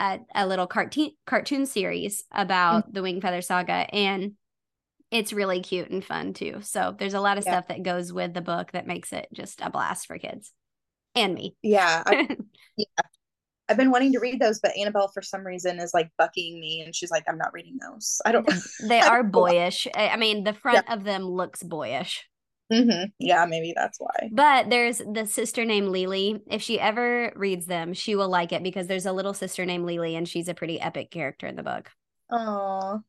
a, 0.01 0.21
a 0.35 0.47
little 0.47 0.67
cartoon 0.67 1.11
cartoon 1.27 1.67
series 1.67 2.25
about 2.33 2.85
mm-hmm. 2.85 2.93
the 2.93 3.03
Wing 3.03 3.21
Feather 3.21 3.43
Saga, 3.43 3.87
and 3.95 4.33
it's 5.11 5.33
really 5.33 5.61
cute 5.61 5.91
and 5.91 6.05
fun 6.05 6.33
too. 6.33 6.61
So 6.63 6.95
there's 6.99 7.15
a 7.15 7.21
lot 7.21 7.39
of 7.39 7.45
yeah. 7.45 7.53
stuff 7.53 7.69
that 7.69 7.83
goes 7.83 8.13
with 8.13 8.33
the 8.33 8.41
book 8.41 8.73
that 8.73 8.87
makes 8.87 9.13
it 9.13 9.29
just 9.33 9.61
a 9.61 9.71
blast 9.71 10.07
for 10.07 10.19
kids 10.19 10.53
and 11.15 11.35
me. 11.35 11.55
Yeah, 11.63 12.03
I, 12.07 12.37
yeah. 12.77 12.87
I've 13.69 13.77
been 13.77 13.91
wanting 13.91 14.13
to 14.15 14.19
read 14.19 14.41
those, 14.41 14.59
but 14.59 14.77
Annabelle 14.77 15.09
for 15.15 15.23
some 15.23 15.47
reason 15.47 15.79
is 15.79 15.93
like 15.95 16.11
bucking 16.17 16.59
me, 16.59 16.83
and 16.85 16.95
she's 16.95 17.11
like, 17.11 17.25
"I'm 17.29 17.39
not 17.39 17.53
reading 17.53 17.79
those." 17.81 18.21
I 18.25 18.33
don't. 18.33 18.49
they 18.89 19.01
are 19.01 19.23
boyish. 19.23 19.87
I 19.95 20.17
mean, 20.17 20.45
the 20.45 20.55
front 20.55 20.87
yeah. 20.89 20.95
of 20.95 21.05
them 21.05 21.25
looks 21.25 21.63
boyish. 21.63 22.27
Mm-hmm. 22.73 23.07
Yeah, 23.19 23.47
maybe 23.47 23.73
that's 23.75 23.99
why. 23.99 24.31
But 24.31 24.71
there's 24.71 24.99
the 24.99 25.27
sister 25.27 25.65
named 25.65 25.89
Lily. 25.89 26.41
If 26.49 26.63
she 26.63 26.79
ever 26.79 27.33
reads 27.35 27.67
them, 27.67 27.93
she 27.95 28.15
will 28.15 28.29
like 28.29 28.53
it 28.53 28.63
because 28.63 28.87
there's 28.87 29.07
a 29.07 29.13
little 29.13 29.35
sister 29.35 29.67
named 29.67 29.87
Lily, 29.87 30.15
and 30.15 30.29
she's 30.29 30.49
a 30.49 30.55
pretty 30.55 30.81
epic 30.81 31.11
character 31.11 31.47
in 31.47 31.57
the 31.57 31.63
book. 31.63 31.91
Oh, 32.31 33.01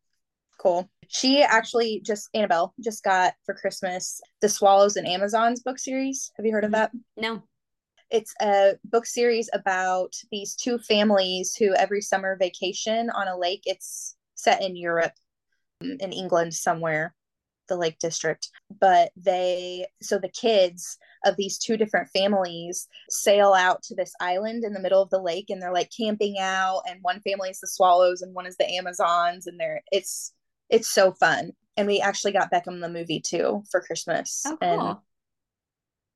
cool. 0.59 0.89
She 1.07 1.43
actually 1.43 2.01
just 2.03 2.29
Annabelle 2.33 2.73
just 2.83 3.03
got 3.03 3.33
for 3.45 3.53
Christmas 3.53 4.19
the 4.41 4.49
Swallows 4.49 4.95
and 4.95 5.07
Amazons 5.07 5.61
book 5.61 5.77
series. 5.77 6.31
Have 6.37 6.45
you 6.45 6.51
heard 6.51 6.63
of 6.63 6.71
mm-hmm. 6.71 6.97
that? 7.17 7.21
No. 7.21 7.43
It's 8.09 8.33
a 8.41 8.73
book 8.83 9.05
series 9.05 9.49
about 9.53 10.13
these 10.31 10.55
two 10.55 10.79
families 10.79 11.55
who 11.55 11.73
every 11.75 12.01
summer 12.01 12.35
vacation 12.37 13.09
on 13.11 13.27
a 13.27 13.37
lake. 13.37 13.61
It's 13.65 14.15
set 14.35 14.63
in 14.63 14.75
Europe, 14.75 15.13
in 15.81 16.11
England 16.11 16.53
somewhere 16.55 17.13
the 17.71 17.77
Lake 17.77 17.97
District. 17.97 18.47
But 18.79 19.11
they, 19.15 19.87
so 20.01 20.19
the 20.19 20.29
kids 20.29 20.97
of 21.25 21.37
these 21.37 21.57
two 21.57 21.77
different 21.77 22.09
families 22.09 22.87
sail 23.09 23.53
out 23.53 23.81
to 23.83 23.95
this 23.95 24.13
island 24.19 24.63
in 24.63 24.73
the 24.73 24.79
middle 24.79 25.01
of 25.01 25.09
the 25.09 25.21
lake 25.21 25.49
and 25.49 25.61
they're 25.61 25.73
like 25.73 25.89
camping 25.95 26.37
out. 26.39 26.81
And 26.87 26.99
one 27.01 27.21
family 27.21 27.49
is 27.49 27.59
the 27.59 27.67
Swallows 27.67 28.21
and 28.21 28.35
one 28.35 28.45
is 28.45 28.57
the 28.57 28.69
Amazons. 28.75 29.47
And 29.47 29.59
they're, 29.59 29.81
it's, 29.91 30.33
it's 30.69 30.89
so 30.89 31.13
fun. 31.13 31.51
And 31.77 31.87
we 31.87 32.01
actually 32.01 32.33
got 32.33 32.51
Beckham 32.51 32.81
the 32.81 32.89
movie 32.89 33.21
too 33.21 33.63
for 33.71 33.81
Christmas. 33.81 34.43
Oh, 34.45 34.57
cool. 34.61 34.89
And 34.89 34.97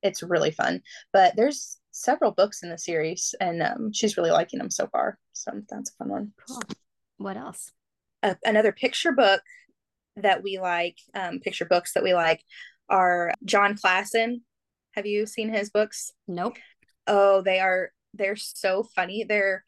it's 0.02 0.22
really 0.22 0.50
fun. 0.50 0.82
But 1.12 1.34
there's 1.36 1.78
several 1.90 2.30
books 2.30 2.62
in 2.62 2.68
the 2.68 2.78
series, 2.78 3.34
and 3.40 3.62
um, 3.62 3.92
she's 3.92 4.18
really 4.18 4.30
liking 4.30 4.58
them 4.58 4.70
so 4.70 4.86
far. 4.88 5.18
So 5.32 5.50
that's 5.68 5.90
a 5.90 5.94
fun 5.94 6.08
one. 6.08 6.32
Cool. 6.46 6.62
What 7.16 7.36
else? 7.36 7.72
Uh, 8.22 8.34
another 8.44 8.72
picture 8.72 9.12
book 9.12 9.40
that 10.16 10.42
we 10.42 10.58
like, 10.58 10.96
um, 11.14 11.40
picture 11.40 11.64
books 11.64 11.92
that 11.94 12.02
we 12.02 12.14
like, 12.14 12.42
are 12.88 13.32
Jon 13.44 13.76
Klassen. 13.76 14.42
Have 14.92 15.06
you 15.06 15.26
seen 15.26 15.52
his 15.52 15.70
books? 15.70 16.12
Nope. 16.26 16.56
Oh, 17.06 17.42
they 17.42 17.60
are. 17.60 17.90
They're 18.14 18.36
so 18.36 18.84
funny. 18.94 19.24
They're 19.24 19.64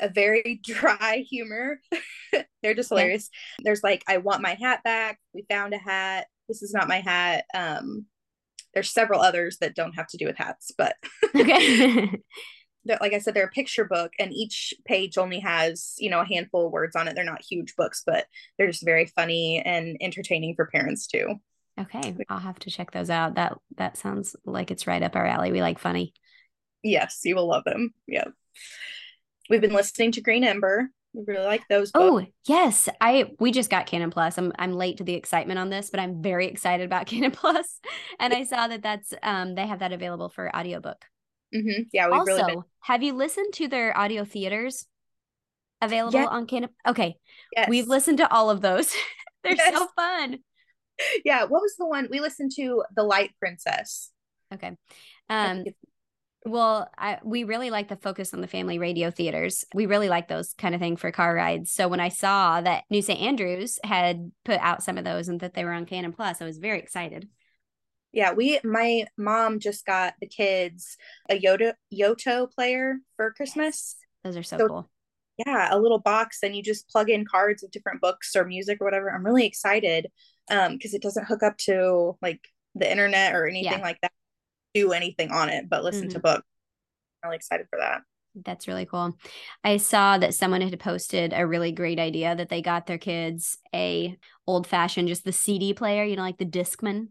a 0.00 0.08
very 0.08 0.60
dry 0.64 1.24
humor. 1.28 1.80
They're 2.62 2.74
just 2.74 2.90
hilarious. 2.90 3.28
Yeah. 3.58 3.64
There's 3.64 3.82
like, 3.82 4.04
I 4.08 4.18
want 4.18 4.42
my 4.42 4.54
hat 4.54 4.82
back. 4.84 5.18
We 5.34 5.44
found 5.48 5.74
a 5.74 5.78
hat. 5.78 6.26
This 6.48 6.62
is 6.62 6.72
not 6.72 6.88
my 6.88 7.00
hat. 7.00 7.44
Um, 7.54 8.06
there's 8.74 8.92
several 8.92 9.20
others 9.20 9.58
that 9.60 9.74
don't 9.74 9.94
have 9.94 10.06
to 10.08 10.16
do 10.16 10.26
with 10.26 10.36
hats, 10.36 10.70
but 10.76 10.96
okay. 11.34 12.20
like 12.84 13.12
I 13.12 13.18
said, 13.18 13.34
they're 13.34 13.46
a 13.46 13.50
picture 13.50 13.84
book, 13.84 14.12
and 14.18 14.32
each 14.32 14.74
page 14.84 15.18
only 15.18 15.40
has 15.40 15.94
you 15.98 16.10
know 16.10 16.20
a 16.20 16.26
handful 16.26 16.66
of 16.66 16.72
words 16.72 16.96
on 16.96 17.08
it. 17.08 17.14
They're 17.14 17.24
not 17.24 17.42
huge 17.42 17.76
books, 17.76 18.02
but 18.04 18.26
they're 18.58 18.66
just 18.66 18.84
very 18.84 19.06
funny 19.06 19.62
and 19.64 19.96
entertaining 20.00 20.54
for 20.54 20.66
parents 20.66 21.06
too. 21.06 21.36
Okay, 21.80 22.14
I'll 22.28 22.38
have 22.38 22.58
to 22.60 22.70
check 22.70 22.90
those 22.90 23.10
out. 23.10 23.36
That 23.36 23.56
that 23.76 23.96
sounds 23.96 24.36
like 24.44 24.70
it's 24.70 24.86
right 24.86 25.02
up 25.02 25.16
our 25.16 25.26
alley. 25.26 25.52
We 25.52 25.62
like 25.62 25.78
funny. 25.78 26.12
Yes, 26.82 27.20
you 27.24 27.36
will 27.36 27.48
love 27.48 27.64
them. 27.64 27.94
Yeah. 28.06 28.24
We've 29.48 29.60
been 29.60 29.72
listening 29.72 30.12
to 30.12 30.20
Green 30.20 30.44
Ember. 30.44 30.90
We 31.14 31.24
really 31.26 31.44
like 31.44 31.66
those. 31.68 31.92
Books. 31.92 32.04
Oh 32.04 32.26
yes, 32.46 32.88
I 33.00 33.32
we 33.38 33.52
just 33.52 33.70
got 33.70 33.86
Canon 33.86 34.10
Plus. 34.10 34.38
I'm 34.38 34.52
I'm 34.58 34.72
late 34.72 34.98
to 34.98 35.04
the 35.04 35.14
excitement 35.14 35.58
on 35.58 35.70
this, 35.70 35.90
but 35.90 36.00
I'm 36.00 36.22
very 36.22 36.46
excited 36.46 36.84
about 36.84 37.06
Canon 37.08 37.30
Plus. 37.30 37.52
Plus, 37.52 37.80
and 38.18 38.32
I 38.32 38.44
saw 38.44 38.68
that 38.68 38.82
that's 38.82 39.12
um 39.22 39.54
they 39.54 39.66
have 39.66 39.80
that 39.80 39.92
available 39.92 40.28
for 40.28 40.54
audiobook. 40.54 41.04
Mm-hmm. 41.54 41.82
Yeah. 41.92 42.08
We 42.08 42.12
also, 42.14 42.32
really 42.32 42.54
been- 42.54 42.64
have 42.80 43.02
you 43.02 43.12
listened 43.14 43.52
to 43.54 43.68
their 43.68 43.96
audio 43.96 44.24
theaters 44.24 44.86
available 45.80 46.26
on 46.26 46.46
Canon? 46.46 46.70
Okay. 46.86 47.16
Yes. 47.54 47.68
We've 47.68 47.88
listened 47.88 48.18
to 48.18 48.32
all 48.32 48.50
of 48.50 48.60
those. 48.60 48.92
They're 49.44 49.54
yes. 49.54 49.74
so 49.74 49.88
fun. 49.96 50.38
Yeah. 51.24 51.42
What 51.44 51.62
was 51.62 51.74
the 51.78 51.86
one 51.86 52.08
we 52.10 52.20
listened 52.20 52.52
to? 52.56 52.84
The 52.94 53.02
Light 53.02 53.32
Princess. 53.38 54.10
Okay. 54.52 54.76
Um, 55.28 55.64
well, 56.44 56.88
I, 56.98 57.18
we 57.22 57.44
really 57.44 57.70
like 57.70 57.88
the 57.88 57.96
focus 57.96 58.34
on 58.34 58.40
the 58.40 58.48
family 58.48 58.78
radio 58.78 59.10
theaters. 59.10 59.64
We 59.74 59.86
really 59.86 60.08
like 60.08 60.26
those 60.28 60.54
kind 60.54 60.74
of 60.74 60.80
thing 60.80 60.96
for 60.96 61.12
car 61.12 61.34
rides. 61.34 61.70
So 61.70 61.86
when 61.86 62.00
I 62.00 62.08
saw 62.08 62.60
that 62.60 62.84
New 62.90 63.00
St. 63.02 63.20
Andrews 63.20 63.78
had 63.84 64.32
put 64.44 64.58
out 64.60 64.82
some 64.82 64.98
of 64.98 65.04
those 65.04 65.28
and 65.28 65.40
that 65.40 65.54
they 65.54 65.64
were 65.64 65.72
on 65.72 65.86
Canon 65.86 66.12
Plus, 66.12 66.42
I 66.42 66.44
was 66.44 66.58
very 66.58 66.80
excited. 66.80 67.28
Yeah, 68.12 68.32
we 68.32 68.60
my 68.62 69.06
mom 69.16 69.58
just 69.58 69.86
got 69.86 70.14
the 70.20 70.26
kids 70.26 70.96
a 71.30 71.40
Yoda 71.40 71.74
Yoto 71.92 72.50
player 72.50 72.98
for 73.16 73.32
Christmas. 73.32 73.96
Those 74.22 74.36
are 74.36 74.42
so, 74.42 74.58
so 74.58 74.68
cool. 74.68 74.90
Yeah, 75.38 75.68
a 75.70 75.78
little 75.78 75.98
box 75.98 76.38
and 76.42 76.54
you 76.54 76.62
just 76.62 76.88
plug 76.88 77.08
in 77.08 77.24
cards 77.24 77.62
of 77.62 77.70
different 77.70 78.00
books 78.00 78.36
or 78.36 78.44
music 78.44 78.78
or 78.80 78.84
whatever. 78.84 79.10
I'm 79.10 79.24
really 79.24 79.46
excited 79.46 80.08
um 80.50 80.72
because 80.72 80.94
it 80.94 81.02
doesn't 81.02 81.26
hook 81.26 81.42
up 81.42 81.56
to 81.56 82.16
like 82.20 82.40
the 82.74 82.90
internet 82.90 83.34
or 83.34 83.46
anything 83.46 83.72
yeah. 83.72 83.82
like 83.82 84.00
that 84.02 84.12
do 84.74 84.92
anything 84.92 85.30
on 85.30 85.50
it 85.50 85.68
but 85.68 85.84
listen 85.84 86.04
mm-hmm. 86.04 86.14
to 86.14 86.20
books. 86.20 86.46
I'm 87.22 87.28
really 87.28 87.36
excited 87.36 87.66
for 87.70 87.78
that. 87.78 88.02
That's 88.34 88.66
really 88.66 88.86
cool. 88.86 89.16
I 89.62 89.76
saw 89.76 90.18
that 90.18 90.34
someone 90.34 90.62
had 90.62 90.78
posted 90.80 91.32
a 91.34 91.46
really 91.46 91.72
great 91.72 91.98
idea 91.98 92.34
that 92.34 92.48
they 92.48 92.62
got 92.62 92.86
their 92.86 92.98
kids 92.98 93.58
a 93.74 94.16
old 94.46 94.66
fashioned 94.66 95.08
just 95.08 95.24
the 95.24 95.32
CD 95.32 95.74
player, 95.74 96.04
you 96.04 96.16
know, 96.16 96.22
like 96.22 96.38
the 96.38 96.46
Discman, 96.46 97.08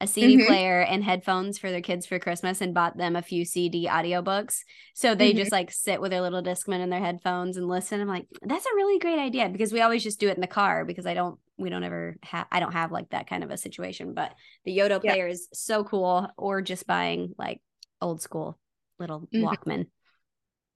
a 0.00 0.06
CD 0.06 0.36
mm-hmm. 0.36 0.46
player 0.46 0.80
and 0.80 1.02
headphones 1.02 1.58
for 1.58 1.70
their 1.70 1.80
kids 1.80 2.06
for 2.06 2.18
Christmas 2.18 2.60
and 2.60 2.74
bought 2.74 2.96
them 2.96 3.16
a 3.16 3.22
few 3.22 3.44
CD 3.44 3.86
audiobooks. 3.86 4.60
So 4.94 5.14
they 5.14 5.30
mm-hmm. 5.30 5.38
just 5.38 5.52
like 5.52 5.70
sit 5.70 6.00
with 6.00 6.10
their 6.10 6.20
little 6.20 6.42
Discman 6.42 6.80
and 6.80 6.92
their 6.92 7.00
headphones 7.00 7.56
and 7.56 7.68
listen. 7.68 8.00
I'm 8.00 8.08
like, 8.08 8.26
that's 8.42 8.66
a 8.66 8.74
really 8.74 8.98
great 8.98 9.18
idea 9.18 9.48
because 9.48 9.72
we 9.72 9.80
always 9.80 10.02
just 10.02 10.20
do 10.20 10.28
it 10.28 10.36
in 10.36 10.40
the 10.40 10.46
car 10.46 10.84
because 10.84 11.06
I 11.06 11.14
don't 11.14 11.38
we 11.56 11.70
don't 11.70 11.84
ever 11.84 12.16
have 12.22 12.46
I 12.52 12.60
don't 12.60 12.72
have 12.72 12.92
like 12.92 13.10
that 13.10 13.28
kind 13.28 13.42
of 13.42 13.50
a 13.50 13.56
situation. 13.56 14.14
But 14.14 14.34
the 14.64 14.76
Yoto 14.76 15.00
yeah. 15.02 15.12
player 15.12 15.28
is 15.28 15.48
so 15.52 15.84
cool, 15.84 16.28
or 16.36 16.62
just 16.62 16.86
buying 16.86 17.34
like 17.38 17.60
old 18.00 18.22
school 18.22 18.58
little 18.98 19.28
mm-hmm. 19.32 19.44
Walkman. 19.44 19.86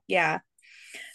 Yeah. 0.07 0.41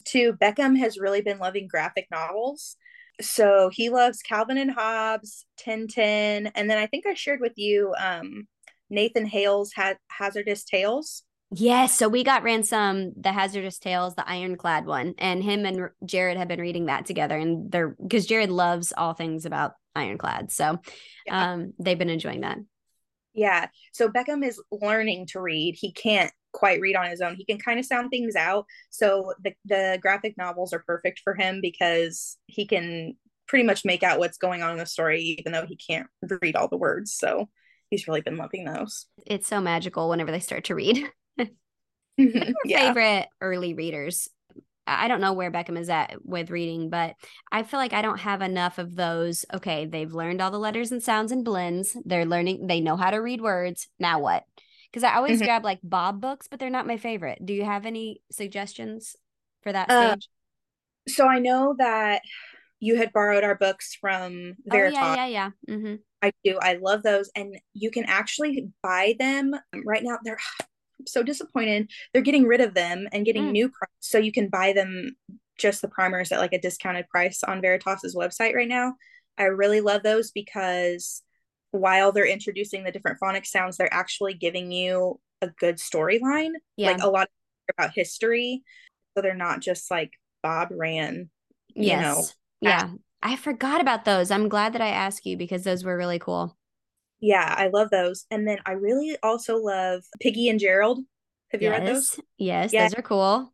Too, 0.06 0.34
Beckham 0.34 0.78
has 0.78 0.98
really 0.98 1.22
been 1.22 1.40
loving 1.40 1.68
graphic 1.68 2.08
novels. 2.12 2.78
So 3.22 3.70
he 3.72 3.90
loves 3.90 4.22
Calvin 4.22 4.58
and 4.58 4.72
Hobbes, 4.72 5.46
Tintin, 5.60 6.52
and 6.54 6.70
then 6.70 6.78
I 6.78 6.88
think 6.88 7.06
I 7.06 7.14
shared 7.14 7.40
with 7.42 7.54
you 7.56 7.94
um, 7.98 8.48
Nathan 8.90 9.26
Hale's 9.26 9.72
ha- 9.74 9.96
Hazardous 10.08 10.64
Tales. 10.64 11.24
Yes, 11.52 11.98
so 11.98 12.10
we 12.10 12.24
got 12.24 12.44
Ransom 12.44 13.14
the 13.16 13.32
Hazardous 13.32 13.78
Tales, 13.78 14.16
the 14.16 14.28
Ironclad 14.28 14.86
one, 14.86 15.14
and 15.18 15.44
him 15.44 15.66
and 15.66 15.90
Jared 16.04 16.38
have 16.38 16.48
been 16.48 16.60
reading 16.60 16.88
that 16.88 17.06
together, 17.06 17.38
and 17.38 17.72
they're 17.72 17.96
because 18.02 18.26
Jared 18.26 18.50
loves 18.50 18.92
all 18.96 19.14
things 19.14 19.46
about 19.46 19.74
Ironclad, 19.96 20.52
so 20.52 20.80
yeah. 21.26 21.54
um, 21.54 21.74
they've 21.80 22.00
been 22.00 22.10
enjoying 22.10 22.42
that. 22.42 22.58
Yeah, 23.34 23.68
so 23.94 24.10
Beckham 24.10 24.46
is 24.46 24.62
learning 24.72 25.28
to 25.28 25.40
read. 25.40 25.76
He 25.78 25.92
can't 25.92 26.32
quite 26.56 26.80
read 26.80 26.96
on 26.96 27.10
his 27.10 27.22
own. 27.22 27.36
He 27.36 27.46
can 27.46 27.60
kind 27.60 27.80
of 27.80 27.86
sound 27.86 28.10
things 28.10 28.36
out. 28.36 28.66
So 28.90 29.34
the 29.44 29.54
the 29.66 30.00
graphic 30.02 30.38
novels 30.38 30.74
are 30.74 30.80
perfect 30.80 31.20
for 31.24 31.36
him 31.36 31.60
because 31.62 32.38
he 32.48 32.66
can 32.66 33.16
pretty 33.48 33.66
much 33.66 33.86
make 33.86 34.02
out 34.04 34.20
what's 34.20 34.38
going 34.38 34.64
on 34.64 34.72
in 34.72 34.78
the 34.78 34.86
story, 34.86 35.22
even 35.22 35.52
though 35.52 35.66
he 35.66 35.76
can't 35.76 36.08
read 36.42 36.56
all 36.56 36.68
the 36.68 36.78
words. 36.78 37.14
So 37.14 37.50
he's 37.90 38.08
really 38.08 38.22
been 38.22 38.38
loving 38.38 38.66
those. 38.66 39.06
It's 39.26 39.48
so 39.48 39.62
magical 39.62 40.10
whenever 40.10 40.32
they 40.32 40.40
start 40.40 40.64
to 40.66 40.76
read. 40.76 41.06
Yeah. 42.66 42.88
favorite 42.88 43.28
early 43.42 43.74
readers? 43.74 44.30
I 44.88 45.08
don't 45.08 45.22
know 45.22 45.34
where 45.34 45.52
Beckham 45.52 45.80
is 45.80 45.90
at 45.90 46.24
with 46.24 46.52
reading, 46.52 46.90
but 46.90 47.16
I 47.52 47.64
feel 47.64 47.80
like 47.80 47.94
I 47.94 48.04
don't 48.04 48.20
have 48.20 48.42
enough 48.42 48.78
of 48.78 48.96
those. 48.96 49.44
Okay, 49.54 49.86
they've 49.86 50.14
learned 50.14 50.42
all 50.42 50.52
the 50.52 50.60
letters 50.60 50.92
and 50.92 51.02
sounds 51.02 51.32
and 51.32 51.44
blends. 51.44 51.98
They're 52.06 52.26
learning, 52.26 52.68
they 52.68 52.82
know 52.82 52.96
how 52.96 53.10
to 53.10 53.18
read 53.18 53.42
words. 53.42 53.88
Now 54.00 54.20
what? 54.20 54.44
Because 54.92 55.04
I 55.04 55.16
always 55.16 55.38
mm-hmm. 55.38 55.46
grab 55.46 55.64
like 55.64 55.80
Bob 55.84 56.22
books, 56.22 56.48
but 56.48 56.60
they're 56.60 56.70
not 56.70 56.88
my 56.88 56.98
favorite. 56.98 57.46
Do 57.46 57.54
you 57.54 57.66
have 57.66 57.86
any 57.86 58.22
suggestions 58.32 59.16
for 59.62 59.72
that 59.72 59.90
uh, 59.90 60.12
stage? 60.12 60.30
So 61.08 61.28
I 61.28 61.40
know 61.40 61.76
that 61.78 62.22
you 62.80 62.98
had 62.98 63.14
borrowed 63.14 63.44
our 63.44 63.56
books 63.56 63.96
from 64.00 64.54
Veritas. 64.66 65.00
Oh, 65.02 65.16
yeah, 65.16 65.16
yeah, 65.16 65.52
yeah. 65.68 65.76
Mm-hmm. 65.76 65.96
I 66.22 66.32
do. 66.44 66.58
I 66.62 66.80
love 66.82 67.04
those. 67.04 67.30
And 67.36 67.58
you 67.74 67.92
can 67.92 68.06
actually 68.06 68.70
buy 68.82 69.16
them 69.20 69.56
right 69.86 70.04
now. 70.04 70.20
They're 70.24 70.40
so 71.08 71.24
disappointed. 71.24 71.90
They're 72.14 72.22
getting 72.22 72.46
rid 72.46 72.62
of 72.62 72.74
them 72.74 73.08
and 73.12 73.26
getting 73.26 73.46
mm. 73.46 73.52
new 73.52 73.72
so 74.00 74.18
you 74.18 74.32
can 74.32 74.50
buy 74.50 74.74
them 74.74 75.16
just 75.58 75.82
the 75.82 75.88
primers 75.88 76.32
at 76.32 76.40
like 76.40 76.54
a 76.54 76.60
discounted 76.60 77.08
price 77.10 77.44
on 77.44 77.62
Veritas's 77.62 78.16
website 78.16 78.56
right 78.56 78.68
now. 78.68 78.96
I 79.38 79.44
really 79.46 79.82
love 79.82 80.04
those 80.04 80.32
because 80.32 81.22
while 81.76 82.12
they're 82.12 82.28
introducing 82.28 82.84
the 82.84 82.92
different 82.92 83.20
phonics 83.20 83.48
sounds, 83.48 83.78
they're 83.78 83.94
actually 83.94 84.34
giving 84.34 84.72
you 84.72 85.20
a 85.42 85.48
good 85.48 85.78
storyline. 85.78 86.52
Yeah. 86.78 86.92
Like 86.92 87.04
a 87.04 87.10
lot 87.10 87.30
about 87.78 87.92
history. 87.94 88.64
So 89.16 89.22
they're 89.22 89.36
not 89.36 89.62
just 89.62 89.90
like 89.90 90.12
Bob 90.44 90.70
ran, 90.72 91.30
you 91.70 91.88
yes. 91.88 92.02
know. 92.02 92.24
Yeah. 92.62 92.90
I 93.24 93.36
forgot 93.36 93.82
about 93.82 94.06
those. 94.06 94.30
I'm 94.30 94.50
glad 94.50 94.74
that 94.74 94.82
I 94.82 94.90
asked 94.90 95.26
you 95.26 95.36
because 95.36 95.64
those 95.64 95.84
were 95.84 95.98
really 95.98 96.20
cool. 96.20 96.56
Yeah, 97.20 97.56
I 97.58 97.70
love 97.74 97.90
those. 97.90 98.26
And 98.30 98.48
then 98.48 98.60
I 98.66 98.74
really 98.74 99.18
also 99.24 99.58
love 99.58 100.04
Piggie 100.24 100.50
and 100.50 100.60
Gerald. 100.60 101.00
Have 101.50 101.62
you 101.62 101.70
yes. 101.70 101.80
read 101.80 101.88
those? 101.88 102.20
Yes, 102.38 102.74
yeah. 102.74 102.84
those 102.84 102.94
are 102.96 103.02
cool. 103.02 103.52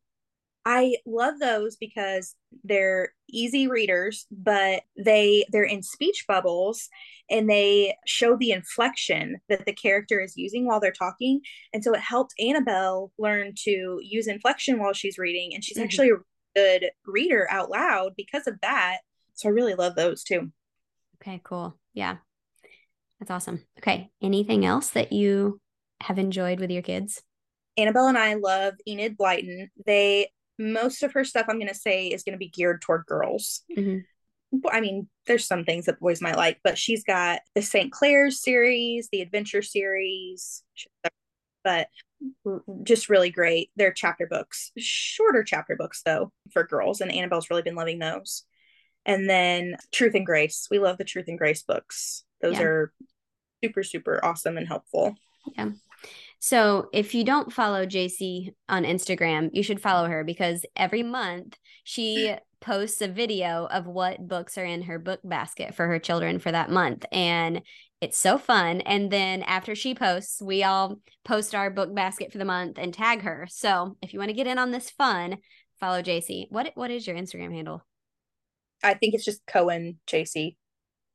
I 0.66 0.98
love 1.06 1.40
those 1.40 1.76
because 1.76 2.36
they're 2.64 3.14
easy 3.30 3.68
readers, 3.68 4.28
but 4.32 4.84
they 4.96 5.46
they're 5.52 5.64
in 5.64 5.82
speech 5.82 6.26
bubbles 6.28 6.88
and 7.30 7.50
they 7.50 7.96
show 8.06 8.36
the 8.38 8.52
inflection 8.52 9.40
that 9.50 9.66
the 9.66 9.74
character 9.74 10.20
is 10.20 10.38
using 10.38 10.68
while 10.68 10.80
they're 10.80 10.92
talking. 10.92 11.42
And 11.74 11.84
so 11.84 11.94
it 11.94 12.02
helped 12.02 12.36
Annabelle 12.40 13.12
learn 13.18 13.54
to 13.64 14.00
use 14.04 14.28
inflection 14.28 14.80
while 14.80 14.94
she's 14.94 15.18
reading. 15.18 15.56
And 15.56 15.64
she's 15.64 15.78
mm-hmm. 15.78 15.86
actually 15.86 16.10
a 16.12 16.18
good 16.56 16.92
reader 17.06 17.48
out 17.50 17.72
loud 17.72 18.14
because 18.16 18.46
of 18.48 18.60
that. 18.62 19.00
So 19.34 19.50
I 19.50 19.54
really 19.54 19.76
love 19.76 19.96
those 19.96 20.24
too. 20.24 20.52
Okay, 21.22 21.42
cool. 21.44 21.78
Yeah. 21.94 22.18
That's 23.20 23.32
awesome. 23.32 23.66
Okay. 23.80 24.12
Anything 24.22 24.66
else 24.66 24.90
that 24.92 25.14
you 25.14 25.60
have 26.02 26.20
enjoyed 26.20 26.60
with 26.60 26.72
your 26.72 26.82
kids? 26.82 27.22
Annabelle 27.78 28.08
and 28.08 28.18
I 28.18 28.34
love 28.34 28.74
Enid 28.88 29.18
Blyton. 29.18 29.70
They 29.86 30.30
most 30.62 31.04
of 31.04 31.14
her 31.14 31.24
stuff 31.24 31.48
I'm 31.50 31.58
going 31.58 31.68
to 31.68 31.76
say 31.76 32.08
is 32.08 32.24
going 32.24 32.34
to 32.34 32.40
be 32.40 32.50
geared 32.50 32.82
toward 32.82 33.06
girls. 33.06 33.64
Mm-hmm. 33.76 34.00
I 34.70 34.82
mean, 34.82 35.08
there's 35.28 35.48
some 35.48 35.64
things 35.64 35.86
that 35.86 36.00
boys 36.00 36.22
might 36.22 36.36
like, 36.36 36.60
but 36.64 36.78
she's 36.78 37.04
got 37.04 37.40
the 37.56 37.62
St. 37.62 37.92
Clare's 37.92 38.42
series, 38.42 39.08
the 39.12 39.22
Adventure 39.22 39.62
series, 39.62 40.64
but 41.64 41.88
just 42.84 43.10
really 43.10 43.30
great. 43.30 43.72
They're 43.76 43.94
chapter 43.94 44.28
books, 44.28 44.72
shorter 44.78 45.44
chapter 45.44 45.76
books 45.76 46.02
though 46.04 46.32
for 46.52 46.66
girls, 46.66 47.02
and 47.02 47.12
Annabelle's 47.12 47.50
really 47.50 47.62
been 47.62 47.76
loving 47.76 48.00
those. 48.00 48.44
And 49.06 49.30
then 49.30 49.78
Truth 49.92 50.16
and 50.16 50.26
Grace. 50.26 50.68
We 50.70 50.80
love 50.80 50.98
the 50.98 51.06
Truth 51.06 51.28
and 51.28 51.38
Grace 51.38 51.64
books. 51.64 52.24
Those 52.42 52.60
yeah. 52.60 52.64
are 52.64 52.94
super, 53.64 53.84
super 53.84 54.24
awesome 54.24 54.58
and 54.58 54.68
helpful. 54.68 55.16
Yeah. 55.58 55.70
So 56.42 56.90
if 56.92 57.14
you 57.14 57.24
don't 57.24 57.54
follow 57.54 57.86
Jacy 57.86 58.56
on 58.68 58.84
Instagram, 58.84 59.52
you 59.54 59.62
should 59.62 59.80
follow 59.80 60.08
her 60.10 60.24
because 60.24 60.66
every 60.76 61.04
month 61.04 61.56
she 61.84 62.36
posts 62.62 63.00
a 63.02 63.08
video 63.08 63.68
of 63.68 63.86
what 63.86 64.28
books 64.28 64.58
are 64.58 64.66
in 64.66 64.82
her 64.84 64.98
book 64.98 65.20
basket 65.24 65.76
for 65.76 65.86
her 65.86 66.00
children 66.00 66.40
for 66.40 66.52
that 66.52 66.72
month. 66.72 67.06
And 67.12 67.62
it's 68.02 68.18
so 68.18 68.40
fun. 68.40 68.82
And 68.82 69.12
then 69.12 69.44
after 69.44 69.76
she 69.76 69.94
posts, 69.94 70.42
we 70.42 70.64
all 70.64 71.00
post 71.24 71.54
our 71.54 71.70
book 71.70 71.94
basket 71.94 72.32
for 72.32 72.40
the 72.40 72.46
month 72.46 72.80
and 72.80 72.92
tag 72.92 73.22
her. 73.22 73.48
So 73.48 73.96
if 74.02 74.12
you 74.12 74.18
want 74.18 74.30
to 74.30 74.36
get 74.36 74.48
in 74.48 74.58
on 74.58 74.72
this 74.72 74.90
fun, 74.90 75.38
follow 75.80 76.02
Jacy. 76.02 76.48
What 76.50 76.72
what 76.74 76.90
is 76.90 77.06
your 77.06 77.16
Instagram 77.16 77.54
handle? 77.54 77.86
I 78.84 78.96
think 78.96 79.14
it's 79.14 79.26
just 79.26 79.46
Cohen 79.46 80.00
Jacy, 80.08 80.58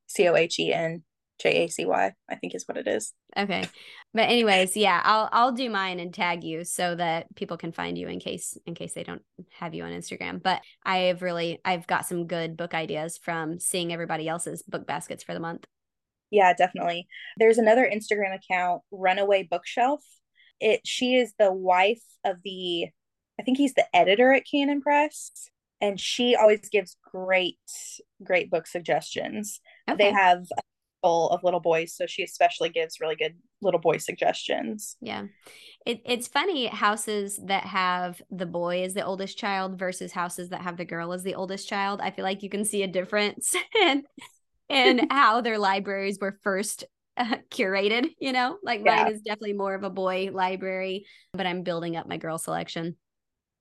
C 0.06 0.28
O 0.28 0.36
H 0.36 0.60
E 0.60 0.72
N 0.72 1.02
J 1.38 1.64
A 1.64 1.68
C 1.68 1.84
Y. 1.84 2.12
I 2.28 2.34
think 2.36 2.54
is 2.54 2.66
what 2.66 2.78
it 2.78 2.86
is. 2.86 3.12
Okay. 3.36 3.68
But 4.14 4.28
anyways, 4.30 4.76
yeah, 4.76 5.00
I'll 5.04 5.28
I'll 5.32 5.52
do 5.52 5.68
mine 5.68 6.00
and 6.00 6.12
tag 6.12 6.44
you 6.44 6.64
so 6.64 6.94
that 6.94 7.34
people 7.34 7.56
can 7.56 7.72
find 7.72 7.98
you 7.98 8.08
in 8.08 8.18
case 8.18 8.56
in 8.66 8.74
case 8.74 8.94
they 8.94 9.02
don't 9.02 9.22
have 9.50 9.74
you 9.74 9.84
on 9.84 9.92
Instagram. 9.92 10.42
But 10.42 10.62
I've 10.84 11.22
really 11.22 11.60
I've 11.64 11.86
got 11.86 12.06
some 12.06 12.26
good 12.26 12.56
book 12.56 12.74
ideas 12.74 13.18
from 13.18 13.58
seeing 13.60 13.92
everybody 13.92 14.28
else's 14.28 14.62
book 14.62 14.86
baskets 14.86 15.22
for 15.22 15.34
the 15.34 15.40
month. 15.40 15.66
Yeah, 16.30 16.54
definitely. 16.54 17.06
There's 17.36 17.58
another 17.58 17.88
Instagram 17.92 18.34
account, 18.34 18.82
Runaway 18.90 19.44
Bookshelf. 19.50 20.02
It 20.60 20.80
she 20.84 21.16
is 21.16 21.34
the 21.38 21.52
wife 21.52 22.02
of 22.24 22.38
the 22.42 22.86
I 23.38 23.42
think 23.42 23.58
he's 23.58 23.74
the 23.74 23.84
editor 23.94 24.32
at 24.32 24.44
Canon 24.50 24.80
Press 24.80 25.50
and 25.80 26.00
she 26.00 26.34
always 26.34 26.68
gives 26.70 26.96
great 27.12 27.58
great 28.22 28.50
book 28.50 28.66
suggestions. 28.66 29.60
Okay. 29.88 30.04
They 30.04 30.12
have 30.12 30.46
full 31.02 31.30
of 31.30 31.42
little 31.42 31.60
boys, 31.60 31.94
so 31.94 32.06
she 32.06 32.22
especially 32.22 32.68
gives 32.68 33.00
really 33.00 33.16
good 33.16 33.36
little 33.62 33.80
boy 33.80 33.98
suggestions. 33.98 34.96
Yeah. 35.00 35.24
It, 35.84 36.00
it's 36.04 36.28
funny 36.28 36.66
houses 36.66 37.38
that 37.44 37.64
have 37.64 38.20
the 38.30 38.46
boy 38.46 38.82
as 38.82 38.94
the 38.94 39.04
oldest 39.04 39.38
child 39.38 39.78
versus 39.78 40.12
houses 40.12 40.50
that 40.50 40.62
have 40.62 40.76
the 40.76 40.84
girl 40.84 41.12
as 41.12 41.22
the 41.22 41.34
oldest 41.34 41.68
child. 41.68 42.00
I 42.02 42.10
feel 42.10 42.24
like 42.24 42.42
you 42.42 42.50
can 42.50 42.64
see 42.64 42.82
a 42.82 42.88
difference 42.88 43.54
in 43.80 44.04
in 44.68 45.06
how 45.10 45.40
their 45.40 45.58
libraries 45.58 46.18
were 46.20 46.38
first 46.42 46.84
uh, 47.16 47.36
curated, 47.50 48.10
you 48.20 48.32
know? 48.32 48.58
Like 48.62 48.82
yeah. 48.84 49.04
mine 49.04 49.12
is 49.12 49.22
definitely 49.22 49.54
more 49.54 49.74
of 49.74 49.84
a 49.84 49.90
boy 49.90 50.30
library, 50.32 51.06
but 51.32 51.46
I'm 51.46 51.62
building 51.62 51.96
up 51.96 52.08
my 52.08 52.16
girl 52.16 52.38
selection. 52.38 52.96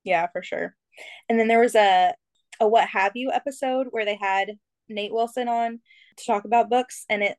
Yeah, 0.03 0.27
for 0.31 0.43
sure. 0.43 0.75
And 1.29 1.39
then 1.39 1.47
there 1.47 1.59
was 1.59 1.75
a 1.75 2.13
a 2.59 2.67
what 2.67 2.87
have 2.87 3.11
you 3.15 3.31
episode 3.31 3.87
where 3.91 4.05
they 4.05 4.17
had 4.19 4.53
Nate 4.87 5.13
Wilson 5.13 5.47
on 5.47 5.79
to 6.17 6.25
talk 6.25 6.45
about 6.45 6.69
books 6.69 7.05
and 7.09 7.23
it 7.23 7.37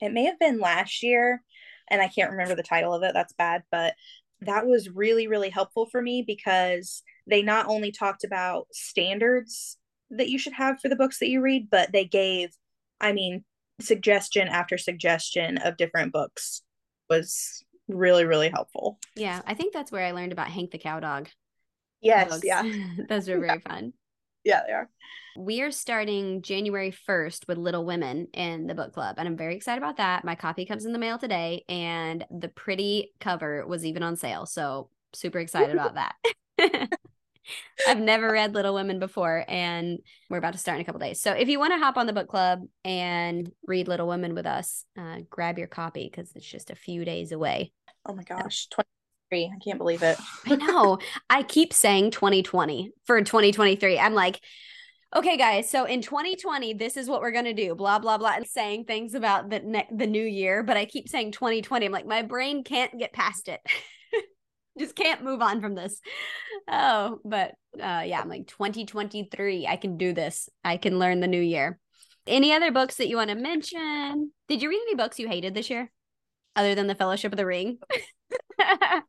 it 0.00 0.12
may 0.12 0.24
have 0.24 0.38
been 0.38 0.60
last 0.60 1.02
year 1.02 1.42
and 1.88 2.00
I 2.00 2.08
can't 2.08 2.30
remember 2.30 2.54
the 2.54 2.62
title 2.62 2.94
of 2.94 3.02
it. 3.02 3.12
That's 3.12 3.32
bad, 3.32 3.62
but 3.70 3.94
that 4.42 4.66
was 4.66 4.88
really 4.88 5.26
really 5.26 5.50
helpful 5.50 5.86
for 5.86 6.00
me 6.00 6.22
because 6.26 7.02
they 7.26 7.42
not 7.42 7.66
only 7.66 7.92
talked 7.92 8.24
about 8.24 8.66
standards 8.72 9.76
that 10.10 10.28
you 10.28 10.38
should 10.38 10.54
have 10.54 10.80
for 10.80 10.88
the 10.88 10.96
books 10.96 11.18
that 11.18 11.28
you 11.28 11.40
read, 11.40 11.68
but 11.70 11.92
they 11.92 12.04
gave 12.04 12.50
I 13.00 13.12
mean 13.12 13.44
suggestion 13.80 14.48
after 14.48 14.76
suggestion 14.76 15.58
of 15.58 15.76
different 15.76 16.12
books 16.12 16.62
was 17.08 17.64
really 17.88 18.24
really 18.24 18.48
helpful. 18.48 18.98
Yeah, 19.16 19.42
I 19.46 19.54
think 19.54 19.72
that's 19.72 19.92
where 19.92 20.04
I 20.04 20.12
learned 20.12 20.32
about 20.32 20.48
Hank 20.48 20.70
the 20.70 20.78
Cowdog. 20.78 21.28
Yes, 22.00 22.30
books. 22.30 22.44
yeah. 22.44 22.62
Those 23.08 23.28
are 23.28 23.38
very 23.38 23.60
fun. 23.60 23.92
Yeah, 24.44 24.62
they 24.66 24.72
are. 24.72 24.88
We 25.36 25.62
are 25.62 25.70
starting 25.70 26.42
January 26.42 26.92
1st 27.08 27.46
with 27.46 27.58
Little 27.58 27.84
Women 27.84 28.28
in 28.34 28.66
the 28.66 28.74
book 28.74 28.92
club, 28.92 29.16
and 29.18 29.28
I'm 29.28 29.36
very 29.36 29.54
excited 29.54 29.78
about 29.82 29.98
that. 29.98 30.24
My 30.24 30.34
copy 30.34 30.66
comes 30.66 30.84
in 30.84 30.92
the 30.92 30.98
mail 30.98 31.18
today, 31.18 31.64
and 31.68 32.24
the 32.30 32.48
pretty 32.48 33.12
cover 33.20 33.66
was 33.66 33.84
even 33.84 34.02
on 34.02 34.16
sale. 34.16 34.46
So, 34.46 34.90
super 35.12 35.38
excited 35.38 35.74
about 35.74 35.94
that. 35.94 36.16
I've 37.86 38.00
never 38.00 38.30
read 38.32 38.54
Little 38.54 38.74
Women 38.74 38.98
before, 38.98 39.44
and 39.46 40.00
we're 40.28 40.38
about 40.38 40.54
to 40.54 40.58
start 40.58 40.76
in 40.76 40.82
a 40.82 40.84
couple 40.84 41.00
days. 41.00 41.20
So, 41.20 41.32
if 41.32 41.48
you 41.48 41.60
want 41.60 41.74
to 41.74 41.78
hop 41.78 41.96
on 41.96 42.06
the 42.06 42.12
book 42.12 42.28
club 42.28 42.62
and 42.84 43.50
read 43.66 43.86
Little 43.86 44.08
Women 44.08 44.34
with 44.34 44.46
us, 44.46 44.84
uh, 44.98 45.18
grab 45.30 45.58
your 45.58 45.68
copy 45.68 46.10
because 46.10 46.32
it's 46.34 46.46
just 46.46 46.70
a 46.70 46.76
few 46.76 47.04
days 47.04 47.30
away. 47.30 47.72
Oh 48.04 48.14
my 48.14 48.24
gosh, 48.24 48.66
23. 48.68 49.52
I 49.54 49.58
can't 49.64 49.78
believe 49.78 50.02
it. 50.02 50.18
I 50.46 50.56
know. 50.56 50.98
I 51.28 51.44
keep 51.44 51.72
saying 51.72 52.10
2020 52.10 52.90
for 53.04 53.20
2023. 53.22 53.96
I'm 53.96 54.14
like, 54.14 54.40
okay 55.14 55.36
guys 55.36 55.68
so 55.68 55.84
in 55.86 56.00
2020 56.00 56.74
this 56.74 56.96
is 56.96 57.08
what 57.08 57.20
we're 57.20 57.32
going 57.32 57.44
to 57.44 57.52
do 57.52 57.74
blah 57.74 57.98
blah 57.98 58.16
blah 58.16 58.34
and 58.36 58.46
saying 58.46 58.84
things 58.84 59.14
about 59.14 59.50
the 59.50 59.58
ne- 59.58 59.88
the 59.90 60.06
new 60.06 60.24
year 60.24 60.62
but 60.62 60.76
i 60.76 60.84
keep 60.84 61.08
saying 61.08 61.32
2020 61.32 61.86
i'm 61.86 61.92
like 61.92 62.06
my 62.06 62.22
brain 62.22 62.62
can't 62.62 62.96
get 62.98 63.12
past 63.12 63.48
it. 63.48 63.60
Just 64.78 64.94
can't 64.94 65.24
move 65.24 65.42
on 65.42 65.60
from 65.60 65.74
this. 65.74 66.00
Oh 66.68 67.18
but 67.24 67.54
uh 67.74 68.02
yeah 68.06 68.20
i'm 68.20 68.28
like 68.28 68.46
2023 68.46 69.66
i 69.66 69.76
can 69.76 69.96
do 69.96 70.12
this. 70.12 70.48
I 70.64 70.76
can 70.76 70.98
learn 70.98 71.20
the 71.20 71.26
new 71.26 71.40
year. 71.40 71.78
Any 72.26 72.52
other 72.52 72.70
books 72.70 72.96
that 72.96 73.08
you 73.08 73.16
want 73.16 73.30
to 73.30 73.36
mention? 73.36 74.30
Did 74.46 74.62
you 74.62 74.68
read 74.68 74.80
any 74.86 74.94
books 74.94 75.18
you 75.18 75.26
hated 75.26 75.54
this 75.54 75.70
year 75.70 75.90
other 76.54 76.76
than 76.76 76.86
the 76.86 76.94
fellowship 76.94 77.32
of 77.32 77.36
the 77.36 77.46
ring? 77.46 77.78
I 78.60 79.02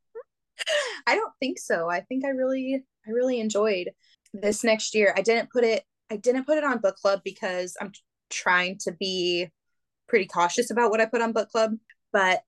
don't 1.08 1.34
think 1.40 1.60
so. 1.60 1.90
I 1.90 2.02
think 2.02 2.26
i 2.26 2.30
really 2.30 2.84
i 3.08 3.12
really 3.12 3.40
enjoyed 3.40 3.92
this 4.34 4.64
next 4.64 4.96
year. 4.96 5.14
I 5.16 5.22
didn't 5.22 5.52
put 5.52 5.64
it 5.64 5.84
I 6.12 6.18
didn't 6.18 6.46
put 6.46 6.58
it 6.58 6.64
on 6.66 6.80
book 6.80 6.98
club 6.98 7.22
because 7.24 7.78
I'm 7.80 7.94
trying 8.30 8.78
to 8.80 8.92
be 8.92 9.48
pretty 10.10 10.26
cautious 10.26 10.70
about 10.70 10.92
what 10.92 11.00
I 11.00 11.06
put 11.06 11.22
on 11.22 11.32
book 11.32 11.50
club, 11.50 11.72
but 12.12 12.42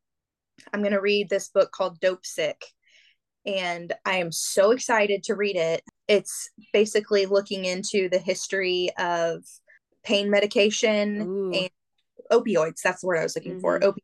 I'm 0.74 0.82
going 0.82 0.92
to 0.92 1.02
read 1.02 1.30
this 1.30 1.48
book 1.48 1.72
called 1.72 2.00
Dopesick 2.02 2.62
and 3.46 3.94
I 4.06 4.18
am 4.18 4.32
so 4.32 4.72
excited 4.72 5.24
to 5.24 5.36
read 5.36 5.56
it. 5.56 5.82
It's 6.08 6.50
basically 6.74 7.26
looking 7.26 7.66
into 7.66 8.10
the 8.10 8.20
history 8.20 8.90
of 8.98 9.44
pain 10.04 10.30
medication 10.30 11.22
Ooh. 11.22 11.52
and 11.52 11.70
opioids. 12.32 12.82
That's 12.84 13.02
the 13.02 13.08
word 13.08 13.20
I 13.20 13.24
was 13.24 13.36
looking 13.36 13.54
mm-hmm. 13.54 13.62
for. 13.62 13.80
Opi- 13.80 13.98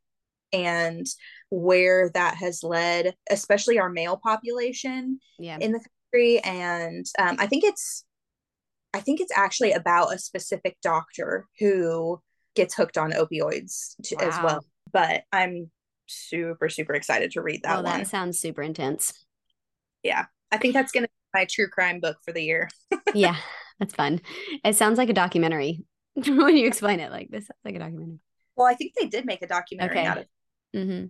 and 0.51 1.05
where 1.51 2.10
that 2.16 2.36
has 2.36 2.64
led, 2.64 3.14
especially 3.30 3.78
our 3.78 3.89
male 3.89 4.18
population 4.18 5.20
yeah. 5.38 5.57
in 5.60 5.74
the 5.74 5.80
country. 6.12 6.39
And 6.39 7.05
um, 7.20 7.36
I 7.39 7.45
think 7.45 7.64
it's 7.64 8.03
I 8.94 9.00
think 9.02 9.22
it's 9.22 9.36
actually 9.36 9.72
about 9.72 10.14
a 10.14 10.18
specific 10.18 10.78
doctor 10.82 11.48
who 11.60 12.22
gets 12.56 12.76
hooked 12.76 12.98
on 12.98 13.12
opioids 13.12 13.96
to, 14.04 14.16
wow. 14.16 14.28
as 14.28 14.44
well. 14.44 14.66
But 14.92 15.24
I'm 15.32 15.70
super, 16.08 16.70
super 16.70 16.94
excited 16.94 17.32
to 17.32 17.42
read 17.42 17.62
that 17.64 17.80
oh, 17.80 17.82
one. 17.84 18.00
That 18.00 18.08
sounds 18.08 18.40
super 18.40 18.62
intense. 18.62 19.14
Yeah. 20.04 20.26
I 20.52 20.58
think 20.58 20.74
that's 20.74 20.92
going 20.92 21.04
to 21.04 21.10
be 21.10 21.40
my 21.40 21.46
true 21.46 21.68
crime 21.68 22.00
book 22.00 22.18
for 22.26 22.32
the 22.32 22.42
year. 22.42 22.70
yeah. 23.14 23.36
That's 23.80 23.94
fun. 23.94 24.22
It 24.66 24.76
sounds 24.76 24.98
like 24.98 25.10
a 25.10 25.14
documentary 25.14 25.84
when 26.16 26.58
you 26.58 26.68
explain 26.68 27.00
it 27.00 27.12
like 27.12 27.30
this. 27.30 27.48
Sounds 27.48 27.60
like 27.64 27.76
a 27.76 27.80
documentary. 27.80 28.20
Well, 28.56 28.68
I 28.68 28.74
think 28.74 28.94
they 29.00 29.08
did 29.08 29.26
make 29.26 29.42
a 29.42 29.48
documentary 29.48 30.00
okay. 30.00 30.08
out 30.08 30.18
of 30.18 30.24
it. 30.24 30.78
Mm-hmm. 30.78 31.06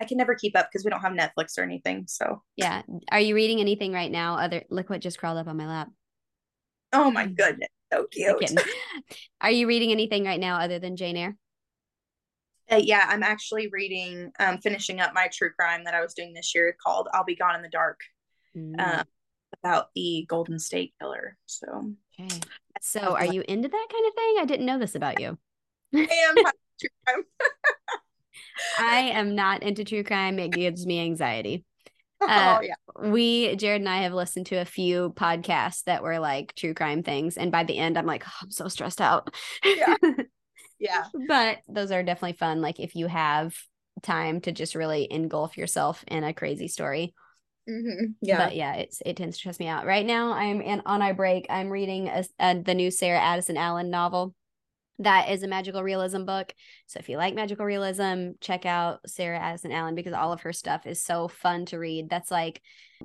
I 0.00 0.04
can 0.04 0.18
never 0.18 0.34
keep 0.34 0.56
up 0.56 0.68
because 0.70 0.84
we 0.84 0.90
don't 0.90 1.00
have 1.00 1.12
Netflix 1.12 1.58
or 1.58 1.62
anything. 1.62 2.04
So 2.06 2.42
yeah. 2.56 2.82
Are 3.10 3.20
you 3.20 3.34
reading 3.34 3.60
anything 3.60 3.92
right 3.92 4.10
now? 4.10 4.36
Other 4.36 4.62
look 4.70 4.88
what 4.88 5.00
just 5.00 5.18
crawled 5.18 5.38
up 5.38 5.48
on 5.48 5.56
my 5.56 5.66
lap. 5.66 5.88
Oh 6.92 7.10
my 7.10 7.26
goodness. 7.26 7.68
So 7.92 8.06
cute. 8.10 8.52
Are 9.40 9.50
you 9.50 9.66
reading 9.66 9.90
anything 9.90 10.24
right 10.24 10.40
now 10.40 10.58
other 10.58 10.78
than 10.78 10.96
Jane 10.96 11.16
Eyre? 11.16 11.36
Uh, 12.70 12.76
yeah, 12.76 13.04
I'm 13.08 13.22
actually 13.22 13.68
reading, 13.68 14.32
um, 14.38 14.58
finishing 14.58 15.00
up 15.00 15.12
my 15.12 15.28
true 15.32 15.50
crime 15.50 15.84
that 15.84 15.94
I 15.94 16.00
was 16.00 16.14
doing 16.14 16.32
this 16.32 16.54
year 16.54 16.74
called 16.82 17.08
I'll 17.12 17.24
Be 17.24 17.36
Gone 17.36 17.56
in 17.56 17.62
the 17.62 17.68
Dark 17.68 18.00
mm. 18.56 18.80
um, 18.80 19.04
about 19.62 19.88
the 19.94 20.24
Golden 20.28 20.58
State 20.58 20.94
Killer. 20.98 21.36
So, 21.46 21.92
okay. 22.18 22.40
So, 22.80 23.16
are 23.16 23.26
you 23.26 23.44
into 23.46 23.68
that 23.68 23.86
kind 23.92 24.06
of 24.06 24.14
thing? 24.14 24.36
I 24.40 24.44
didn't 24.46 24.66
know 24.66 24.78
this 24.78 24.94
about 24.94 25.20
you. 25.20 25.38
I 25.94 25.98
am 25.98 26.34
true 26.80 26.88
crime. 27.06 27.24
I 28.78 28.98
am 29.10 29.34
not 29.34 29.62
into 29.62 29.84
true 29.84 30.04
crime. 30.04 30.38
It 30.38 30.52
gives 30.52 30.86
me 30.86 31.00
anxiety. 31.00 31.64
Uh, 32.28 32.58
oh, 32.60 32.62
yeah. 32.62 33.10
We, 33.10 33.56
Jared 33.56 33.80
and 33.80 33.88
I 33.88 34.02
have 34.02 34.12
listened 34.12 34.46
to 34.46 34.56
a 34.56 34.64
few 34.64 35.12
podcasts 35.16 35.82
that 35.84 36.04
were 36.04 36.20
like 36.20 36.54
true 36.54 36.72
crime 36.72 37.02
things. 37.02 37.36
And 37.36 37.50
by 37.50 37.64
the 37.64 37.76
end, 37.76 37.98
I'm 37.98 38.06
like, 38.06 38.22
oh, 38.26 38.32
I'm 38.42 38.50
so 38.50 38.68
stressed 38.68 39.00
out. 39.00 39.34
Yeah. 39.64 39.96
yeah. 40.78 41.04
but 41.26 41.58
those 41.68 41.90
are 41.90 42.02
definitely 42.02 42.36
fun. 42.36 42.60
Like 42.60 42.78
if 42.78 42.94
you 42.94 43.08
have 43.08 43.56
time 44.02 44.40
to 44.42 44.52
just 44.52 44.74
really 44.74 45.08
engulf 45.10 45.56
yourself 45.56 46.04
in 46.06 46.24
a 46.24 46.32
crazy 46.32 46.68
story. 46.68 47.14
Mm-hmm. 47.68 48.12
Yeah. 48.20 48.38
But 48.38 48.56
yeah, 48.56 48.74
it's 48.74 49.00
it 49.04 49.16
tends 49.16 49.36
to 49.36 49.40
stress 49.40 49.60
me 49.60 49.68
out. 49.68 49.86
Right 49.86 50.04
now, 50.04 50.32
I'm 50.32 50.60
in 50.60 50.82
on 50.84 51.02
our 51.02 51.14
break. 51.14 51.46
I'm 51.48 51.70
reading 51.70 52.08
a, 52.08 52.24
a, 52.40 52.60
the 52.60 52.74
new 52.74 52.90
Sarah 52.90 53.20
Addison 53.20 53.56
Allen 53.56 53.90
novel. 53.90 54.34
That 54.98 55.30
is 55.30 55.42
a 55.42 55.48
magical 55.48 55.82
realism 55.82 56.24
book. 56.24 56.54
So 56.86 56.98
if 56.98 57.08
you 57.08 57.16
like 57.16 57.34
magical 57.34 57.64
realism, 57.64 58.32
check 58.40 58.66
out 58.66 59.00
Sarah 59.06 59.38
Addison 59.38 59.72
Allen 59.72 59.94
because 59.94 60.12
all 60.12 60.32
of 60.32 60.42
her 60.42 60.52
stuff 60.52 60.86
is 60.86 61.02
so 61.02 61.28
fun 61.28 61.66
to 61.66 61.78
read. 61.78 62.08
That's 62.08 62.30
like 62.30 62.60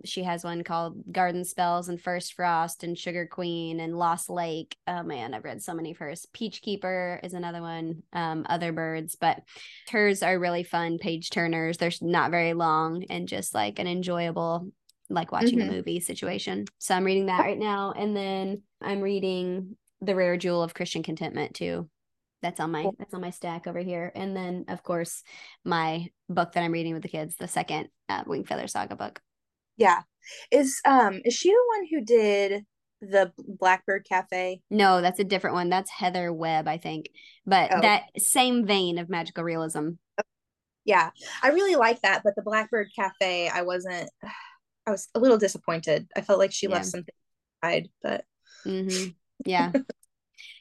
she 0.05 0.23
has 0.23 0.43
one 0.43 0.63
called 0.63 1.01
Garden 1.11 1.43
Spells 1.43 1.89
and 1.89 1.99
First 1.99 2.33
Frost 2.33 2.83
and 2.83 2.97
Sugar 2.97 3.25
Queen 3.25 3.79
and 3.79 3.97
Lost 3.97 4.29
Lake. 4.29 4.75
Oh 4.85 5.03
man, 5.03 5.33
I've 5.33 5.43
read 5.43 5.63
so 5.63 5.73
many 5.73 5.91
of 5.91 5.97
hers. 5.97 6.27
Peach 6.33 6.61
Keeper 6.61 7.19
is 7.23 7.33
another 7.33 7.61
one. 7.61 8.03
Um, 8.13 8.45
Other 8.47 8.71
Birds, 8.71 9.15
but 9.15 9.41
hers 9.89 10.21
are 10.21 10.37
really 10.37 10.63
fun 10.63 10.97
page 10.99 11.29
turners. 11.29 11.77
They're 11.77 11.91
not 12.01 12.31
very 12.31 12.53
long 12.53 13.05
and 13.09 13.27
just 13.27 13.55
like 13.55 13.79
an 13.79 13.87
enjoyable 13.87 14.71
like 15.09 15.31
watching 15.31 15.59
mm-hmm. 15.59 15.69
a 15.69 15.73
movie 15.73 15.99
situation. 15.99 16.65
So 16.79 16.93
I'm 16.93 17.05
reading 17.05 17.27
that 17.27 17.39
right 17.39 17.57
now. 17.57 17.93
And 17.95 18.15
then 18.15 18.61
I'm 18.81 19.01
reading 19.01 19.77
the 20.01 20.15
rare 20.15 20.37
jewel 20.37 20.63
of 20.63 20.73
Christian 20.73 21.03
contentment 21.03 21.53
too. 21.53 21.89
That's 22.41 22.59
on 22.59 22.71
my 22.71 22.89
that's 22.99 23.13
on 23.13 23.21
my 23.21 23.31
stack 23.31 23.65
over 23.65 23.79
here. 23.79 24.11
And 24.15 24.35
then 24.35 24.65
of 24.67 24.83
course 24.83 25.23
my 25.65 26.07
book 26.29 26.53
that 26.53 26.63
I'm 26.63 26.71
reading 26.71 26.93
with 26.93 27.01
the 27.01 27.09
kids, 27.09 27.35
the 27.35 27.47
second 27.47 27.89
uh, 28.09 28.23
Wing 28.27 28.45
Feather 28.45 28.67
Saga 28.67 28.95
book. 28.95 29.19
Yeah. 29.75 30.01
Is 30.51 30.79
um 30.85 31.21
is 31.25 31.33
she 31.33 31.49
the 31.49 31.63
one 31.77 31.87
who 31.89 32.05
did 32.05 32.63
the 33.01 33.31
Blackbird 33.37 34.05
Cafe? 34.07 34.61
No, 34.69 35.01
that's 35.01 35.19
a 35.19 35.23
different 35.23 35.55
one. 35.55 35.69
That's 35.69 35.91
Heather 35.91 36.31
Webb, 36.31 36.67
I 36.67 36.77
think. 36.77 37.09
But 37.45 37.73
oh. 37.73 37.81
that 37.81 38.03
same 38.17 38.65
vein 38.65 38.97
of 38.97 39.09
magical 39.09 39.43
realism. 39.43 39.91
Yeah. 40.85 41.09
I 41.43 41.49
really 41.49 41.75
like 41.75 42.01
that, 42.01 42.21
but 42.23 42.35
the 42.35 42.41
Blackbird 42.43 42.89
Cafe, 42.95 43.49
I 43.49 43.63
wasn't 43.63 44.09
I 44.87 44.91
was 44.91 45.09
a 45.13 45.19
little 45.19 45.37
disappointed. 45.37 46.07
I 46.15 46.21
felt 46.21 46.39
like 46.39 46.53
she 46.53 46.67
yeah. 46.67 46.75
left 46.75 46.85
something 46.85 47.13
aside, 47.61 47.89
but 48.01 48.23
mm-hmm. 48.65 49.09
Yeah. 49.45 49.71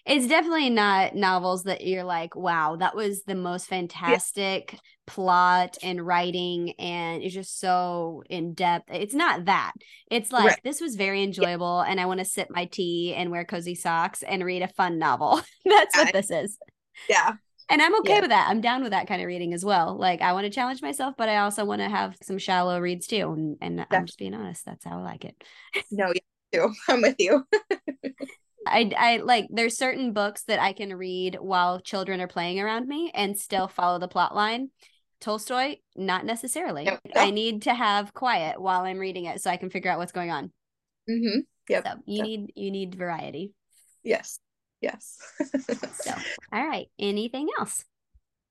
it's 0.06 0.26
definitely 0.26 0.70
not 0.70 1.14
novels 1.14 1.64
that 1.64 1.86
you're 1.86 2.04
like, 2.04 2.36
wow, 2.36 2.76
that 2.76 2.94
was 2.94 3.22
the 3.24 3.34
most 3.34 3.66
fantastic 3.66 4.72
yeah. 4.72 4.78
plot 5.06 5.76
and 5.82 6.04
writing, 6.04 6.72
and 6.78 7.22
it's 7.22 7.34
just 7.34 7.60
so 7.60 8.22
in 8.30 8.54
depth. 8.54 8.90
It's 8.92 9.14
not 9.14 9.46
that. 9.46 9.72
It's 10.10 10.32
like 10.32 10.46
right. 10.46 10.60
this 10.64 10.80
was 10.80 10.96
very 10.96 11.22
enjoyable, 11.22 11.82
yeah. 11.84 11.90
and 11.90 12.00
I 12.00 12.06
want 12.06 12.20
to 12.20 12.24
sip 12.24 12.48
my 12.50 12.66
tea 12.66 13.14
and 13.14 13.30
wear 13.30 13.44
cozy 13.44 13.74
socks 13.74 14.22
and 14.22 14.44
read 14.44 14.62
a 14.62 14.68
fun 14.68 14.98
novel. 14.98 15.40
That's 15.64 15.96
what 15.96 16.12
this 16.12 16.30
is. 16.30 16.58
Yeah. 17.08 17.34
And 17.68 17.82
I'm 17.82 17.98
okay 17.98 18.20
with 18.20 18.30
that. 18.30 18.48
I'm 18.48 18.60
down 18.60 18.82
with 18.82 18.92
that 18.92 19.08
kind 19.08 19.20
of 19.20 19.26
reading 19.26 19.52
as 19.52 19.64
well. 19.64 19.98
Like 19.98 20.20
I 20.20 20.34
want 20.34 20.44
to 20.44 20.50
challenge 20.50 20.82
myself, 20.82 21.14
but 21.18 21.28
I 21.28 21.38
also 21.38 21.64
want 21.64 21.82
to 21.82 21.88
have 21.88 22.16
some 22.22 22.38
shallow 22.38 22.78
reads 22.78 23.08
too. 23.08 23.32
And, 23.32 23.56
and 23.60 23.86
I'm 23.90 24.06
just 24.06 24.20
being 24.20 24.34
honest. 24.34 24.64
That's 24.64 24.84
how 24.84 25.00
I 25.00 25.02
like 25.02 25.24
it. 25.24 25.34
no, 25.90 26.12
too. 26.52 26.72
I'm 26.88 27.02
with 27.02 27.16
you. 27.18 27.46
I, 28.66 28.92
I 28.98 29.16
like 29.18 29.46
there's 29.50 29.76
certain 29.76 30.12
books 30.12 30.42
that 30.44 30.60
I 30.60 30.72
can 30.72 30.94
read 30.94 31.38
while 31.40 31.80
children 31.80 32.20
are 32.20 32.26
playing 32.26 32.60
around 32.60 32.88
me 32.88 33.10
and 33.14 33.38
still 33.38 33.68
follow 33.68 33.98
the 33.98 34.08
plot 34.08 34.34
line. 34.34 34.70
Tolstoy, 35.20 35.76
not 35.96 36.24
necessarily. 36.26 36.84
Yep. 36.84 37.00
I 37.14 37.30
need 37.30 37.62
to 37.62 37.74
have 37.74 38.12
quiet 38.12 38.60
while 38.60 38.82
I'm 38.82 38.98
reading 38.98 39.24
it 39.24 39.40
so 39.40 39.50
I 39.50 39.56
can 39.56 39.70
figure 39.70 39.90
out 39.90 39.98
what's 39.98 40.12
going 40.12 40.30
on. 40.30 40.52
Mm-hmm. 41.08 41.40
Yep. 41.68 41.84
So 41.86 41.92
you 42.06 42.16
yep. 42.16 42.24
need 42.26 42.52
you 42.54 42.70
need 42.70 42.94
variety. 42.94 43.52
Yes. 44.02 44.40
Yes. 44.80 45.18
so 45.94 46.12
all 46.52 46.66
right. 46.66 46.86
Anything 46.98 47.48
else? 47.58 47.84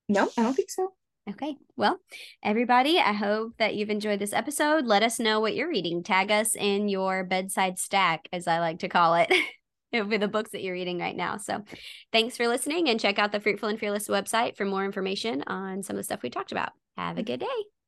No, 0.09 0.29
I 0.37 0.43
don't 0.43 0.53
think 0.53 0.69
so. 0.69 0.93
Okay. 1.27 1.55
Well, 1.75 1.99
everybody, 2.43 2.99
I 2.99 3.13
hope 3.13 3.53
that 3.57 3.75
you've 3.75 3.89
enjoyed 3.89 4.19
this 4.19 4.33
episode. 4.33 4.85
Let 4.85 5.01
us 5.01 5.19
know 5.19 5.39
what 5.39 5.55
you're 5.55 5.69
reading. 5.69 6.03
Tag 6.03 6.29
us 6.29 6.55
in 6.55 6.87
your 6.87 7.23
bedside 7.23 7.79
stack, 7.79 8.27
as 8.31 8.47
I 8.47 8.59
like 8.59 8.79
to 8.79 8.89
call 8.89 9.15
it. 9.15 9.33
with 10.09 10.21
the 10.21 10.27
books 10.27 10.51
that 10.51 10.61
you're 10.61 10.73
reading 10.73 10.99
right 10.99 11.15
now. 11.15 11.37
So 11.37 11.63
thanks 12.11 12.37
for 12.37 12.47
listening 12.47 12.89
and 12.89 12.99
check 12.99 13.19
out 13.19 13.31
the 13.31 13.39
Fruitful 13.39 13.69
and 13.69 13.79
Fearless 13.79 14.07
website 14.07 14.55
for 14.55 14.65
more 14.65 14.85
information 14.85 15.43
on 15.47 15.83
some 15.83 15.95
of 15.95 15.99
the 15.99 16.03
stuff 16.03 16.23
we 16.23 16.29
talked 16.29 16.51
about. 16.51 16.71
Have 16.97 17.17
a 17.17 17.21
mm-hmm. 17.21 17.25
good 17.25 17.39
day. 17.41 17.84